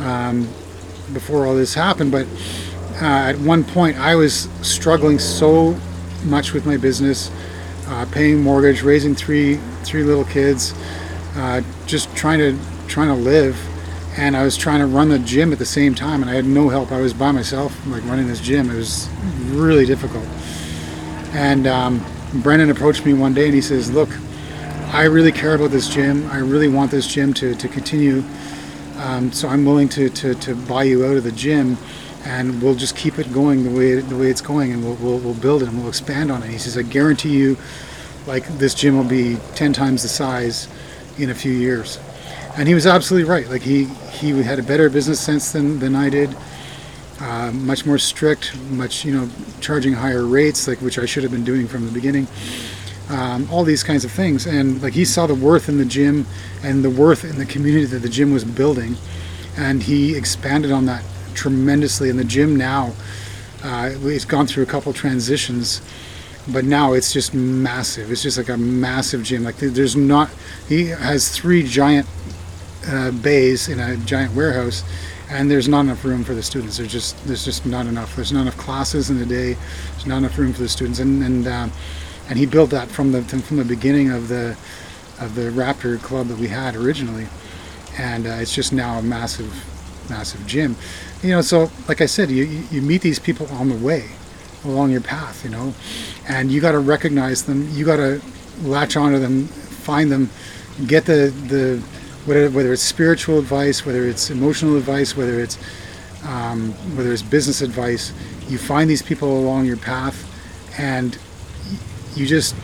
um, 0.00 0.42
before 1.12 1.46
all 1.46 1.54
this 1.54 1.74
happened 1.74 2.10
but 2.10 2.26
uh, 3.00 3.30
at 3.30 3.38
one 3.38 3.62
point 3.62 3.96
i 3.98 4.14
was 4.14 4.48
struggling 4.62 5.18
so 5.18 5.78
much 6.24 6.52
with 6.52 6.66
my 6.66 6.76
business 6.76 7.30
uh, 7.88 8.06
paying 8.10 8.40
mortgage 8.40 8.82
raising 8.82 9.14
three 9.14 9.56
three 9.84 10.02
little 10.02 10.24
kids 10.24 10.74
uh, 11.36 11.62
just 11.86 12.14
trying 12.16 12.38
to 12.38 12.58
trying 12.88 13.08
to 13.08 13.14
live. 13.14 13.58
And 14.18 14.34
I 14.36 14.42
was 14.42 14.56
trying 14.56 14.80
to 14.80 14.86
run 14.86 15.10
the 15.10 15.18
gym 15.18 15.52
at 15.52 15.58
the 15.58 15.66
same 15.66 15.94
time 15.94 16.22
and 16.22 16.30
I 16.30 16.34
had 16.34 16.46
no 16.46 16.70
help. 16.70 16.90
I 16.90 17.00
was 17.00 17.12
by 17.12 17.30
myself 17.32 17.86
like 17.86 18.02
running 18.04 18.26
this 18.26 18.40
gym. 18.40 18.70
It 18.70 18.76
was 18.76 19.10
really 19.48 19.84
difficult. 19.84 20.24
And 21.34 21.66
um, 21.66 22.04
Brendan 22.42 22.70
approached 22.70 23.04
me 23.04 23.12
one 23.12 23.34
day 23.34 23.46
and 23.46 23.54
he 23.54 23.60
says 23.60 23.90
look 23.90 24.08
I 24.92 25.04
really 25.04 25.32
care 25.32 25.54
about 25.54 25.72
this 25.72 25.88
gym. 25.88 26.26
I 26.30 26.38
really 26.38 26.68
want 26.68 26.90
this 26.90 27.06
gym 27.06 27.34
to, 27.34 27.54
to 27.54 27.68
continue 27.68 28.22
um, 28.96 29.32
so 29.32 29.48
I'm 29.48 29.64
willing 29.64 29.88
to, 29.90 30.08
to, 30.08 30.34
to 30.34 30.54
buy 30.54 30.84
you 30.84 31.04
out 31.04 31.16
of 31.16 31.24
the 31.24 31.32
gym 31.32 31.76
and 32.24 32.60
we'll 32.62 32.74
just 32.74 32.96
keep 32.96 33.18
it 33.18 33.32
going 33.32 33.62
the 33.62 33.70
way 33.70 33.94
the 34.00 34.16
way 34.16 34.28
it's 34.28 34.40
going 34.40 34.72
and 34.72 34.82
we'll, 34.82 34.96
we'll, 34.96 35.18
we'll 35.18 35.34
build 35.34 35.62
it 35.62 35.68
and 35.68 35.78
we'll 35.78 35.88
expand 35.88 36.30
on 36.30 36.42
it. 36.42 36.50
He 36.50 36.58
says 36.58 36.76
I 36.76 36.82
guarantee 36.82 37.30
you 37.30 37.56
like 38.26 38.46
this 38.58 38.74
gym 38.74 38.96
will 38.96 39.04
be 39.04 39.36
10 39.54 39.72
times 39.72 40.02
the 40.02 40.08
size 40.08 40.68
in 41.18 41.30
a 41.30 41.34
few 41.34 41.52
years. 41.52 42.00
And 42.56 42.66
he 42.66 42.74
was 42.74 42.86
absolutely 42.86 43.28
right. 43.30 43.48
Like 43.48 43.62
he 43.62 43.84
he 43.84 44.30
had 44.42 44.58
a 44.58 44.62
better 44.62 44.90
business 44.90 45.20
sense 45.20 45.52
than, 45.52 45.78
than 45.78 45.94
I 45.94 46.10
did. 46.10 46.34
Uh, 47.20 47.50
much 47.52 47.86
more 47.86 47.96
strict 47.96 48.54
much 48.72 49.02
you 49.02 49.14
know 49.14 49.26
charging 49.62 49.94
higher 49.94 50.26
rates 50.26 50.68
like 50.68 50.78
which 50.82 50.98
I 50.98 51.06
should 51.06 51.22
have 51.22 51.32
been 51.32 51.44
doing 51.44 51.66
from 51.66 51.86
the 51.86 51.90
beginning 51.90 52.26
um, 53.08 53.48
all 53.50 53.64
these 53.64 53.82
kinds 53.82 54.04
of 54.04 54.10
things. 54.10 54.46
And 54.46 54.82
like 54.82 54.92
he 54.92 55.04
saw 55.04 55.26
the 55.26 55.34
worth 55.34 55.68
in 55.68 55.78
the 55.78 55.84
gym 55.84 56.26
and 56.62 56.84
the 56.84 56.90
worth 56.90 57.24
in 57.24 57.38
the 57.38 57.46
community 57.46 57.86
that 57.86 58.00
the 58.00 58.08
gym 58.08 58.32
was 58.32 58.44
building. 58.44 58.96
And 59.56 59.82
he 59.82 60.16
expanded 60.16 60.72
on 60.72 60.86
that 60.86 61.04
tremendously. 61.34 62.10
And 62.10 62.18
the 62.18 62.24
gym 62.24 62.56
now 62.56 62.92
uh, 63.62 63.90
it's 64.02 64.24
gone 64.24 64.46
through 64.46 64.62
a 64.62 64.66
couple 64.66 64.92
transitions 64.92 65.80
but 66.48 66.64
now 66.64 66.92
it's 66.92 67.12
just 67.12 67.34
massive. 67.34 68.10
It's 68.10 68.22
just 68.22 68.38
like 68.38 68.48
a 68.48 68.56
massive 68.56 69.22
gym. 69.24 69.42
Like 69.42 69.56
there's 69.56 69.96
not 69.96 70.30
he 70.68 70.86
has 70.86 71.28
three 71.28 71.62
giant 71.62 72.06
uh, 72.88 73.10
bays 73.10 73.68
in 73.68 73.80
a 73.80 73.96
giant 73.96 74.34
warehouse 74.34 74.84
and 75.28 75.50
there's 75.50 75.68
not 75.68 75.80
enough 75.80 76.04
room 76.04 76.22
for 76.22 76.34
the 76.34 76.42
students. 76.42 76.76
There's 76.76 76.92
just 76.92 77.24
there's 77.26 77.44
just 77.44 77.66
not 77.66 77.86
enough. 77.86 78.14
There's 78.14 78.32
not 78.32 78.42
enough 78.42 78.56
classes 78.56 79.10
in 79.10 79.18
the 79.18 79.26
day. 79.26 79.56
There's 79.92 80.06
not 80.06 80.18
enough 80.18 80.38
room 80.38 80.52
for 80.52 80.62
the 80.62 80.68
students. 80.68 81.00
And 81.00 81.22
and 81.22 81.46
uh, 81.46 81.68
and 82.28 82.38
he 82.38 82.46
built 82.46 82.70
that 82.70 82.88
from 82.88 83.12
the 83.12 83.22
from 83.22 83.56
the 83.56 83.64
beginning 83.64 84.10
of 84.10 84.28
the 84.28 84.56
of 85.20 85.34
the 85.34 85.50
Raptor 85.50 86.00
club 86.02 86.28
that 86.28 86.38
we 86.38 86.48
had 86.48 86.76
originally. 86.76 87.26
And 87.98 88.26
uh, 88.26 88.30
it's 88.30 88.54
just 88.54 88.72
now 88.72 88.98
a 88.98 89.02
massive 89.02 89.64
massive 90.10 90.46
gym. 90.46 90.76
You 91.22 91.30
know 91.30 91.40
so 91.40 91.70
like 91.88 92.00
I 92.00 92.06
said 92.06 92.30
you 92.30 92.44
you 92.44 92.82
meet 92.82 93.02
these 93.02 93.18
people 93.18 93.46
on 93.48 93.68
the 93.68 93.76
way 93.76 94.10
along 94.64 94.90
your 94.90 95.00
path 95.00 95.44
you 95.44 95.50
know. 95.50 95.74
And 96.28 96.50
you 96.50 96.60
got 96.60 96.72
to 96.72 96.80
recognize 96.80 97.44
them. 97.44 97.68
You 97.72 97.84
got 97.84 97.96
to 97.96 98.20
latch 98.62 98.96
onto 98.96 99.18
them 99.18 99.46
find 99.46 100.10
them 100.10 100.30
get 100.86 101.04
the 101.04 101.32
the 101.48 101.82
whether, 102.26 102.50
whether 102.50 102.72
it's 102.72 102.82
spiritual 102.82 103.38
advice 103.38 103.86
whether 103.86 104.04
it's 104.04 104.30
emotional 104.30 104.76
advice 104.76 105.16
whether 105.16 105.38
it's 105.38 105.58
um, 106.24 106.72
whether 106.96 107.12
it's 107.12 107.22
business 107.22 107.60
advice 107.60 108.12
you 108.48 108.58
find 108.58 108.88
these 108.88 109.02
people 109.02 109.38
along 109.38 109.66
your 109.66 109.76
path. 109.76 110.24
And 110.78 111.18
you 112.16 112.26
just 112.26 112.54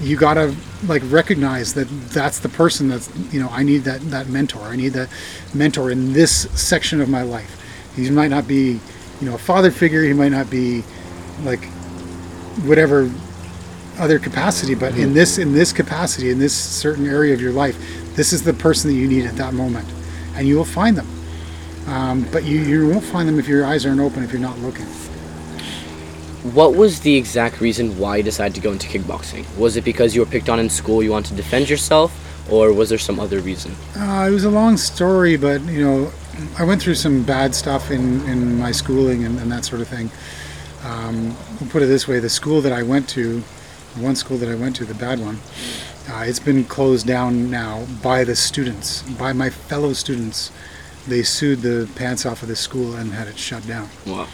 you 0.00 0.16
gotta 0.16 0.54
like 0.86 1.02
recognize 1.06 1.74
that 1.74 1.88
that's 2.10 2.38
the 2.38 2.48
person 2.48 2.88
that's 2.88 3.14
you 3.32 3.40
know 3.40 3.48
I 3.50 3.62
need 3.62 3.78
that 3.84 4.00
that 4.10 4.28
mentor. 4.28 4.62
I 4.62 4.76
need 4.76 4.90
that 4.90 5.08
mentor 5.54 5.90
in 5.90 6.12
this 6.12 6.50
section 6.60 7.00
of 7.00 7.08
my 7.08 7.22
life. 7.22 7.62
He 7.94 8.10
might 8.10 8.28
not 8.28 8.46
be 8.46 8.80
you 9.20 9.28
know 9.28 9.34
a 9.34 9.38
father 9.38 9.70
figure. 9.70 10.02
He 10.02 10.12
might 10.12 10.32
not 10.32 10.50
be 10.50 10.84
like 11.42 11.64
whatever 12.64 13.10
other 13.98 14.18
capacity, 14.18 14.74
but 14.74 14.96
in 14.96 15.14
this 15.14 15.38
in 15.38 15.52
this 15.52 15.72
capacity, 15.72 16.30
in 16.30 16.38
this 16.38 16.54
certain 16.54 17.06
area 17.06 17.32
of 17.32 17.40
your 17.40 17.52
life, 17.52 17.76
this 18.14 18.32
is 18.32 18.42
the 18.42 18.52
person 18.52 18.90
that 18.90 18.96
you 18.96 19.08
need 19.08 19.24
at 19.24 19.36
that 19.36 19.54
moment, 19.54 19.88
and 20.34 20.46
you 20.46 20.56
will 20.56 20.64
find 20.64 20.96
them. 20.96 21.08
Um, 21.86 22.26
but 22.32 22.44
you, 22.44 22.60
you 22.62 22.88
won't 22.88 23.04
find 23.04 23.28
them 23.28 23.38
if 23.38 23.46
your 23.46 23.64
eyes 23.64 23.86
aren't 23.86 24.00
open, 24.00 24.24
if 24.24 24.32
you're 24.32 24.40
not 24.40 24.58
looking. 24.58 24.86
What 26.54 26.74
was 26.74 27.00
the 27.00 27.16
exact 27.16 27.60
reason 27.60 27.98
why 27.98 28.18
you 28.18 28.22
decided 28.22 28.54
to 28.54 28.60
go 28.60 28.72
into 28.72 28.86
kickboxing? 28.86 29.44
Was 29.56 29.76
it 29.76 29.84
because 29.84 30.14
you 30.14 30.20
were 30.20 30.30
picked 30.30 30.48
on 30.48 30.60
in 30.60 30.70
school, 30.70 31.02
you 31.02 31.10
wanted 31.10 31.30
to 31.30 31.34
defend 31.34 31.68
yourself, 31.68 32.12
or 32.50 32.72
was 32.72 32.88
there 32.88 32.98
some 32.98 33.18
other 33.18 33.40
reason? 33.40 33.74
Uh, 33.96 34.26
it 34.28 34.32
was 34.32 34.44
a 34.44 34.50
long 34.50 34.76
story, 34.76 35.36
but 35.36 35.60
you 35.62 35.82
know, 35.82 36.12
I 36.58 36.64
went 36.64 36.82
through 36.82 36.94
some 36.94 37.22
bad 37.24 37.54
stuff 37.54 37.90
in, 37.90 38.24
in 38.28 38.58
my 38.58 38.70
schooling 38.70 39.24
and, 39.24 39.38
and 39.40 39.50
that 39.50 39.64
sort 39.64 39.80
of 39.80 39.88
thing. 39.88 40.10
Um, 40.84 41.36
we'll 41.60 41.70
put 41.70 41.82
it 41.82 41.86
this 41.86 42.06
way: 42.06 42.20
the 42.20 42.30
school 42.30 42.60
that 42.60 42.72
I 42.72 42.82
went 42.82 43.08
to, 43.10 43.42
the 43.96 44.02
one 44.02 44.14
school 44.14 44.36
that 44.38 44.48
I 44.48 44.54
went 44.54 44.76
to, 44.76 44.84
the 44.84 44.94
bad 44.94 45.18
one, 45.18 45.38
uh, 46.08 46.24
it's 46.26 46.38
been 46.38 46.64
closed 46.64 47.06
down 47.06 47.50
now 47.50 47.86
by 48.02 48.22
the 48.22 48.36
students, 48.36 49.02
by 49.02 49.32
my 49.32 49.50
fellow 49.50 49.92
students. 49.94 50.52
They 51.08 51.22
sued 51.22 51.62
the 51.62 51.88
pants 51.94 52.26
off 52.26 52.42
of 52.42 52.48
the 52.48 52.56
school 52.56 52.94
and 52.94 53.12
had 53.12 53.28
it 53.28 53.38
shut 53.38 53.66
down. 53.66 53.88
Wow. 54.06 54.28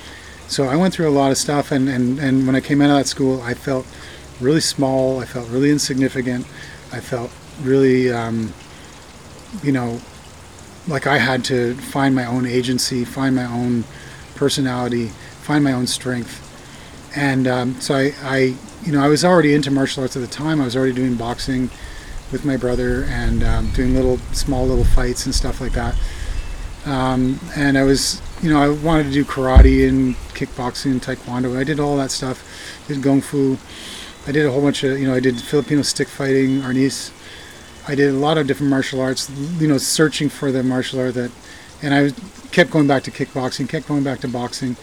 So 0.52 0.64
I 0.64 0.76
went 0.76 0.92
through 0.92 1.08
a 1.08 1.16
lot 1.16 1.30
of 1.30 1.38
stuff, 1.38 1.72
and, 1.72 1.88
and, 1.88 2.18
and 2.18 2.46
when 2.46 2.54
I 2.54 2.60
came 2.60 2.82
out 2.82 2.90
of 2.90 2.96
that 2.96 3.06
school, 3.06 3.40
I 3.40 3.54
felt 3.54 3.86
really 4.38 4.60
small. 4.60 5.18
I 5.18 5.24
felt 5.24 5.48
really 5.48 5.70
insignificant. 5.70 6.46
I 6.92 7.00
felt 7.00 7.30
really, 7.62 8.12
um, 8.12 8.52
you 9.62 9.72
know, 9.72 9.98
like 10.86 11.06
I 11.06 11.16
had 11.16 11.42
to 11.46 11.74
find 11.76 12.14
my 12.14 12.26
own 12.26 12.44
agency, 12.44 13.02
find 13.02 13.34
my 13.34 13.46
own 13.46 13.84
personality, 14.34 15.06
find 15.40 15.64
my 15.64 15.72
own 15.72 15.86
strength. 15.86 16.40
And 17.16 17.48
um, 17.48 17.80
so 17.80 17.94
I, 17.94 18.12
I, 18.22 18.36
you 18.84 18.92
know, 18.92 19.02
I 19.02 19.08
was 19.08 19.24
already 19.24 19.54
into 19.54 19.70
martial 19.70 20.02
arts 20.02 20.16
at 20.16 20.20
the 20.20 20.28
time. 20.28 20.60
I 20.60 20.66
was 20.66 20.76
already 20.76 20.92
doing 20.92 21.14
boxing 21.14 21.70
with 22.30 22.44
my 22.44 22.58
brother 22.58 23.04
and 23.04 23.42
um, 23.42 23.70
doing 23.70 23.94
little, 23.94 24.18
small 24.32 24.66
little 24.66 24.84
fights 24.84 25.24
and 25.24 25.34
stuff 25.34 25.62
like 25.62 25.72
that. 25.72 25.96
Um, 26.84 27.40
and 27.56 27.78
I 27.78 27.84
was, 27.84 28.20
you 28.42 28.52
know, 28.52 28.61
I 28.61 28.68
wanted 28.68 29.05
to 29.05 29.12
do 29.12 29.24
karate 29.24 29.88
and 29.88 30.16
kickboxing 30.35 30.90
and 30.90 31.00
taekwondo. 31.00 31.57
I 31.57 31.62
did 31.62 31.78
all 31.78 31.96
that 31.96 32.11
stuff. 32.11 32.42
Did 32.88 32.98
gung 32.98 33.22
fu. 33.22 33.57
I 34.28 34.33
did 34.33 34.44
a 34.44 34.50
whole 34.50 34.61
bunch 34.61 34.83
of, 34.83 34.98
you 34.98 35.07
know, 35.07 35.14
I 35.14 35.20
did 35.20 35.40
Filipino 35.40 35.83
stick 35.83 36.09
fighting, 36.09 36.61
arnis. 36.61 37.12
I 37.87 37.94
did 37.94 38.11
a 38.11 38.16
lot 38.16 38.38
of 38.38 38.48
different 38.48 38.70
martial 38.70 39.00
arts. 39.00 39.31
You 39.61 39.68
know, 39.68 39.78
searching 39.78 40.28
for 40.28 40.50
the 40.50 40.64
martial 40.64 40.98
art 40.98 41.14
that, 41.14 41.31
and 41.83 41.94
I 41.94 42.11
kept 42.50 42.70
going 42.70 42.88
back 42.88 43.05
to 43.05 43.12
kickboxing, 43.12 43.68
kept 43.68 43.87
going 43.87 44.02
back 44.02 44.18
to 44.20 44.28
boxing. 44.28 44.76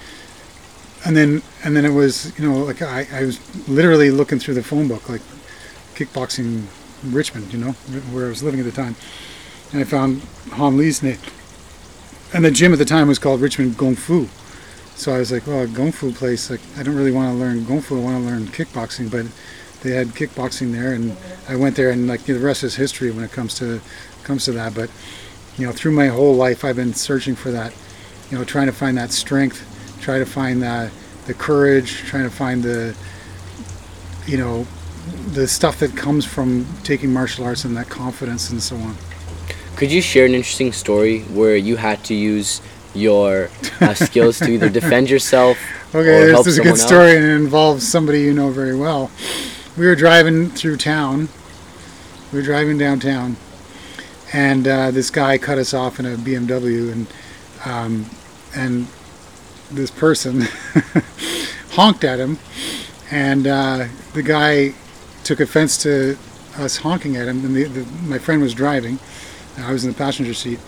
And 1.05 1.15
then, 1.15 1.41
and 1.63 1.75
then 1.75 1.83
it 1.85 1.91
was, 1.91 2.37
you 2.39 2.47
know, 2.47 2.59
like 2.59 2.81
I, 2.81 3.07
I 3.11 3.25
was 3.25 3.67
literally 3.67 4.09
looking 4.09 4.39
through 4.39 4.53
the 4.53 4.63
phone 4.63 4.87
book, 4.87 5.09
like 5.09 5.21
kickboxing 5.95 6.63
Richmond, 7.03 7.51
you 7.51 7.59
know, 7.59 7.71
where 8.11 8.25
I 8.25 8.29
was 8.29 8.41
living 8.41 8.61
at 8.61 8.65
the 8.65 8.71
time. 8.71 8.95
And 9.73 9.81
I 9.81 9.83
found 9.83 10.21
Hon 10.53 10.77
Lee's 10.77 11.03
name 11.03 11.19
and 12.33 12.45
the 12.45 12.51
gym 12.51 12.73
at 12.73 12.79
the 12.79 12.85
time 12.85 13.07
was 13.07 13.19
called 13.19 13.41
Richmond 13.41 13.77
Kung 13.77 13.95
Fu. 13.95 14.27
So 14.95 15.13
I 15.13 15.19
was 15.19 15.31
like, 15.31 15.47
well, 15.47 15.63
a 15.63 15.67
Kung 15.67 15.91
Fu 15.91 16.11
place, 16.11 16.49
like 16.49 16.61
I 16.77 16.83
don't 16.83 16.95
really 16.95 17.11
want 17.11 17.33
to 17.33 17.37
learn 17.37 17.65
Kung 17.65 17.81
Fu, 17.81 17.99
I 17.99 18.03
want 18.03 18.23
to 18.23 18.29
learn 18.29 18.47
kickboxing, 18.47 19.09
but 19.09 19.25
they 19.81 19.91
had 19.91 20.09
kickboxing 20.09 20.73
there, 20.73 20.93
and 20.93 21.15
I 21.47 21.55
went 21.55 21.75
there, 21.75 21.89
and 21.89 22.07
like 22.07 22.27
you 22.27 22.33
know, 22.33 22.39
the 22.41 22.45
rest 22.45 22.63
is 22.63 22.75
history 22.75 23.11
when 23.11 23.23
it 23.23 23.31
comes 23.31 23.55
to 23.55 23.81
comes 24.23 24.45
to 24.45 24.51
that. 24.53 24.75
But 24.75 24.89
you 25.57 25.65
know, 25.65 25.71
through 25.71 25.91
my 25.91 26.07
whole 26.07 26.35
life, 26.35 26.63
I've 26.63 26.75
been 26.75 26.93
searching 26.93 27.35
for 27.35 27.51
that, 27.51 27.73
you 28.29 28.37
know, 28.37 28.43
trying 28.43 28.67
to 28.67 28.73
find 28.73 28.97
that 28.97 29.11
strength, 29.11 29.65
try 30.01 30.19
to 30.19 30.25
find 30.25 30.61
that 30.63 30.91
the 31.25 31.33
courage, 31.33 31.97
trying 31.97 32.23
to 32.23 32.29
find 32.29 32.63
the, 32.63 32.95
you 34.25 34.37
know, 34.37 34.65
the 35.31 35.47
stuff 35.47 35.79
that 35.79 35.95
comes 35.95 36.25
from 36.25 36.65
taking 36.83 37.11
martial 37.11 37.45
arts 37.45 37.65
and 37.65 37.75
that 37.77 37.89
confidence 37.89 38.49
and 38.49 38.61
so 38.61 38.75
on. 38.77 38.95
Could 39.79 39.93
you 39.93 40.01
share 40.01 40.25
an 40.25 40.35
interesting 40.35 40.73
story 40.73 41.21
where 41.21 41.55
you 41.55 41.77
had 41.77 42.03
to 42.03 42.13
use 42.13 42.61
your 42.93 43.49
uh, 43.79 43.93
skills 44.07 44.37
to 44.39 44.51
either 44.51 44.67
defend 44.67 45.09
yourself 45.09 45.57
Okay, 45.95 46.25
this 46.25 46.45
is 46.45 46.57
a 46.59 46.61
good 46.61 46.71
else? 46.71 46.85
story, 46.85 47.15
and 47.15 47.25
it 47.25 47.35
involves 47.35 47.87
somebody 47.87 48.21
you 48.21 48.33
know 48.33 48.51
very 48.51 48.75
well. 48.75 49.09
We 49.77 49.87
were 49.87 49.95
driving 49.95 50.49
through 50.49 50.77
town. 50.77 51.29
We 52.33 52.39
were 52.39 52.45
driving 52.45 52.77
downtown, 52.77 53.37
and 54.33 54.67
uh, 54.67 54.91
this 54.91 55.09
guy 55.09 55.37
cut 55.37 55.57
us 55.57 55.73
off 55.73 55.97
in 55.99 56.05
a 56.05 56.15
BMW, 56.17 56.91
and 56.91 57.07
um, 57.65 58.05
and 58.53 58.85
this 59.71 59.89
person 59.89 60.41
honked 61.71 62.03
at 62.03 62.19
him, 62.19 62.37
and 63.09 63.47
uh, 63.47 63.87
the 64.13 64.23
guy 64.23 64.73
took 65.23 65.39
offense 65.39 65.81
to 65.83 66.17
us 66.57 66.77
honking 66.77 67.15
at 67.15 67.27
him. 67.27 67.45
And 67.45 67.55
the, 67.55 67.63
the, 67.63 67.85
my 68.03 68.19
friend 68.19 68.41
was 68.41 68.53
driving, 68.53 68.99
I 69.59 69.71
was 69.71 69.83
in 69.83 69.91
the 69.91 69.97
passenger 69.97 70.33
seat, 70.33 70.59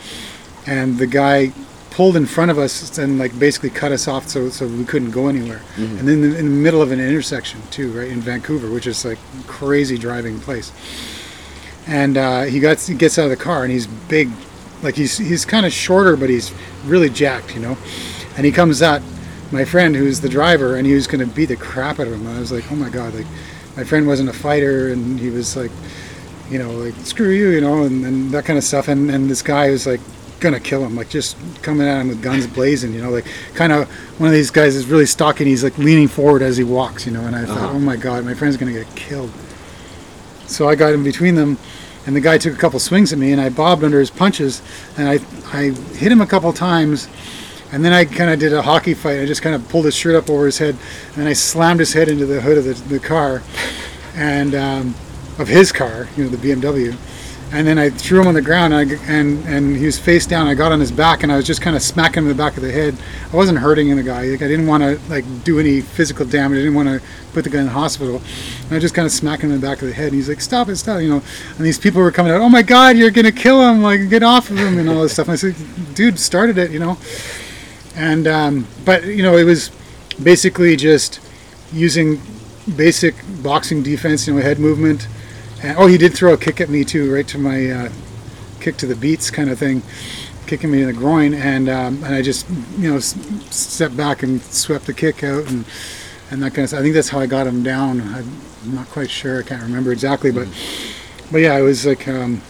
and 0.65 0.97
the 0.97 1.07
guy 1.07 1.53
pulled 1.91 2.15
in 2.15 2.25
front 2.25 2.49
of 2.49 2.57
us 2.57 2.97
and 2.97 3.19
like 3.19 3.37
basically 3.37 3.69
cut 3.69 3.91
us 3.91 4.07
off 4.07 4.27
so 4.27 4.49
so 4.49 4.65
we 4.65 4.85
couldn't 4.85 5.11
go 5.11 5.27
anywhere. 5.27 5.61
And 5.99 6.07
then 6.07 6.23
in 6.23 6.33
the 6.33 6.43
middle 6.43 6.81
of 6.81 6.91
an 6.91 6.99
intersection 6.99 7.61
too, 7.69 7.91
right 7.91 8.07
in 8.07 8.21
Vancouver, 8.21 8.71
which 8.71 8.87
is 8.87 9.03
like 9.03 9.19
crazy 9.45 9.97
driving 9.97 10.39
place. 10.39 10.71
And 11.87 12.17
uh, 12.17 12.43
he 12.43 12.59
got 12.59 12.79
he 12.79 12.93
gets 12.93 13.19
out 13.19 13.25
of 13.25 13.29
the 13.29 13.43
car 13.43 13.63
and 13.63 13.71
he's 13.71 13.87
big, 13.87 14.29
like 14.81 14.95
he's 14.95 15.17
he's 15.17 15.45
kind 15.45 15.65
of 15.65 15.73
shorter, 15.73 16.15
but 16.15 16.29
he's 16.29 16.53
really 16.85 17.09
jacked, 17.09 17.53
you 17.55 17.61
know. 17.61 17.77
And 18.37 18.45
he 18.45 18.51
comes 18.51 18.81
at 18.81 19.01
my 19.51 19.65
friend 19.65 19.93
who's 19.95 20.21
the 20.21 20.29
driver, 20.29 20.77
and 20.77 20.87
he 20.87 20.93
was 20.93 21.07
going 21.07 21.27
to 21.27 21.35
beat 21.35 21.47
the 21.47 21.57
crap 21.57 21.99
out 21.99 22.07
of 22.07 22.13
him. 22.13 22.25
And 22.25 22.37
I 22.37 22.39
was 22.39 22.51
like, 22.51 22.71
oh 22.71 22.75
my 22.75 22.89
god, 22.89 23.13
like 23.13 23.27
my 23.75 23.83
friend 23.83 24.07
wasn't 24.07 24.29
a 24.29 24.33
fighter, 24.33 24.93
and 24.93 25.19
he 25.19 25.29
was 25.29 25.57
like, 25.57 25.71
you 26.51 26.59
know, 26.59 26.69
like 26.71 26.93
screw 27.05 27.29
you, 27.29 27.49
you 27.49 27.61
know, 27.61 27.83
and, 27.83 28.05
and 28.05 28.31
that 28.31 28.45
kind 28.45 28.57
of 28.57 28.63
stuff. 28.63 28.87
And 28.87 29.09
and 29.09 29.29
this 29.29 29.41
guy 29.41 29.71
was 29.71 29.87
like 29.87 30.01
gonna 30.41 30.59
kill 30.59 30.83
him, 30.85 30.95
like 30.95 31.07
just 31.09 31.37
coming 31.61 31.87
at 31.87 32.01
him 32.01 32.07
with 32.09 32.21
guns 32.21 32.45
blazing, 32.47 32.93
you 32.93 33.01
know, 33.01 33.09
like 33.09 33.25
kind 33.55 33.71
of 33.71 33.89
one 34.19 34.27
of 34.27 34.33
these 34.33 34.51
guys 34.51 34.75
is 34.75 34.85
really 34.87 35.05
stalking. 35.05 35.47
He's 35.47 35.63
like 35.63 35.77
leaning 35.77 36.07
forward 36.07 36.41
as 36.41 36.57
he 36.57 36.63
walks, 36.63 37.05
you 37.05 37.11
know. 37.13 37.21
And 37.21 37.35
I 37.35 37.45
thought, 37.45 37.57
Uh-huh. 37.57 37.73
oh 37.75 37.79
my 37.79 37.95
god, 37.95 38.25
my 38.25 38.33
friend's 38.33 38.57
gonna 38.57 38.73
get 38.73 38.93
killed. 38.95 39.31
So 40.47 40.67
I 40.67 40.75
got 40.75 40.93
in 40.93 41.03
between 41.03 41.35
them, 41.35 41.57
and 42.05 42.15
the 42.15 42.19
guy 42.21 42.37
took 42.37 42.53
a 42.53 42.57
couple 42.57 42.77
swings 42.79 43.13
at 43.13 43.19
me, 43.19 43.31
and 43.31 43.39
I 43.39 43.49
bobbed 43.49 43.83
under 43.83 43.99
his 43.99 44.09
punches, 44.11 44.61
and 44.97 45.07
I 45.07 45.19
I 45.57 45.71
hit 45.95 46.11
him 46.11 46.19
a 46.21 46.27
couple 46.27 46.51
times, 46.51 47.07
and 47.71 47.85
then 47.85 47.93
I 47.93 48.03
kind 48.05 48.29
of 48.31 48.39
did 48.39 48.51
a 48.51 48.61
hockey 48.61 48.93
fight. 48.93 49.21
I 49.21 49.25
just 49.25 49.41
kind 49.41 49.55
of 49.55 49.67
pulled 49.69 49.85
his 49.85 49.95
shirt 49.95 50.15
up 50.15 50.29
over 50.29 50.45
his 50.45 50.57
head, 50.57 50.75
and 51.15 51.27
I 51.27 51.33
slammed 51.33 51.79
his 51.79 51.93
head 51.93 52.09
into 52.09 52.25
the 52.25 52.41
hood 52.41 52.57
of 52.57 52.65
the, 52.65 52.73
the 52.89 52.99
car, 52.99 53.41
and 54.15 54.53
um, 54.55 54.95
of 55.37 55.47
his 55.47 55.71
car, 55.71 56.07
you 56.15 56.23
know, 56.23 56.29
the 56.29 56.37
BMW. 56.37 56.97
And 57.53 57.67
then 57.67 57.77
I 57.77 57.89
threw 57.89 58.21
him 58.21 58.27
on 58.27 58.33
the 58.33 58.41
ground, 58.41 58.73
and, 58.73 58.91
I, 58.91 59.11
and 59.11 59.45
and 59.45 59.75
he 59.75 59.85
was 59.85 59.99
face 59.99 60.25
down. 60.25 60.47
I 60.47 60.53
got 60.53 60.71
on 60.71 60.79
his 60.79 60.91
back, 60.91 61.21
and 61.23 61.31
I 61.31 61.35
was 61.35 61.45
just 61.45 61.61
kind 61.61 61.75
of 61.75 61.81
smacking 61.81 62.19
him 62.19 62.29
in 62.29 62.37
the 62.37 62.41
back 62.41 62.55
of 62.55 62.63
the 62.63 62.71
head. 62.71 62.95
I 63.31 63.35
wasn't 63.35 63.59
hurting 63.59 63.93
the 63.93 64.03
guy. 64.03 64.23
Like 64.23 64.41
I 64.41 64.47
didn't 64.47 64.67
want 64.67 64.83
to 64.83 64.97
like 65.09 65.25
do 65.43 65.59
any 65.59 65.81
physical 65.81 66.25
damage. 66.25 66.59
I 66.59 66.61
didn't 66.61 66.75
want 66.75 66.87
to 66.87 67.01
put 67.33 67.43
the 67.43 67.49
guy 67.49 67.59
in 67.59 67.65
the 67.65 67.71
hospital. 67.71 68.21
And 68.67 68.73
I 68.73 68.79
just 68.79 68.93
kind 68.93 69.05
of 69.05 69.11
smacked 69.11 69.43
him 69.43 69.51
in 69.51 69.59
the 69.59 69.67
back 69.67 69.81
of 69.81 69.89
the 69.89 69.93
head. 69.93 70.07
And 70.07 70.15
he's 70.15 70.29
like, 70.29 70.39
"Stop 70.39 70.69
it, 70.69 70.77
stop!" 70.77 70.99
it," 70.99 71.03
You 71.03 71.09
know. 71.09 71.23
And 71.57 71.65
these 71.65 71.77
people 71.77 72.01
were 72.01 72.11
coming 72.11 72.31
out. 72.31 72.39
Oh 72.39 72.47
my 72.47 72.61
God, 72.61 72.95
you're 72.95 73.11
gonna 73.11 73.33
kill 73.33 73.61
him! 73.69 73.81
Like 73.81 74.09
get 74.09 74.23
off 74.23 74.49
of 74.49 74.57
him 74.57 74.79
and 74.79 74.87
all 74.87 75.01
this 75.01 75.11
stuff. 75.11 75.27
And 75.27 75.33
I 75.33 75.35
said, 75.35 75.55
"Dude, 75.93 76.19
started 76.19 76.57
it," 76.57 76.71
you 76.71 76.79
know. 76.79 76.97
And 77.97 78.27
um, 78.27 78.67
but 78.85 79.03
you 79.03 79.23
know, 79.23 79.35
it 79.35 79.43
was 79.43 79.71
basically 80.23 80.77
just 80.77 81.19
using 81.73 82.21
basic 82.77 83.15
boxing 83.43 83.83
defense. 83.83 84.25
You 84.25 84.35
know, 84.35 84.41
head 84.41 84.57
movement. 84.57 85.05
And, 85.61 85.77
oh, 85.77 85.87
he 85.87 85.97
did 85.97 86.13
throw 86.13 86.33
a 86.33 86.37
kick 86.37 86.59
at 86.61 86.69
me 86.69 86.83
too, 86.83 87.13
right 87.13 87.27
to 87.27 87.37
my 87.37 87.69
uh, 87.69 87.89
kick 88.59 88.77
to 88.77 88.87
the 88.87 88.95
beats 88.95 89.29
kind 89.29 89.49
of 89.49 89.59
thing, 89.59 89.83
kicking 90.47 90.71
me 90.71 90.81
in 90.81 90.87
the 90.87 90.93
groin, 90.93 91.33
and 91.33 91.69
um, 91.69 92.03
and 92.03 92.15
I 92.15 92.21
just 92.21 92.49
you 92.77 92.89
know 92.89 92.97
s- 92.97 93.15
stepped 93.49 93.95
back 93.97 94.23
and 94.23 94.41
swept 94.41 94.85
the 94.85 94.93
kick 94.93 95.23
out 95.23 95.49
and 95.49 95.65
and 96.29 96.41
that 96.41 96.51
kind 96.51 96.63
of 96.63 96.69
stuff. 96.69 96.79
I 96.79 96.83
think 96.83 96.95
that's 96.95 97.09
how 97.09 97.19
I 97.19 97.25
got 97.25 97.47
him 97.47 97.63
down. 97.63 98.01
I'm 98.01 98.75
not 98.75 98.87
quite 98.89 99.09
sure. 99.09 99.39
I 99.39 99.43
can't 99.43 99.61
remember 99.61 99.91
exactly, 99.91 100.31
but 100.31 100.47
but 101.31 101.39
yeah, 101.39 101.57
it 101.57 101.61
was 101.63 101.85
like 101.85 102.07
um, 102.07 102.41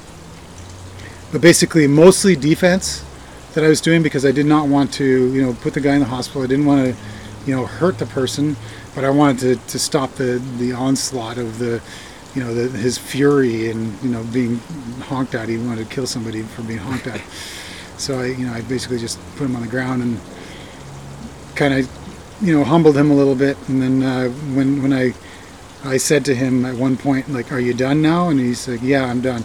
but 1.31 1.41
basically 1.41 1.87
mostly 1.87 2.35
defense 2.35 3.03
that 3.53 3.63
I 3.63 3.67
was 3.67 3.81
doing 3.81 4.01
because 4.01 4.25
I 4.25 4.31
did 4.31 4.45
not 4.45 4.67
want 4.67 4.93
to 4.93 5.33
you 5.33 5.41
know 5.41 5.53
put 5.61 5.73
the 5.73 5.81
guy 5.81 5.93
in 5.95 5.99
the 5.99 6.05
hospital. 6.05 6.43
I 6.43 6.47
didn't 6.47 6.65
want 6.65 6.95
to 6.95 7.01
you 7.45 7.55
know 7.55 7.65
hurt 7.65 7.97
the 7.97 8.05
person, 8.05 8.55
but 8.95 9.03
I 9.03 9.09
wanted 9.09 9.39
to, 9.39 9.67
to 9.67 9.79
stop 9.79 10.13
the 10.13 10.41
the 10.57 10.73
onslaught 10.73 11.37
of 11.37 11.59
the 11.59 11.81
you 12.35 12.43
know, 12.43 12.53
the, 12.53 12.77
his 12.77 12.97
fury 12.97 13.69
and 13.69 14.01
you 14.01 14.09
know 14.09 14.23
being 14.31 14.57
honked 15.01 15.35
at. 15.35 15.49
He 15.49 15.57
wanted 15.57 15.89
to 15.89 15.93
kill 15.93 16.07
somebody 16.07 16.41
for 16.43 16.63
being 16.63 16.79
honked 16.79 17.07
at. 17.07 17.21
So 17.97 18.19
I, 18.19 18.25
you 18.29 18.47
know, 18.47 18.53
I 18.53 18.61
basically 18.61 18.97
just 18.97 19.19
put 19.35 19.45
him 19.45 19.55
on 19.55 19.61
the 19.61 19.67
ground 19.67 20.01
and 20.01 20.19
kind 21.53 21.71
of, 21.71 21.87
you 22.41 22.51
know, 22.51 22.63
humbled 22.63 22.97
him 22.97 23.11
a 23.11 23.13
little 23.13 23.35
bit. 23.35 23.55
And 23.69 23.79
then 23.79 24.01
uh, 24.01 24.29
when 24.55 24.81
when 24.81 24.91
I 24.91 25.13
I 25.83 25.97
said 25.97 26.25
to 26.25 26.33
him 26.33 26.65
at 26.65 26.73
one 26.73 26.97
point, 26.97 27.29
like, 27.29 27.51
"Are 27.51 27.59
you 27.59 27.75
done 27.75 28.01
now?" 28.01 28.29
And 28.29 28.39
he's 28.39 28.67
like, 28.67 28.81
"Yeah, 28.81 29.05
I'm 29.05 29.21
done." 29.21 29.43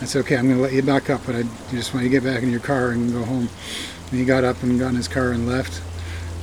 I 0.00 0.06
said, 0.06 0.20
"Okay, 0.20 0.38
I'm 0.38 0.46
going 0.46 0.56
to 0.56 0.62
let 0.62 0.72
you 0.72 0.82
back 0.82 1.10
up, 1.10 1.20
but 1.26 1.34
I 1.34 1.42
just 1.70 1.92
want 1.92 2.04
you 2.04 2.10
to 2.10 2.20
get 2.20 2.24
back 2.24 2.42
in 2.42 2.50
your 2.50 2.60
car 2.60 2.92
and 2.92 3.12
go 3.12 3.22
home." 3.22 3.50
And 4.10 4.18
he 4.18 4.24
got 4.24 4.44
up 4.44 4.62
and 4.62 4.78
got 4.78 4.88
in 4.88 4.96
his 4.96 5.08
car 5.08 5.32
and 5.32 5.46
left. 5.46 5.82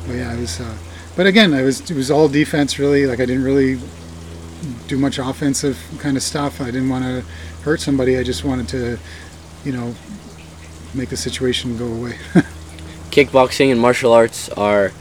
But 0.05 0.17
yeah, 0.17 0.33
it 0.35 0.39
was. 0.39 0.59
Uh, 0.59 0.77
but 1.15 1.25
again, 1.25 1.55
I 1.55 1.63
was 1.63 1.89
it 1.89 1.97
was 1.97 2.11
all 2.11 2.27
defense 2.27 2.77
really. 2.77 3.07
Like 3.07 3.19
I 3.19 3.25
didn't 3.25 3.43
really 3.43 3.79
do 4.87 4.97
much 4.97 5.19
offensive 5.19 5.77
kind 5.99 6.17
of 6.17 6.23
stuff. 6.23 6.59
I 6.61 6.65
didn't 6.65 6.89
want 6.89 7.03
to 7.05 7.23
hurt 7.63 7.79
somebody. 7.81 8.17
I 8.17 8.23
just 8.23 8.43
wanted 8.43 8.67
to, 8.69 8.97
you 9.63 9.71
know, 9.71 9.93
make 10.93 11.09
the 11.09 11.17
situation 11.17 11.77
go 11.77 11.85
away. 11.87 12.17
Kickboxing 13.11 13.71
and 13.71 13.79
martial 13.79 14.13
arts 14.13 14.49
are 14.49 14.91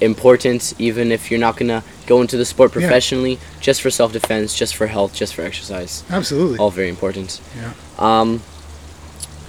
important, 0.00 0.74
even 0.78 1.10
if 1.12 1.30
you're 1.30 1.40
not 1.40 1.56
gonna 1.56 1.82
go 2.06 2.20
into 2.20 2.36
the 2.36 2.44
sport 2.44 2.70
Yeah. 2.74 2.80
professionally, 2.80 3.38
just 3.60 3.80
for 3.82 3.90
self-defense, 3.90 4.54
just 4.54 4.76
for 4.76 4.86
health, 4.86 5.14
just 5.14 5.34
for 5.34 5.42
exercise. 5.42 6.04
Absolutely. 6.10 6.58
All 6.58 6.70
very 6.70 6.88
important. 6.88 7.40
Yeah. 7.56 7.72
Um, 7.98 8.42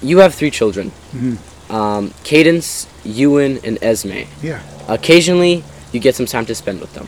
you 0.02 0.20
have 0.20 0.34
three 0.36 0.52
children. 0.52 0.92
Mhm. 1.16 1.38
Um, 1.70 2.14
Cadence, 2.24 2.88
Ewan, 3.04 3.60
and 3.64 3.78
Esme. 3.82 4.24
Yeah. 4.42 4.60
Occasionally, 4.88 5.64
you 5.92 6.00
get 6.00 6.16
some 6.16 6.26
time 6.26 6.46
to 6.46 6.56
spend 6.56 6.80
with 6.80 6.94
them. 6.94 7.08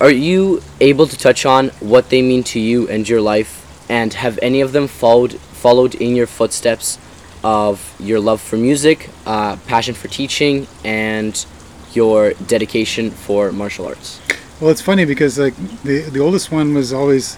Are 0.00 0.10
you 0.10 0.62
able 0.80 1.06
to 1.06 1.16
touch 1.16 1.44
on 1.44 1.68
what 1.80 2.08
they 2.08 2.22
mean 2.22 2.42
to 2.44 2.60
you 2.60 2.88
and 2.88 3.08
your 3.08 3.20
life, 3.20 3.58
and 3.88 4.12
have 4.14 4.38
any 4.42 4.60
of 4.60 4.72
them 4.72 4.88
followed 4.88 5.34
followed 5.34 5.94
in 5.94 6.16
your 6.16 6.26
footsteps 6.26 6.98
of 7.44 7.94
your 8.00 8.18
love 8.18 8.40
for 8.40 8.56
music, 8.56 9.10
uh, 9.26 9.56
passion 9.66 9.94
for 9.94 10.08
teaching, 10.08 10.66
and 10.84 11.46
your 11.92 12.32
dedication 12.46 13.10
for 13.10 13.52
martial 13.52 13.86
arts? 13.86 14.20
Well, 14.60 14.70
it's 14.70 14.80
funny 14.80 15.04
because 15.04 15.38
like 15.38 15.56
the 15.82 16.02
the 16.02 16.20
oldest 16.20 16.50
one 16.50 16.74
was 16.74 16.92
always 16.92 17.36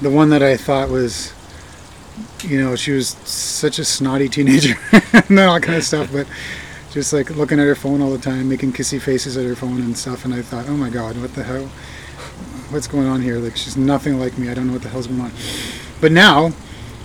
the 0.00 0.10
one 0.10 0.30
that 0.30 0.42
I 0.42 0.56
thought 0.56 0.88
was, 0.90 1.32
you 2.42 2.62
know, 2.62 2.76
she 2.76 2.92
was 2.92 3.08
such 3.24 3.78
a 3.78 3.84
snotty 3.84 4.28
teenager 4.28 4.76
and 5.12 5.38
all 5.38 5.60
kind 5.60 5.78
of 5.78 5.84
stuff, 5.84 6.12
but 6.12 6.26
just 6.90 7.12
like 7.12 7.30
looking 7.30 7.58
at 7.60 7.66
her 7.66 7.74
phone 7.74 8.00
all 8.00 8.10
the 8.10 8.18
time, 8.18 8.48
making 8.48 8.72
kissy 8.72 9.00
faces 9.00 9.36
at 9.36 9.44
her 9.44 9.54
phone 9.54 9.80
and 9.80 9.96
stuff, 9.96 10.24
and 10.24 10.34
I 10.34 10.42
thought, 10.42 10.68
oh 10.68 10.76
my 10.76 10.90
God, 10.90 11.16
what 11.20 11.34
the 11.34 11.44
hell? 11.44 11.66
What's 12.70 12.86
going 12.86 13.06
on 13.06 13.22
here? 13.22 13.38
Like 13.38 13.56
she's 13.56 13.76
nothing 13.76 14.18
like 14.18 14.36
me. 14.38 14.50
I 14.50 14.54
don't 14.54 14.66
know 14.66 14.72
what 14.72 14.82
the 14.82 14.88
hell's 14.88 15.06
going 15.06 15.20
on. 15.20 15.32
But 16.00 16.12
now, 16.12 16.52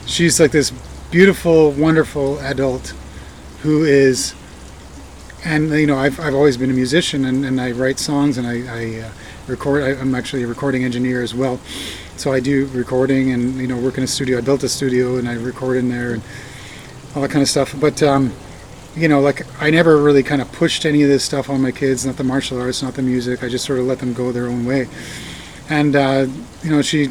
she's 0.06 0.40
like 0.40 0.52
this 0.52 0.72
beautiful, 1.12 1.72
wonderful 1.72 2.40
adult 2.40 2.94
who 3.62 3.84
is 3.84 4.36
and 5.46 5.70
you 5.72 5.88
know 5.88 5.98
I've, 5.98 6.20
I've 6.20 6.34
always 6.34 6.58
been 6.58 6.70
a 6.70 6.74
musician 6.74 7.26
and, 7.26 7.46
and 7.46 7.60
I 7.60 7.72
write 7.72 8.00
songs 8.00 8.38
and 8.38 8.48
I, 8.48 8.54
I 8.68 9.02
uh, 9.02 9.12
record 9.48 9.84
I, 9.84 10.00
I'm 10.00 10.16
actually 10.16 10.44
a 10.44 10.48
recording 10.48 10.84
engineer 10.84 11.22
as 11.22 11.34
well 11.34 11.60
so 12.18 12.32
I 12.32 12.40
do 12.40 12.66
recording 12.68 13.32
and 13.32 13.56
you 13.56 13.68
know 13.68 13.78
work 13.78 13.98
in 13.98 14.04
a 14.04 14.08
studio 14.08 14.38
I 14.38 14.42
built 14.42 14.64
a 14.64 14.70
studio 14.70 15.18
and 15.18 15.28
I 15.28 15.34
record 15.34 15.78
in 15.78 15.90
there 15.90 16.14
and 16.14 16.24
all 17.16 17.22
that 17.22 17.32
kind 17.32 17.42
of 17.42 17.50
stuff 17.50 17.76
but 17.80 18.02
um, 18.04 18.34
you 18.96 19.08
know 19.08 19.20
like 19.20 19.46
I 19.62 19.70
never 19.70 19.98
really 19.98 20.24
kind 20.24 20.41
of 20.41 20.52
pushed 20.52 20.86
any 20.86 21.04
of 21.04 21.10
this 21.10 21.24
stuff 21.24 21.50
on 21.50 21.62
my 21.62 21.72
kids 21.72 22.06
not 22.06 22.18
the 22.18 22.24
martial 22.24 22.60
arts 22.60 22.84
not 22.84 22.94
the 22.94 23.02
music 23.02 23.44
I 23.44 23.50
just 23.50 23.66
sort 23.66 23.80
of 23.80 23.86
let 23.86 24.00
them 24.00 24.14
go 24.14 24.32
their 24.32 24.48
own 24.48 24.66
way 24.66 24.88
and 25.70 25.96
uh, 25.96 26.28
you 26.62 26.70
know 26.70 26.82
she 26.82 27.10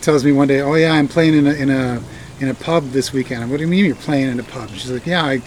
tells 0.00 0.24
me 0.24 0.32
one 0.32 0.48
day 0.48 0.60
oh 0.60 0.74
yeah 0.74 0.92
I'm 0.92 1.08
playing 1.08 1.34
in 1.34 1.46
a 1.46 1.52
in 1.52 1.70
a 1.70 2.02
in 2.40 2.48
a 2.48 2.54
pub 2.54 2.90
this 2.90 3.12
weekend 3.12 3.42
I'm, 3.42 3.50
what 3.50 3.58
do 3.58 3.64
you 3.64 3.68
mean 3.68 3.84
you're 3.84 3.94
playing 3.94 4.30
in 4.30 4.40
a 4.40 4.44
pub 4.44 4.70
she's 4.70 4.90
like 4.90 5.06
yeah 5.06 5.24
I 5.24 5.42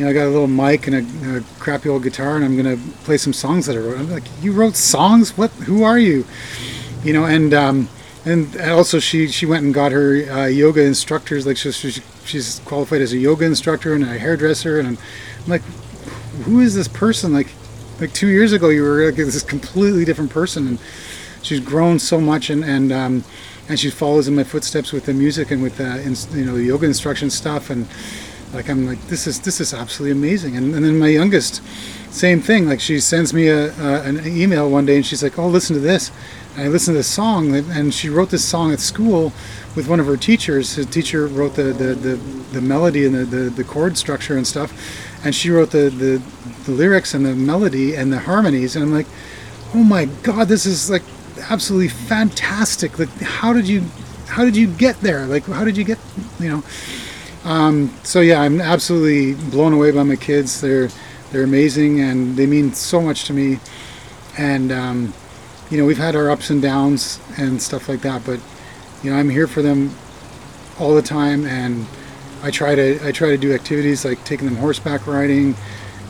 you 0.00 0.06
know, 0.06 0.12
I 0.12 0.14
got 0.14 0.26
a 0.28 0.30
little 0.30 0.46
mic 0.46 0.86
and 0.86 0.96
a, 0.96 1.36
a 1.36 1.40
crappy 1.58 1.90
old 1.90 2.02
guitar, 2.02 2.34
and 2.34 2.42
I'm 2.42 2.56
gonna 2.56 2.78
play 3.04 3.18
some 3.18 3.34
songs 3.34 3.66
that 3.66 3.76
I 3.76 3.80
wrote. 3.80 3.98
I'm 3.98 4.10
like, 4.10 4.22
you 4.40 4.52
wrote 4.52 4.74
songs? 4.74 5.36
What? 5.36 5.50
Who 5.50 5.82
are 5.82 5.98
you? 5.98 6.24
You 7.04 7.12
know, 7.12 7.26
and 7.26 7.52
um, 7.52 7.88
and 8.24 8.60
also 8.60 8.98
she 8.98 9.28
she 9.28 9.46
went 9.46 9.64
and 9.64 9.72
got 9.72 9.92
her 9.92 10.30
uh, 10.30 10.46
yoga 10.46 10.82
instructors. 10.82 11.46
Like 11.46 11.56
she's 11.56 12.00
she's 12.24 12.60
qualified 12.64 13.00
as 13.00 13.12
a 13.12 13.18
yoga 13.18 13.44
instructor 13.44 13.94
and 13.94 14.04
a 14.04 14.18
hairdresser, 14.18 14.78
and 14.78 14.88
I'm, 14.88 14.98
I'm 15.44 15.50
like, 15.50 15.62
who 16.44 16.60
is 16.60 16.74
this 16.74 16.88
person? 16.88 17.32
Like, 17.32 17.48
like 18.00 18.12
two 18.12 18.28
years 18.28 18.52
ago 18.52 18.68
you 18.68 18.82
were 18.82 19.06
like 19.06 19.16
this 19.16 19.42
completely 19.42 20.04
different 20.04 20.30
person, 20.30 20.66
and 20.66 20.78
she's 21.42 21.60
grown 21.60 21.98
so 21.98 22.20
much, 22.20 22.50
and 22.50 22.64
and 22.64 22.92
um, 22.92 23.24
and 23.70 23.78
she 23.78 23.88
follows 23.88 24.26
in 24.26 24.34
my 24.34 24.42
footsteps 24.42 24.92
with 24.92 25.06
the 25.06 25.14
music 25.14 25.52
and 25.52 25.62
with 25.62 25.76
the 25.76 26.36
you 26.36 26.44
know 26.44 26.56
the 26.56 26.64
yoga 26.64 26.86
instruction 26.86 27.30
stuff 27.30 27.70
and 27.70 27.86
like 28.52 28.68
I'm 28.68 28.84
like 28.84 29.00
this 29.06 29.28
is 29.28 29.40
this 29.40 29.60
is 29.60 29.72
absolutely 29.72 30.18
amazing 30.18 30.56
and, 30.56 30.74
and 30.74 30.84
then 30.84 30.98
my 30.98 31.06
youngest 31.06 31.62
same 32.12 32.40
thing 32.40 32.66
like 32.66 32.80
she 32.80 32.98
sends 32.98 33.32
me 33.32 33.46
a, 33.46 33.72
a 33.80 34.02
an 34.02 34.26
email 34.26 34.68
one 34.68 34.86
day 34.86 34.96
and 34.96 35.06
she's 35.06 35.22
like 35.22 35.38
oh 35.38 35.46
listen 35.46 35.74
to 35.74 35.80
this 35.80 36.10
and 36.56 36.64
I 36.64 36.68
listened 36.68 36.94
to 36.94 36.98
this 36.98 37.08
song 37.08 37.54
and- 37.54 37.94
she 37.94 38.08
wrote 38.08 38.30
this 38.30 38.44
song 38.44 38.72
at 38.72 38.80
school 38.80 39.32
with 39.76 39.88
one 39.88 40.00
of 40.00 40.06
her 40.06 40.16
teachers 40.16 40.76
the 40.76 40.84
teacher 40.84 41.26
wrote 41.26 41.54
the 41.54 41.64
the, 41.64 41.94
the, 41.94 42.16
the 42.52 42.60
melody 42.60 43.06
and 43.06 43.14
the, 43.14 43.24
the, 43.24 43.50
the 43.50 43.64
chord 43.64 43.96
structure 43.98 44.36
and 44.36 44.46
stuff 44.46 44.72
and 45.24 45.34
she 45.34 45.50
wrote 45.50 45.70
the, 45.70 45.90
the 45.90 46.22
the 46.64 46.72
lyrics 46.72 47.14
and 47.14 47.24
the 47.24 47.34
melody 47.34 47.94
and 47.94 48.12
the 48.12 48.20
harmonies 48.20 48.76
and 48.76 48.84
I'm 48.84 48.92
like 48.92 49.06
oh 49.74 49.84
my 49.84 50.06
god 50.22 50.48
this 50.48 50.66
is 50.66 50.90
like 50.90 51.02
absolutely 51.50 51.88
fantastic 51.88 52.98
like 52.98 53.10
how 53.20 53.52
did 53.52 53.68
you 53.68 53.82
how 54.26 54.44
did 54.44 54.56
you 54.56 54.66
get 54.66 55.00
there 55.00 55.26
like 55.26 55.44
how 55.46 55.64
did 55.64 55.76
you 55.76 55.84
get 55.84 55.98
you 56.38 56.50
know 56.50 56.64
so 58.02 58.20
yeah, 58.20 58.40
I'm 58.40 58.60
absolutely 58.60 59.34
blown 59.50 59.72
away 59.72 59.90
by 59.92 60.02
my 60.02 60.16
kids. 60.16 60.60
They're 60.60 60.88
they're 61.32 61.44
amazing 61.44 62.00
and 62.00 62.36
they 62.36 62.46
mean 62.46 62.72
so 62.74 63.00
much 63.00 63.24
to 63.26 63.32
me. 63.32 63.60
And 64.38 64.72
um, 64.72 65.14
you 65.70 65.78
know, 65.78 65.86
we've 65.86 65.98
had 65.98 66.16
our 66.16 66.30
ups 66.30 66.50
and 66.50 66.60
downs 66.60 67.20
and 67.38 67.60
stuff 67.62 67.88
like 67.88 68.00
that, 68.00 68.24
but 68.24 68.40
you 69.02 69.10
know, 69.10 69.16
I'm 69.16 69.28
here 69.28 69.46
for 69.46 69.62
them 69.62 69.94
all 70.78 70.94
the 70.94 71.02
time. 71.02 71.46
And 71.46 71.86
I 72.42 72.50
try 72.50 72.74
to 72.74 73.06
I 73.06 73.12
try 73.12 73.28
to 73.28 73.38
do 73.38 73.54
activities 73.54 74.04
like 74.04 74.22
taking 74.24 74.46
them 74.46 74.56
horseback 74.56 75.06
riding, 75.06 75.54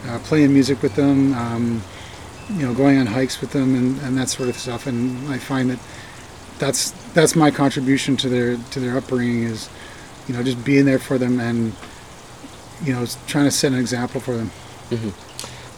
uh, 0.07 0.19
playing 0.25 0.53
music 0.53 0.83
with 0.83 0.95
them, 0.95 1.35
um, 1.35 1.83
you 2.51 2.67
know, 2.67 2.75
going 2.75 2.99
on 2.99 3.07
hikes 3.07 3.41
with 3.41 3.53
them, 3.53 3.75
and, 3.75 4.01
and 4.01 4.17
that 4.17 4.29
sort 4.29 4.49
of 4.49 4.57
stuff. 4.57 4.87
And 4.87 5.29
I 5.29 5.39
find 5.39 5.71
that 5.71 5.79
that's 6.59 6.91
that's 7.15 7.35
my 7.35 7.51
contribution 7.51 8.17
to 8.19 8.29
their 8.29 8.57
to 8.71 8.81
their 8.81 8.97
upbringing 8.97 9.43
is 9.43 9.69
you 10.29 10.35
know 10.35 10.43
just 10.43 10.63
being 10.65 10.85
there 10.85 10.99
for 10.99 11.19
them 11.19 11.41
and 11.41 11.73
you 12.85 12.93
know 12.93 13.05
trying 13.27 13.47
to 13.47 13.51
set 13.51 13.73
an 13.73 13.79
example 13.79 14.21
for 14.21 14.37
them 14.37 14.51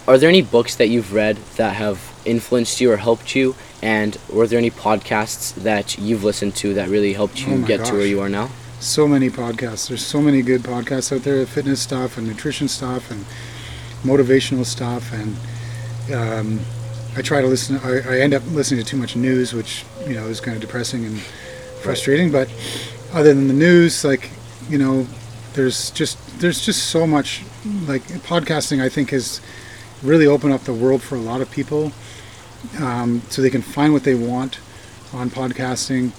Are 0.06 0.18
there 0.18 0.28
any 0.28 0.42
books 0.42 0.74
that 0.76 0.88
you've 0.88 1.12
read 1.14 1.36
that 1.56 1.76
have 1.76 2.12
influenced 2.24 2.80
you 2.80 2.90
or 2.90 2.96
helped 2.96 3.36
you? 3.36 3.54
And 3.82 4.16
were 4.32 4.46
there 4.46 4.58
any 4.58 4.70
podcasts 4.70 5.54
that 5.54 5.98
you've 5.98 6.22
listened 6.22 6.54
to 6.56 6.72
that 6.74 6.88
really 6.88 7.14
helped 7.14 7.46
you 7.46 7.54
Oh 7.54 7.66
get 7.66 7.84
to 7.86 7.94
where 7.94 8.06
you 8.06 8.20
are 8.20 8.28
now? 8.28 8.50
so 8.80 9.06
many 9.06 9.30
podcasts. 9.30 9.88
There's 9.88 10.04
so 10.04 10.20
many 10.20 10.42
good 10.42 10.62
podcasts 10.62 11.14
out 11.14 11.22
there 11.22 11.46
fitness 11.46 11.80
stuff 11.80 12.18
and 12.18 12.26
nutrition 12.26 12.66
stuff 12.68 13.10
and 13.10 13.24
motivational 14.02 14.64
stuff 14.66 15.12
and 15.12 15.36
um, 16.12 16.60
I 17.16 17.22
try 17.22 17.40
to 17.40 17.46
listen 17.46 17.76
I, 17.78 18.16
I 18.16 18.20
end 18.20 18.34
up 18.34 18.42
listening 18.50 18.82
to 18.82 18.86
too 18.86 18.96
much 18.96 19.14
news 19.14 19.52
which 19.54 19.84
you 20.06 20.14
know 20.14 20.26
is 20.26 20.40
kind 20.40 20.56
of 20.56 20.60
depressing 20.60 21.04
and 21.04 21.20
frustrating. 21.82 22.32
But 22.32 22.52
other 23.12 23.32
than 23.34 23.46
the 23.48 23.54
news 23.54 24.04
like 24.04 24.30
you 24.68 24.78
know 24.78 25.06
there's 25.54 25.90
just 25.90 26.18
there's 26.40 26.64
just 26.64 26.86
so 26.86 27.06
much 27.06 27.42
like 27.86 28.02
podcasting 28.26 28.82
I 28.82 28.88
think 28.88 29.10
has 29.10 29.40
really 30.02 30.26
opened 30.26 30.52
up 30.54 30.62
the 30.62 30.74
world 30.74 31.02
for 31.02 31.14
a 31.14 31.20
lot 31.20 31.40
of 31.40 31.50
people 31.52 31.92
um, 32.80 33.22
so 33.28 33.42
they 33.42 33.50
can 33.50 33.62
find 33.62 33.92
what 33.92 34.04
they 34.04 34.14
want 34.14 34.58
on 35.12 35.30
podcasting. 35.30 36.12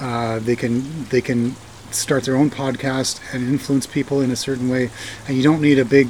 Uh, 0.00 0.38
they 0.38 0.56
can 0.56 1.04
they 1.06 1.20
can 1.20 1.54
start 1.90 2.24
their 2.24 2.36
own 2.36 2.50
podcast 2.50 3.20
and 3.32 3.48
influence 3.48 3.86
people 3.86 4.20
in 4.20 4.30
a 4.30 4.36
certain 4.36 4.68
way. 4.68 4.90
And 5.26 5.36
you 5.36 5.42
don't 5.42 5.60
need 5.60 5.78
a 5.78 5.84
big 5.84 6.08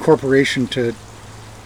corporation 0.00 0.66
to 0.68 0.94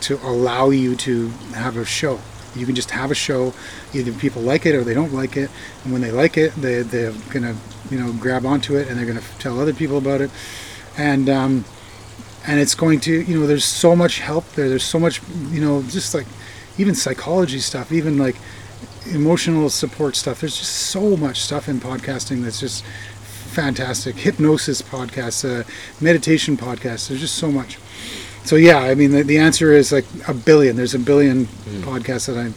to 0.02 0.16
allow 0.22 0.70
you 0.70 0.94
to 0.96 1.28
have 1.54 1.76
a 1.76 1.84
show. 1.84 2.20
You 2.54 2.66
can 2.66 2.74
just 2.74 2.90
have 2.90 3.10
a 3.10 3.14
show. 3.14 3.52
Either 3.92 4.12
people 4.12 4.42
like 4.42 4.66
it 4.66 4.74
or 4.74 4.84
they 4.84 4.94
don't 4.94 5.12
like 5.12 5.36
it. 5.36 5.50
And 5.84 5.92
when 5.92 6.02
they 6.02 6.10
like 6.10 6.36
it 6.36 6.54
they, 6.54 6.82
they're 6.82 7.12
gonna 7.30 7.56
you 7.90 7.98
know 7.98 8.12
grab 8.12 8.44
onto 8.46 8.76
it 8.76 8.88
and 8.88 8.98
they're 8.98 9.06
gonna 9.06 9.26
tell 9.38 9.58
other 9.60 9.74
people 9.74 9.98
about 9.98 10.20
it. 10.20 10.30
And 10.96 11.28
um, 11.28 11.64
and 12.46 12.60
it's 12.60 12.74
going 12.74 13.00
to 13.00 13.22
you 13.22 13.40
know 13.40 13.46
there's 13.46 13.64
so 13.64 13.96
much 13.96 14.20
help 14.20 14.48
there. 14.52 14.68
There's 14.68 14.84
so 14.84 14.98
much 14.98 15.20
you 15.50 15.60
know 15.60 15.82
just 15.82 16.14
like 16.14 16.26
even 16.78 16.94
psychology 16.94 17.58
stuff 17.58 17.92
even 17.92 18.18
like 18.18 18.36
emotional 19.12 19.70
support 19.70 20.16
stuff. 20.16 20.40
There's 20.40 20.58
just 20.58 20.72
so 20.72 21.16
much 21.16 21.40
stuff 21.40 21.68
in 21.68 21.80
podcasting 21.80 22.42
that's 22.42 22.60
just 22.60 22.84
fantastic. 22.84 24.16
Hypnosis 24.16 24.82
podcasts 24.82 25.44
uh, 25.44 25.64
meditation 26.00 26.56
podcasts 26.56 27.08
there's 27.08 27.20
just 27.20 27.36
so 27.36 27.50
much. 27.50 27.78
So 28.44 28.56
yeah 28.56 28.78
i 28.78 28.94
mean 28.94 29.10
the, 29.10 29.22
the 29.22 29.38
answer 29.38 29.72
is 29.72 29.92
like 29.92 30.06
a 30.28 30.34
billion. 30.34 30.76
There's 30.76 30.94
a 30.94 30.98
billion 30.98 31.46
podcasts 31.82 32.26
that 32.26 32.36
i'm 32.36 32.54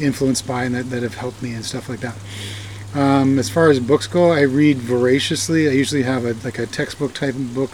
influenced 0.00 0.46
by 0.46 0.64
and 0.64 0.74
that, 0.74 0.90
that 0.90 1.02
have 1.02 1.16
helped 1.16 1.42
me 1.42 1.52
and 1.54 1.64
stuff 1.64 1.88
like 1.88 2.00
that. 2.00 2.16
Um, 2.94 3.38
as 3.38 3.50
far 3.50 3.68
as 3.70 3.80
books 3.80 4.06
go 4.06 4.32
i 4.32 4.42
read 4.42 4.78
voraciously. 4.78 5.68
I 5.68 5.72
usually 5.72 6.02
have 6.02 6.24
a 6.24 6.34
like 6.44 6.58
a 6.58 6.66
textbook 6.66 7.14
type 7.14 7.34
of 7.34 7.54
book 7.54 7.70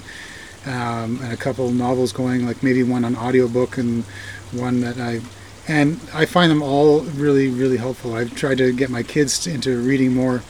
um, 0.66 1.20
and 1.22 1.32
a 1.32 1.36
couple 1.36 1.70
novels 1.70 2.12
going 2.12 2.46
like 2.46 2.62
maybe 2.62 2.82
one 2.82 3.04
on 3.04 3.16
audiobook 3.16 3.76
and 3.76 4.04
one 4.52 4.80
that 4.80 4.98
i 4.98 5.20
and 5.66 6.00
I 6.12 6.26
find 6.26 6.50
them 6.50 6.62
all 6.62 7.00
really, 7.00 7.48
really 7.48 7.76
helpful. 7.76 8.14
I've 8.14 8.34
tried 8.34 8.58
to 8.58 8.72
get 8.72 8.90
my 8.90 9.02
kids 9.02 9.46
into 9.46 9.80
reading 9.80 10.14
more 10.14 10.42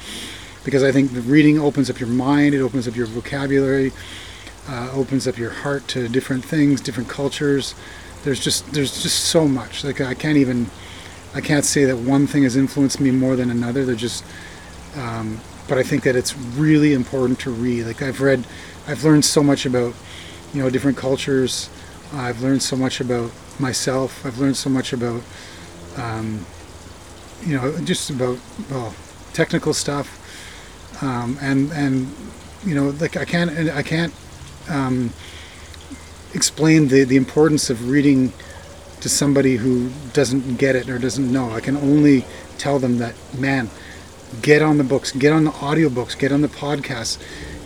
because 0.64 0.82
I 0.82 0.92
think 0.92 1.10
reading 1.14 1.58
opens 1.58 1.90
up 1.90 2.00
your 2.00 2.08
mind, 2.08 2.54
it 2.54 2.60
opens 2.60 2.88
up 2.88 2.96
your 2.96 3.06
vocabulary, 3.06 3.92
uh, 4.68 4.90
opens 4.92 5.28
up 5.28 5.38
your 5.38 5.50
heart 5.50 5.86
to 5.88 6.08
different 6.08 6.44
things, 6.44 6.80
different 6.80 7.08
cultures. 7.08 7.74
There's 8.24 8.40
just 8.40 8.72
there's 8.72 9.02
just 9.02 9.24
so 9.24 9.46
much. 9.46 9.84
Like 9.84 10.00
I 10.00 10.14
can't 10.14 10.38
even 10.38 10.66
I 11.34 11.40
can't 11.40 11.64
say 11.64 11.84
that 11.84 11.96
one 11.96 12.26
thing 12.26 12.42
has 12.44 12.56
influenced 12.56 13.00
me 13.00 13.10
more 13.10 13.36
than 13.36 13.50
another. 13.50 13.84
They're 13.84 13.94
just 13.94 14.24
um, 14.96 15.40
but 15.68 15.78
I 15.78 15.82
think 15.82 16.02
that 16.04 16.16
it's 16.16 16.36
really 16.36 16.92
important 16.92 17.40
to 17.40 17.50
read. 17.50 17.86
Like 17.86 18.02
I've 18.02 18.20
read, 18.20 18.46
I've 18.86 19.04
learned 19.04 19.24
so 19.24 19.42
much 19.42 19.66
about, 19.66 19.94
you 20.52 20.62
know, 20.62 20.70
different 20.70 20.96
cultures. 20.96 21.70
I've 22.14 22.40
learned 22.42 22.62
so 22.62 22.76
much 22.76 23.00
about 23.00 23.30
myself. 23.58 24.24
I've 24.24 24.38
learned 24.38 24.56
so 24.56 24.70
much 24.70 24.92
about, 24.92 25.22
um, 25.96 26.46
you 27.44 27.56
know, 27.56 27.76
just 27.80 28.10
about 28.10 28.38
well, 28.70 28.94
technical 29.32 29.74
stuff, 29.74 30.08
um, 31.02 31.38
and 31.40 31.72
and 31.72 32.14
you 32.64 32.74
know, 32.74 32.90
like 33.00 33.16
I 33.16 33.24
can't 33.24 33.50
I 33.70 33.82
can't 33.82 34.14
um, 34.68 35.12
explain 36.32 36.88
the 36.88 37.04
the 37.04 37.16
importance 37.16 37.70
of 37.70 37.88
reading 37.88 38.32
to 39.00 39.08
somebody 39.08 39.56
who 39.56 39.90
doesn't 40.12 40.56
get 40.56 40.76
it 40.76 40.88
or 40.88 40.98
doesn't 40.98 41.30
know. 41.30 41.50
I 41.50 41.60
can 41.60 41.76
only 41.76 42.24
tell 42.56 42.78
them 42.78 42.98
that 42.98 43.14
man 43.36 43.68
get 44.40 44.62
on 44.62 44.78
the 44.78 44.84
books, 44.84 45.12
get 45.12 45.32
on 45.32 45.44
the 45.44 45.50
audiobooks, 45.50 46.18
get 46.18 46.32
on 46.32 46.40
the 46.40 46.48
podcasts. 46.48 47.18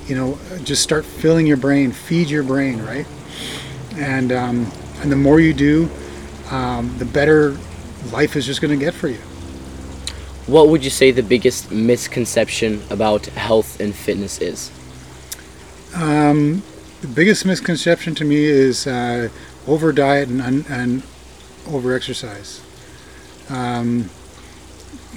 You 0.09 0.17
know, 0.17 0.39
just 0.65 0.83
start 0.83 1.05
filling 1.05 1.47
your 1.47 1.59
brain, 1.59 1.93
feed 1.93 2.31
your 2.31 2.43
brain, 2.43 2.83
right? 2.83 3.07
And 3.99 4.33
um, 4.33 4.71
and 5.01 5.13
the 5.13 5.17
more 5.17 5.41
you 5.41 5.53
do, 5.53 5.89
um, 6.51 6.97
the 6.99 7.05
better 7.05 7.57
life 8.13 8.37
is 8.37 8.47
just 8.47 8.61
going 8.61 8.77
to 8.79 8.85
get 8.85 8.95
for 8.95 9.09
you. 9.09 9.19
What 10.47 10.69
would 10.69 10.83
you 10.83 10.91
say 10.91 11.11
the 11.11 11.23
biggest 11.23 11.71
misconception 11.71 12.83
about 12.91 13.27
health 13.27 13.81
and 13.81 13.95
fitness 13.95 14.41
is? 14.41 14.71
Um, 15.95 16.63
the 17.01 17.09
biggest 17.09 17.45
misconception 17.45 18.15
to 18.17 18.25
me 18.25 18.45
is 18.45 18.87
uh, 18.87 19.29
over 19.67 19.93
diet 19.93 20.29
and, 20.29 20.67
and 20.69 21.03
over 21.69 21.95
exercise. 21.95 22.63
Um, 23.51 24.11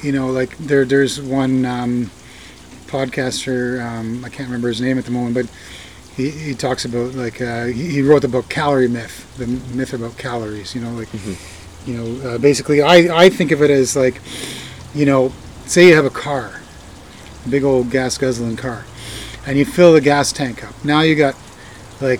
you 0.01 0.11
know, 0.11 0.31
like 0.31 0.57
there 0.57 0.85
there's 0.85 1.21
one 1.21 1.65
um, 1.65 2.11
podcaster 2.87 3.83
um, 3.85 4.25
I 4.25 4.29
can't 4.29 4.47
remember 4.47 4.67
his 4.67 4.81
name 4.81 4.97
at 4.97 5.05
the 5.05 5.11
moment, 5.11 5.35
but 5.35 5.47
he, 6.15 6.29
he 6.29 6.53
talks 6.53 6.85
about 6.85 7.13
like 7.13 7.41
uh, 7.41 7.65
he, 7.65 7.89
he, 7.89 8.01
wrote 8.01 8.21
the 8.21 8.27
book 8.27 8.49
Calorie 8.49 8.87
Myth, 8.87 9.33
the 9.37 9.47
myth 9.47 9.93
about 9.93 10.17
calories. 10.17 10.75
You 10.75 10.81
know, 10.81 10.91
like 10.91 11.07
mm-hmm. 11.09 11.89
you 11.89 11.97
know, 11.97 12.29
uh, 12.29 12.37
basically 12.37 12.81
I 12.81 13.23
I 13.25 13.29
think 13.29 13.51
of 13.51 13.61
it 13.61 13.69
as 13.71 13.95
like 13.95 14.19
you 14.93 15.05
know, 15.05 15.31
say 15.65 15.87
you 15.87 15.95
have 15.95 16.05
a 16.05 16.09
car, 16.09 16.59
a 17.45 17.49
big 17.49 17.63
old 17.63 17.89
gas 17.91 18.17
guzzling 18.17 18.57
car, 18.57 18.85
and 19.45 19.57
you 19.57 19.65
fill 19.65 19.93
the 19.93 20.01
gas 20.01 20.31
tank 20.31 20.63
up. 20.63 20.73
Now 20.83 21.01
you 21.01 21.15
got 21.15 21.35
like 22.01 22.19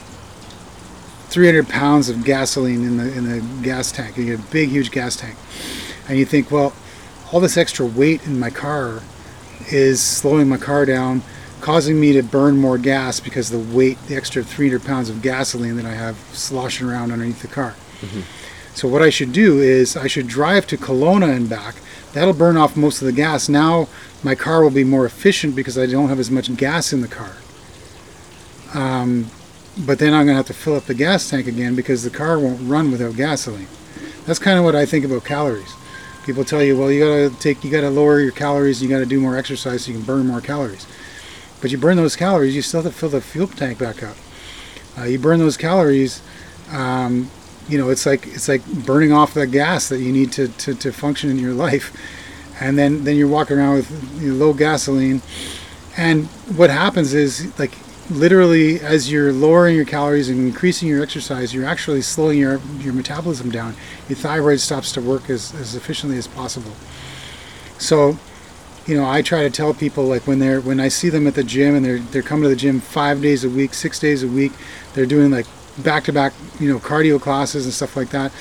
300 1.32 1.68
pounds 1.68 2.10
of 2.10 2.24
gasoline 2.24 2.84
in 2.84 2.98
the 2.98 3.18
in 3.18 3.30
the 3.30 3.64
gas 3.64 3.92
tank. 3.92 4.18
You 4.18 4.26
get 4.26 4.40
a 4.40 4.52
big, 4.52 4.70
huge 4.70 4.92
gas 4.92 5.16
tank, 5.16 5.38
and 6.08 6.18
you 6.18 6.26
think, 6.26 6.50
well, 6.50 6.74
all 7.32 7.40
this 7.40 7.58
extra 7.58 7.86
weight 7.86 8.26
in 8.26 8.40
my 8.40 8.50
car 8.50 9.02
is 9.70 10.02
slowing 10.02 10.50
my 10.50 10.58
car 10.58 10.86
down, 10.86 11.22
causing 11.62 12.00
me 12.00 12.14
to 12.14 12.24
burn 12.24 12.58
more 12.58 12.78
gas 12.78 13.20
because 13.20 13.50
the 13.50 13.60
weight, 13.60 13.98
the 14.08 14.16
extra 14.16 14.44
300 14.44 14.86
pounds 14.86 15.10
of 15.10 15.22
gasoline 15.22 15.76
that 15.78 15.86
I 15.86 15.94
have 15.94 16.18
sloshing 16.34 16.88
around 16.88 17.12
underneath 17.12 17.42
the 17.42 17.48
car. 17.48 17.76
Mm-hmm. 18.02 18.22
So 18.74 18.88
what 18.88 19.02
I 19.02 19.10
should 19.10 19.34
do 19.34 19.60
is 19.60 19.96
I 19.96 20.08
should 20.08 20.28
drive 20.28 20.66
to 20.68 20.78
Kelowna 20.78 21.36
and 21.36 21.50
back. 21.50 21.76
That'll 22.14 22.34
burn 22.34 22.58
off 22.58 22.76
most 22.76 23.02
of 23.02 23.06
the 23.06 23.14
gas. 23.14 23.48
Now 23.48 23.88
my 24.24 24.36
car 24.36 24.64
will 24.64 24.72
be 24.72 24.84
more 24.84 25.06
efficient 25.06 25.56
because 25.56 25.78
I 25.78 25.86
don't 25.86 26.10
have 26.10 26.20
as 26.20 26.32
much 26.32 26.54
gas 26.58 26.94
in 26.94 27.02
the 27.02 27.08
car. 27.08 27.36
Um, 28.74 29.30
but 29.78 30.00
then 30.00 30.14
I'm 30.14 30.26
going 30.26 30.34
to 30.34 30.44
have 30.44 30.48
to 30.48 30.54
fill 30.54 30.76
up 30.76 30.86
the 30.86 30.94
gas 30.94 31.30
tank 31.30 31.48
again 31.48 31.76
because 31.76 32.04
the 32.04 32.10
car 32.10 32.40
won't 32.40 32.62
run 32.62 32.92
without 32.92 33.16
gasoline. 33.16 33.68
That's 34.26 34.40
kind 34.40 34.58
of 34.58 34.66
what 34.66 34.76
I 34.76 34.86
think 34.86 35.06
about 35.06 35.26
calories 35.26 35.74
people 36.26 36.44
tell 36.44 36.64
you, 36.64 36.78
well, 36.78 36.92
you 36.92 37.00
gotta 37.00 37.30
take, 37.40 37.64
you 37.64 37.72
gotta 37.72 37.90
lower 37.90 38.20
your 38.20 38.32
calories, 38.32 38.82
you 38.82 38.90
gotta 38.90 39.06
do 39.06 39.20
more 39.20 39.38
exercise 39.38 39.86
so 39.86 39.92
you 39.92 39.98
can 39.98 40.06
burn 40.06 40.28
more 40.28 40.42
calories. 40.42 40.86
But 41.62 41.72
you 41.72 41.78
burn 41.78 41.98
those 41.98 42.16
calories, 42.16 42.56
you 42.56 42.62
still 42.62 42.82
have 42.82 42.92
to 42.92 42.98
fill 42.98 43.10
the 43.10 43.22
fuel 43.22 43.48
tank 43.48 43.80
back 43.80 44.04
up. 44.04 44.18
Uh, 44.98 45.04
you 45.04 45.20
burn 45.20 45.40
those 45.40 45.58
calories, 45.58 46.22
um, 46.72 47.30
you 47.68 47.78
know, 47.78 47.90
it's 47.90 48.06
like 48.06 48.28
it's 48.28 48.48
like 48.48 48.66
burning 48.66 49.12
off 49.12 49.34
the 49.34 49.48
gas 49.48 49.88
that 49.90 50.00
you 50.00 50.12
need 50.12 50.32
to, 50.34 50.48
to, 50.48 50.74
to 50.76 50.92
function 50.92 51.30
in 51.30 51.40
your 51.40 51.54
life, 51.54 51.96
and 52.60 52.78
then 52.78 53.04
then 53.04 53.16
you're 53.16 53.28
walking 53.28 53.58
around 53.58 53.76
with 53.76 54.22
you 54.22 54.34
know, 54.34 54.46
low 54.46 54.54
gasoline, 54.54 55.22
and 55.96 56.26
what 56.58 56.70
happens 56.70 57.14
is 57.14 57.58
like 57.60 57.74
literally 58.10 58.80
as 58.82 59.12
you're 59.12 59.32
lowering 59.32 59.76
your 59.76 59.86
calories 59.86 60.28
and 60.28 60.40
increasing 60.40 60.88
your 60.88 61.02
exercise 61.02 61.54
you're 61.54 61.66
actually 61.66 62.02
slowing 62.02 62.38
your, 62.38 62.60
your 62.80 62.94
metabolism 62.94 63.50
down. 63.50 63.74
Your 64.10 64.18
thyroid 64.18 64.60
stops 64.60 64.92
to 64.94 65.02
work 65.02 65.30
as, 65.30 65.54
as 65.56 65.76
efficiently 65.76 66.18
as 66.18 66.28
possible. 66.28 66.74
So 67.78 68.18
you 68.88 68.96
know 68.96 69.10
i 69.10 69.22
try 69.22 69.44
to 69.44 69.50
tell 69.50 69.74
people 69.74 70.06
like 70.06 70.26
when 70.28 70.40
they're 70.40 70.62
when 70.62 70.80
i 70.80 70.88
see 70.88 71.10
them 71.10 71.28
at 71.28 71.36
the 71.36 71.44
gym 71.44 71.76
and 71.76 71.86
they're 71.86 72.00
they're 72.00 72.22
coming 72.22 72.44
to 72.44 72.50
the 72.50 72.56
gym 72.56 72.80
five 72.80 73.22
days 73.22 73.44
a 73.44 73.50
week 73.50 73.74
six 73.74 74.00
days 74.00 74.24
a 74.24 74.28
week 74.28 74.52
they're 74.94 75.06
doing 75.06 75.32
like 75.32 75.46
back 75.80 76.04
to 76.04 76.14
back 76.14 76.34
you 76.60 76.72
know 76.72 76.80
cardio 76.80 77.20
classes 77.20 77.66
and 77.66 77.74
stuff 77.74 77.96
like 77.96 78.10
that 78.10 78.32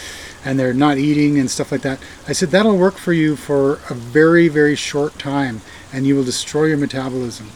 and 0.44 0.58
they're 0.58 0.74
not 0.74 0.98
eating 0.98 1.38
and 1.38 1.50
stuff 1.50 1.70
like 1.70 1.82
that 1.82 1.98
i 2.26 2.32
said 2.32 2.50
that'll 2.50 2.76
work 2.76 2.96
for 2.96 3.12
you 3.12 3.36
for 3.36 3.74
a 3.90 3.94
very 3.94 4.48
very 4.48 4.74
short 4.74 5.18
time 5.18 5.60
and 5.92 6.06
you 6.06 6.16
will 6.16 6.24
destroy 6.24 6.64
your 6.64 6.78
metabolism 6.78 7.46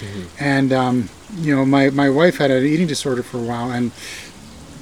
mm-hmm. 0.00 0.24
and 0.38 0.72
um, 0.72 1.08
you 1.34 1.54
know, 1.54 1.64
my, 1.64 1.90
my 1.90 2.08
wife 2.08 2.38
had 2.38 2.50
an 2.50 2.64
eating 2.64 2.86
disorder 2.86 3.22
for 3.22 3.38
a 3.38 3.42
while, 3.42 3.70
and 3.70 3.90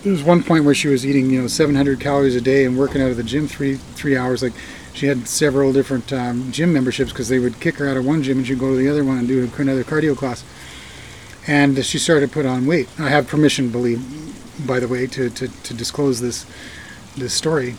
there 0.03 0.13
was 0.13 0.23
one 0.23 0.43
point 0.43 0.65
where 0.65 0.75
she 0.75 0.89
was 0.89 1.07
eating, 1.07 1.31
you 1.31 1.41
know, 1.41 1.47
700 1.47 2.01
calories 2.01 2.37
a 2.37 2.41
day 2.41 2.65
and 2.65 2.77
working 2.77 3.01
out 3.01 3.11
of 3.11 3.17
the 3.17 3.23
gym 3.23 3.49
three 3.49 3.77
three 3.77 4.17
hours. 4.17 4.43
Like 4.43 4.53
she 4.95 5.07
had 5.07 5.29
several 5.29 5.73
different 5.73 6.13
um, 6.13 6.51
gym 6.51 6.73
memberships 6.73 7.11
because 7.13 7.29
they 7.29 7.39
would 7.39 7.61
kick 7.61 7.77
her 7.77 7.89
out 7.89 7.97
of 7.97 8.07
one 8.07 8.23
gym 8.23 8.39
and 8.39 8.47
she'd 8.47 8.59
go 8.59 8.71
to 8.71 8.77
the 8.77 8.89
other 8.89 9.05
one 9.05 9.19
and 9.19 9.29
do 9.29 9.51
another 9.59 9.85
cardio 9.85 10.17
class. 10.17 10.45
And 11.47 11.85
she 11.85 11.99
started 11.99 12.29
to 12.29 12.33
put 12.33 12.47
on 12.47 12.65
weight. 12.65 12.89
I 12.99 13.11
have 13.11 13.27
permission, 13.27 13.71
believe, 13.71 14.03
by 14.67 14.81
the 14.81 14.89
way, 14.89 15.07
to, 15.09 15.29
to, 15.29 15.49
to 15.49 15.75
disclose 15.75 16.21
this 16.21 16.47
this 17.17 17.35
story. 17.35 17.77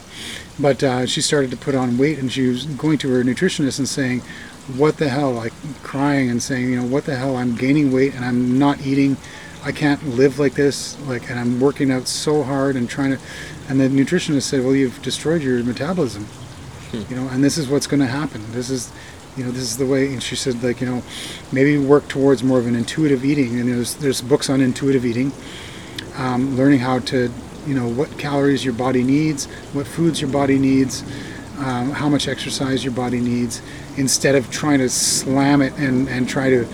But 0.59 0.84
uh, 0.84 1.05
she 1.05 1.20
started 1.20 1.51
to 1.51 1.57
put 1.57 1.76
on 1.76 1.97
weight, 1.97 2.20
and 2.20 2.32
she 2.32 2.47
was 2.47 2.66
going 2.66 2.97
to 2.99 3.09
her 3.09 3.24
nutritionist 3.24 3.80
and 3.80 3.88
saying, 3.88 4.22
what 4.78 4.97
the 4.97 5.09
hell, 5.09 5.32
like 5.32 5.53
crying 5.84 6.30
and 6.30 6.41
saying, 6.41 6.70
you 6.72 6.82
know, 6.82 6.88
what 6.88 7.05
the 7.05 7.16
hell, 7.16 7.38
I'm 7.38 7.55
gaining 7.55 7.91
weight 7.91 8.16
and 8.16 8.26
I'm 8.26 8.57
not 8.57 8.86
eating. 8.86 9.18
I 9.63 9.72
can't 9.72 10.03
live 10.07 10.39
like 10.39 10.53
this, 10.53 10.99
like, 11.01 11.30
and 11.30 11.39
I'm 11.39 11.59
working 11.59 11.91
out 11.91 12.07
so 12.07 12.43
hard 12.43 12.76
and 12.76 12.89
trying 12.89 13.11
to. 13.11 13.20
And 13.68 13.80
the 13.80 13.88
nutritionist 13.88 14.43
said, 14.43 14.63
well, 14.63 14.76
you've 14.76 15.01
destroyed 15.01 15.41
your 15.41 15.63
metabolism, 15.63 16.28
hmm. 16.92 17.04
you 17.10 17.16
know, 17.16 17.28
and 17.30 17.44
this 17.44 17.58
is 17.58 17.68
what's 17.68 17.88
going 17.88 18.00
to 18.00 18.08
happen. 18.08 18.42
This 18.52 18.70
is, 18.70 18.92
you 19.38 19.44
know, 19.44 19.52
this 19.52 19.64
is 19.64 19.78
the 19.78 19.86
way. 19.86 20.08
And 20.14 20.22
she 20.22 20.36
said, 20.36 20.64
like, 20.64 20.82
you 20.82 20.88
know, 20.88 21.04
maybe 21.52 21.78
work 21.78 22.08
towards 22.08 22.44
more 22.44 22.60
of 22.60 22.68
an 22.68 22.76
intuitive 22.76 23.26
eating. 23.26 23.60
And 23.60 23.70
there's 23.70 23.96
there's 23.96 24.22
books 24.22 24.50
on 24.50 24.62
intuitive 24.62 25.06
eating, 25.06 25.32
um, 26.16 26.56
learning 26.58 26.80
how 26.80 27.00
to, 27.00 27.32
you 27.68 27.74
know, 27.74 27.88
what 27.88 28.18
calories 28.18 28.64
your 28.64 28.74
body 28.74 29.04
needs, 29.04 29.46
what 29.74 29.88
foods 29.88 30.22
your 30.22 30.30
body 30.32 30.58
needs, 30.58 31.04
um, 31.60 31.92
how 31.92 32.10
much 32.10 32.28
exercise 32.28 32.84
your 32.84 32.94
body 32.94 33.20
needs 33.20 33.62
instead 33.98 34.36
of 34.36 34.50
trying 34.52 34.80
to 34.80 34.90
slam 34.90 35.62
it 35.62 35.74
and, 35.74 36.08
and 36.10 36.28
try 36.28 36.50
to 36.50 36.66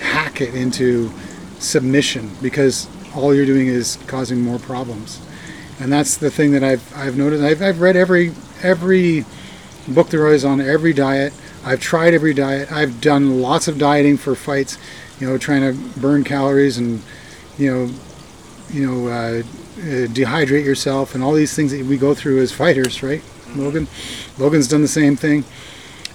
hack 0.00 0.40
it 0.40 0.54
into 0.54 1.10
submission 1.58 2.30
because 2.40 2.88
all 3.14 3.34
you're 3.34 3.46
doing 3.46 3.66
is 3.66 3.98
causing 4.06 4.40
more 4.40 4.58
problems. 4.58 5.20
And 5.80 5.92
that's 5.92 6.16
the 6.16 6.30
thing 6.30 6.52
that 6.52 6.62
I've, 6.62 6.96
I've 6.96 7.16
noticed. 7.16 7.42
I've, 7.42 7.62
I've 7.62 7.80
read 7.80 7.96
every 7.96 8.32
every 8.62 9.24
book 9.94 10.08
the 10.08 10.16
there 10.16 10.28
is 10.28 10.44
on 10.44 10.60
every 10.60 10.92
diet. 10.92 11.32
I've 11.64 11.80
tried 11.80 12.14
every 12.14 12.34
diet. 12.34 12.70
I've 12.70 13.00
done 13.00 13.40
lots 13.40 13.68
of 13.68 13.78
dieting 13.78 14.16
for 14.16 14.34
fights, 14.34 14.78
you 15.18 15.28
know, 15.28 15.38
trying 15.38 15.62
to 15.62 16.00
burn 16.00 16.24
calories 16.24 16.78
and, 16.78 17.02
you 17.56 17.70
know, 17.70 17.94
you 18.70 18.86
know, 18.86 19.08
uh, 19.08 19.42
uh, 19.78 20.06
dehydrate 20.08 20.64
yourself 20.64 21.14
and 21.14 21.22
all 21.22 21.32
these 21.32 21.54
things 21.54 21.72
that 21.72 21.84
we 21.86 21.96
go 21.96 22.14
through 22.14 22.40
as 22.40 22.52
fighters, 22.52 23.02
right? 23.02 23.22
Logan, 23.54 23.88
Logan's 24.38 24.68
done 24.68 24.82
the 24.82 24.88
same 24.88 25.16
thing 25.16 25.44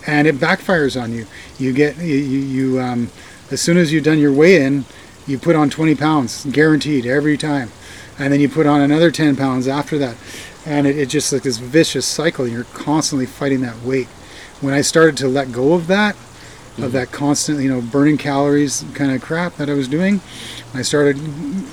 and 0.06 0.28
it 0.28 0.36
backfires 0.36 1.02
on 1.02 1.14
you. 1.14 1.28
You 1.58 1.74
get 1.74 1.98
you, 1.98 2.16
you 2.16 2.80
um, 2.80 3.10
as 3.52 3.62
soon 3.62 3.78
as 3.78 3.92
you've 3.92 4.04
done 4.04 4.20
your 4.20 4.34
weigh-in, 4.34 4.86
you 5.28 5.38
put 5.38 5.56
on 5.56 5.70
20 5.70 5.96
pounds, 5.96 6.46
guaranteed 6.46 7.06
every 7.06 7.38
time, 7.38 7.72
and 8.20 8.34
then 8.34 8.40
you 8.40 8.50
put 8.50 8.66
on 8.66 8.82
another 8.82 9.12
10 9.12 9.36
pounds 9.36 9.68
after 9.68 9.98
that, 10.00 10.16
and 10.66 10.88
it, 10.88 10.98
it 10.98 11.10
just 11.10 11.32
like 11.32 11.44
this 11.44 11.58
vicious 11.58 12.06
cycle. 12.06 12.48
You're 12.48 12.66
constantly 12.66 13.26
fighting 13.26 13.62
that 13.62 13.82
weight. 13.82 14.08
When 14.62 14.74
I 14.74 14.82
started 14.82 15.18
to 15.18 15.28
let 15.28 15.52
go 15.52 15.74
of 15.74 15.88
that, 15.88 16.16
mm-hmm. 16.16 16.84
of 16.84 16.92
that 16.94 17.12
constant, 17.12 17.60
you 17.60 17.70
know, 17.70 17.82
burning 17.82 18.18
calories 18.18 18.86
kind 18.94 19.12
of 19.12 19.22
crap 19.22 19.56
that 19.58 19.70
I 19.70 19.74
was 19.74 19.88
doing, 19.88 20.22
I 20.74 20.82
started 20.82 21.18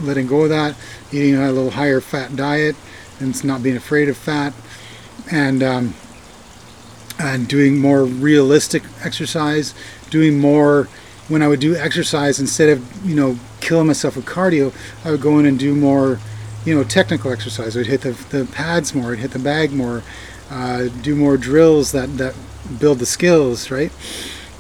letting 0.02 0.26
go 0.26 0.42
of 0.42 0.50
that, 0.50 0.76
eating 1.12 1.36
a 1.36 1.50
little 1.52 1.70
higher 1.70 2.00
fat 2.00 2.36
diet, 2.36 2.76
and 3.18 3.44
not 3.44 3.62
being 3.62 3.76
afraid 3.76 4.08
of 4.08 4.16
fat 4.16 4.52
and 5.30 5.62
um, 5.62 5.94
and 7.18 7.46
doing 7.48 7.78
more 7.78 8.04
realistic 8.04 8.82
exercise, 9.04 9.74
doing 10.08 10.38
more 10.38 10.88
when 11.28 11.42
I 11.42 11.48
would 11.48 11.60
do 11.60 11.76
exercise 11.76 12.40
instead 12.40 12.68
of 12.70 13.06
you 13.06 13.14
know 13.14 13.38
killing 13.60 13.86
myself 13.86 14.16
with 14.16 14.26
cardio, 14.26 14.74
I 15.04 15.12
would 15.12 15.20
go 15.20 15.38
in 15.38 15.46
and 15.46 15.58
do 15.58 15.74
more 15.74 16.18
you 16.64 16.74
know 16.74 16.84
technical 16.84 17.32
exercise. 17.32 17.76
I'd 17.76 17.86
hit 17.86 18.02
the, 18.02 18.12
the 18.12 18.44
pads 18.44 18.94
more, 18.94 19.12
I'd 19.12 19.18
hit 19.20 19.32
the 19.32 19.38
bag 19.38 19.72
more, 19.72 20.02
uh, 20.50 20.88
do 21.02 21.16
more 21.16 21.36
drills 21.36 21.92
that 21.92 22.18
that 22.18 22.34
build 22.78 22.98
the 22.98 23.06
skills, 23.06 23.70
right? 23.70 23.92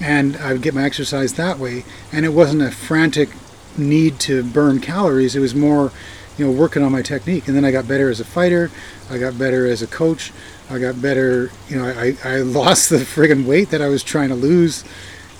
And 0.00 0.36
I 0.38 0.52
would 0.52 0.62
get 0.62 0.74
my 0.74 0.84
exercise 0.84 1.34
that 1.34 1.58
way, 1.58 1.84
and 2.12 2.24
it 2.24 2.30
wasn't 2.30 2.62
a 2.62 2.70
frantic 2.70 3.30
need 3.76 4.18
to 4.20 4.42
burn 4.42 4.80
calories. 4.80 5.36
It 5.36 5.40
was 5.40 5.54
more 5.54 5.92
you 6.38 6.46
know 6.46 6.52
working 6.52 6.82
on 6.82 6.92
my 6.92 7.02
technique, 7.02 7.48
and 7.48 7.56
then 7.56 7.64
I 7.64 7.70
got 7.70 7.86
better 7.86 8.08
as 8.10 8.20
a 8.20 8.24
fighter. 8.24 8.70
I 9.10 9.18
got 9.18 9.38
better 9.38 9.66
as 9.66 9.82
a 9.82 9.86
coach. 9.86 10.32
I 10.70 10.78
got 10.78 11.02
better. 11.02 11.50
You 11.68 11.78
know, 11.78 11.88
I, 11.88 12.16
I 12.24 12.36
lost 12.38 12.90
the 12.90 12.96
friggin' 12.96 13.44
weight 13.44 13.70
that 13.70 13.82
I 13.82 13.88
was 13.88 14.02
trying 14.02 14.30
to 14.30 14.34
lose 14.34 14.84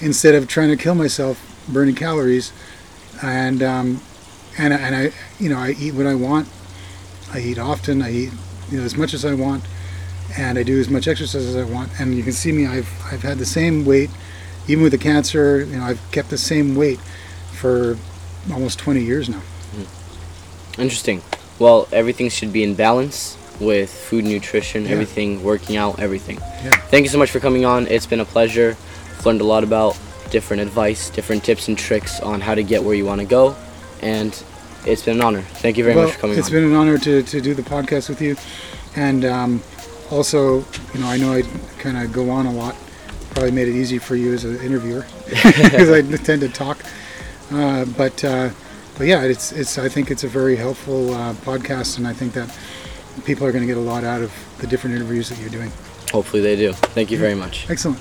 instead 0.00 0.34
of 0.34 0.48
trying 0.48 0.68
to 0.68 0.76
kill 0.76 0.94
myself 0.94 1.46
burning 1.68 1.94
calories. 1.94 2.52
And 3.22 3.62
um, 3.62 4.00
and 4.60 4.72
and 4.74 4.94
I 4.94 5.12
you 5.38 5.48
know 5.48 5.58
I 5.58 5.70
eat 5.78 5.94
what 5.94 6.06
I 6.06 6.14
want. 6.14 6.48
I 7.32 7.40
eat 7.40 7.58
often. 7.58 8.02
I 8.02 8.10
eat 8.12 8.32
you 8.70 8.78
know 8.78 8.84
as 8.84 8.96
much 8.96 9.14
as 9.14 9.24
I 9.24 9.34
want, 9.34 9.64
and 10.36 10.58
I 10.58 10.62
do 10.62 10.78
as 10.80 10.88
much 10.88 11.08
exercise 11.08 11.46
as 11.46 11.56
I 11.56 11.64
want. 11.64 11.88
And 11.98 12.14
you 12.14 12.22
can 12.22 12.32
see 12.32 12.52
me. 12.52 12.66
I've 12.66 12.88
I've 13.10 13.22
had 13.22 13.38
the 13.38 13.46
same 13.46 13.84
weight, 13.84 14.10
even 14.68 14.82
with 14.82 14.92
the 14.92 14.98
cancer. 14.98 15.64
You 15.64 15.76
know 15.78 15.84
I've 15.84 16.00
kept 16.12 16.30
the 16.30 16.38
same 16.38 16.74
weight 16.76 17.00
for 17.60 17.96
almost 18.52 18.78
20 18.78 19.02
years 19.02 19.28
now. 19.28 19.42
Hmm. 19.74 20.80
Interesting. 20.80 21.22
Well, 21.58 21.86
everything 21.92 22.30
should 22.30 22.52
be 22.54 22.62
in 22.62 22.74
balance 22.74 23.36
with 23.60 23.90
food, 23.92 24.24
nutrition, 24.24 24.84
Yeah. 24.86 24.92
everything, 24.92 25.42
working 25.44 25.76
out, 25.76 26.00
everything. 26.00 26.38
Yeah. 26.64 26.70
Thank 26.90 27.04
you 27.04 27.10
so 27.10 27.18
much 27.18 27.30
for 27.30 27.38
coming 27.40 27.66
on. 27.66 27.86
It's 27.88 28.06
been 28.06 28.20
a 28.20 28.24
pleasure. 28.24 28.76
I've 29.18 29.26
learned 29.26 29.42
a 29.42 29.44
lot 29.44 29.62
about 29.62 29.98
different 30.30 30.62
advice, 30.62 31.10
different 31.10 31.44
tips 31.44 31.68
and 31.68 31.76
tricks 31.76 32.18
on 32.20 32.40
how 32.40 32.54
to 32.54 32.62
get 32.62 32.82
where 32.82 32.94
you 32.94 33.04
want 33.04 33.20
to 33.20 33.26
go, 33.26 33.54
and 34.00 34.32
it's 34.86 35.04
been 35.04 35.16
an 35.16 35.22
honor. 35.22 35.42
Thank 35.42 35.76
you 35.76 35.84
very 35.84 35.96
well, 35.96 36.06
much 36.06 36.14
for 36.14 36.20
coming 36.20 36.38
it's 36.38 36.48
on. 36.48 36.52
been 36.52 36.64
an 36.64 36.74
honor 36.74 36.98
to, 36.98 37.22
to 37.22 37.40
do 37.40 37.54
the 37.54 37.62
podcast 37.62 38.08
with 38.08 38.20
you, 38.20 38.36
and 38.96 39.24
um, 39.24 39.62
also, 40.10 40.64
you 40.94 41.00
know, 41.00 41.06
I 41.06 41.16
know 41.16 41.32
I 41.32 41.42
kind 41.78 41.96
of 41.96 42.12
go 42.12 42.30
on 42.30 42.46
a 42.46 42.52
lot. 42.52 42.76
Probably 43.30 43.52
made 43.52 43.68
it 43.68 43.74
easy 43.76 43.98
for 43.98 44.16
you 44.16 44.32
as 44.34 44.44
an 44.44 44.60
interviewer 44.60 45.06
because 45.28 45.90
I 45.90 46.02
tend 46.16 46.40
to 46.42 46.48
talk. 46.48 46.84
Uh, 47.52 47.84
but 47.96 48.24
uh, 48.24 48.50
but 48.98 49.06
yeah, 49.06 49.22
it's 49.22 49.52
it's. 49.52 49.78
I 49.78 49.88
think 49.88 50.10
it's 50.10 50.24
a 50.24 50.28
very 50.28 50.56
helpful 50.56 51.14
uh, 51.14 51.32
podcast, 51.34 51.98
and 51.98 52.06
I 52.06 52.12
think 52.12 52.32
that 52.34 52.56
people 53.24 53.46
are 53.46 53.52
going 53.52 53.62
to 53.62 53.68
get 53.68 53.76
a 53.76 53.80
lot 53.80 54.04
out 54.04 54.22
of 54.22 54.32
the 54.58 54.66
different 54.66 54.96
interviews 54.96 55.28
that 55.28 55.38
you're 55.38 55.50
doing. 55.50 55.70
Hopefully 56.12 56.42
they 56.42 56.56
do. 56.56 56.72
Thank 56.72 57.10
you 57.10 57.18
very 57.18 57.34
much. 57.34 57.70
Excellent. 57.70 58.00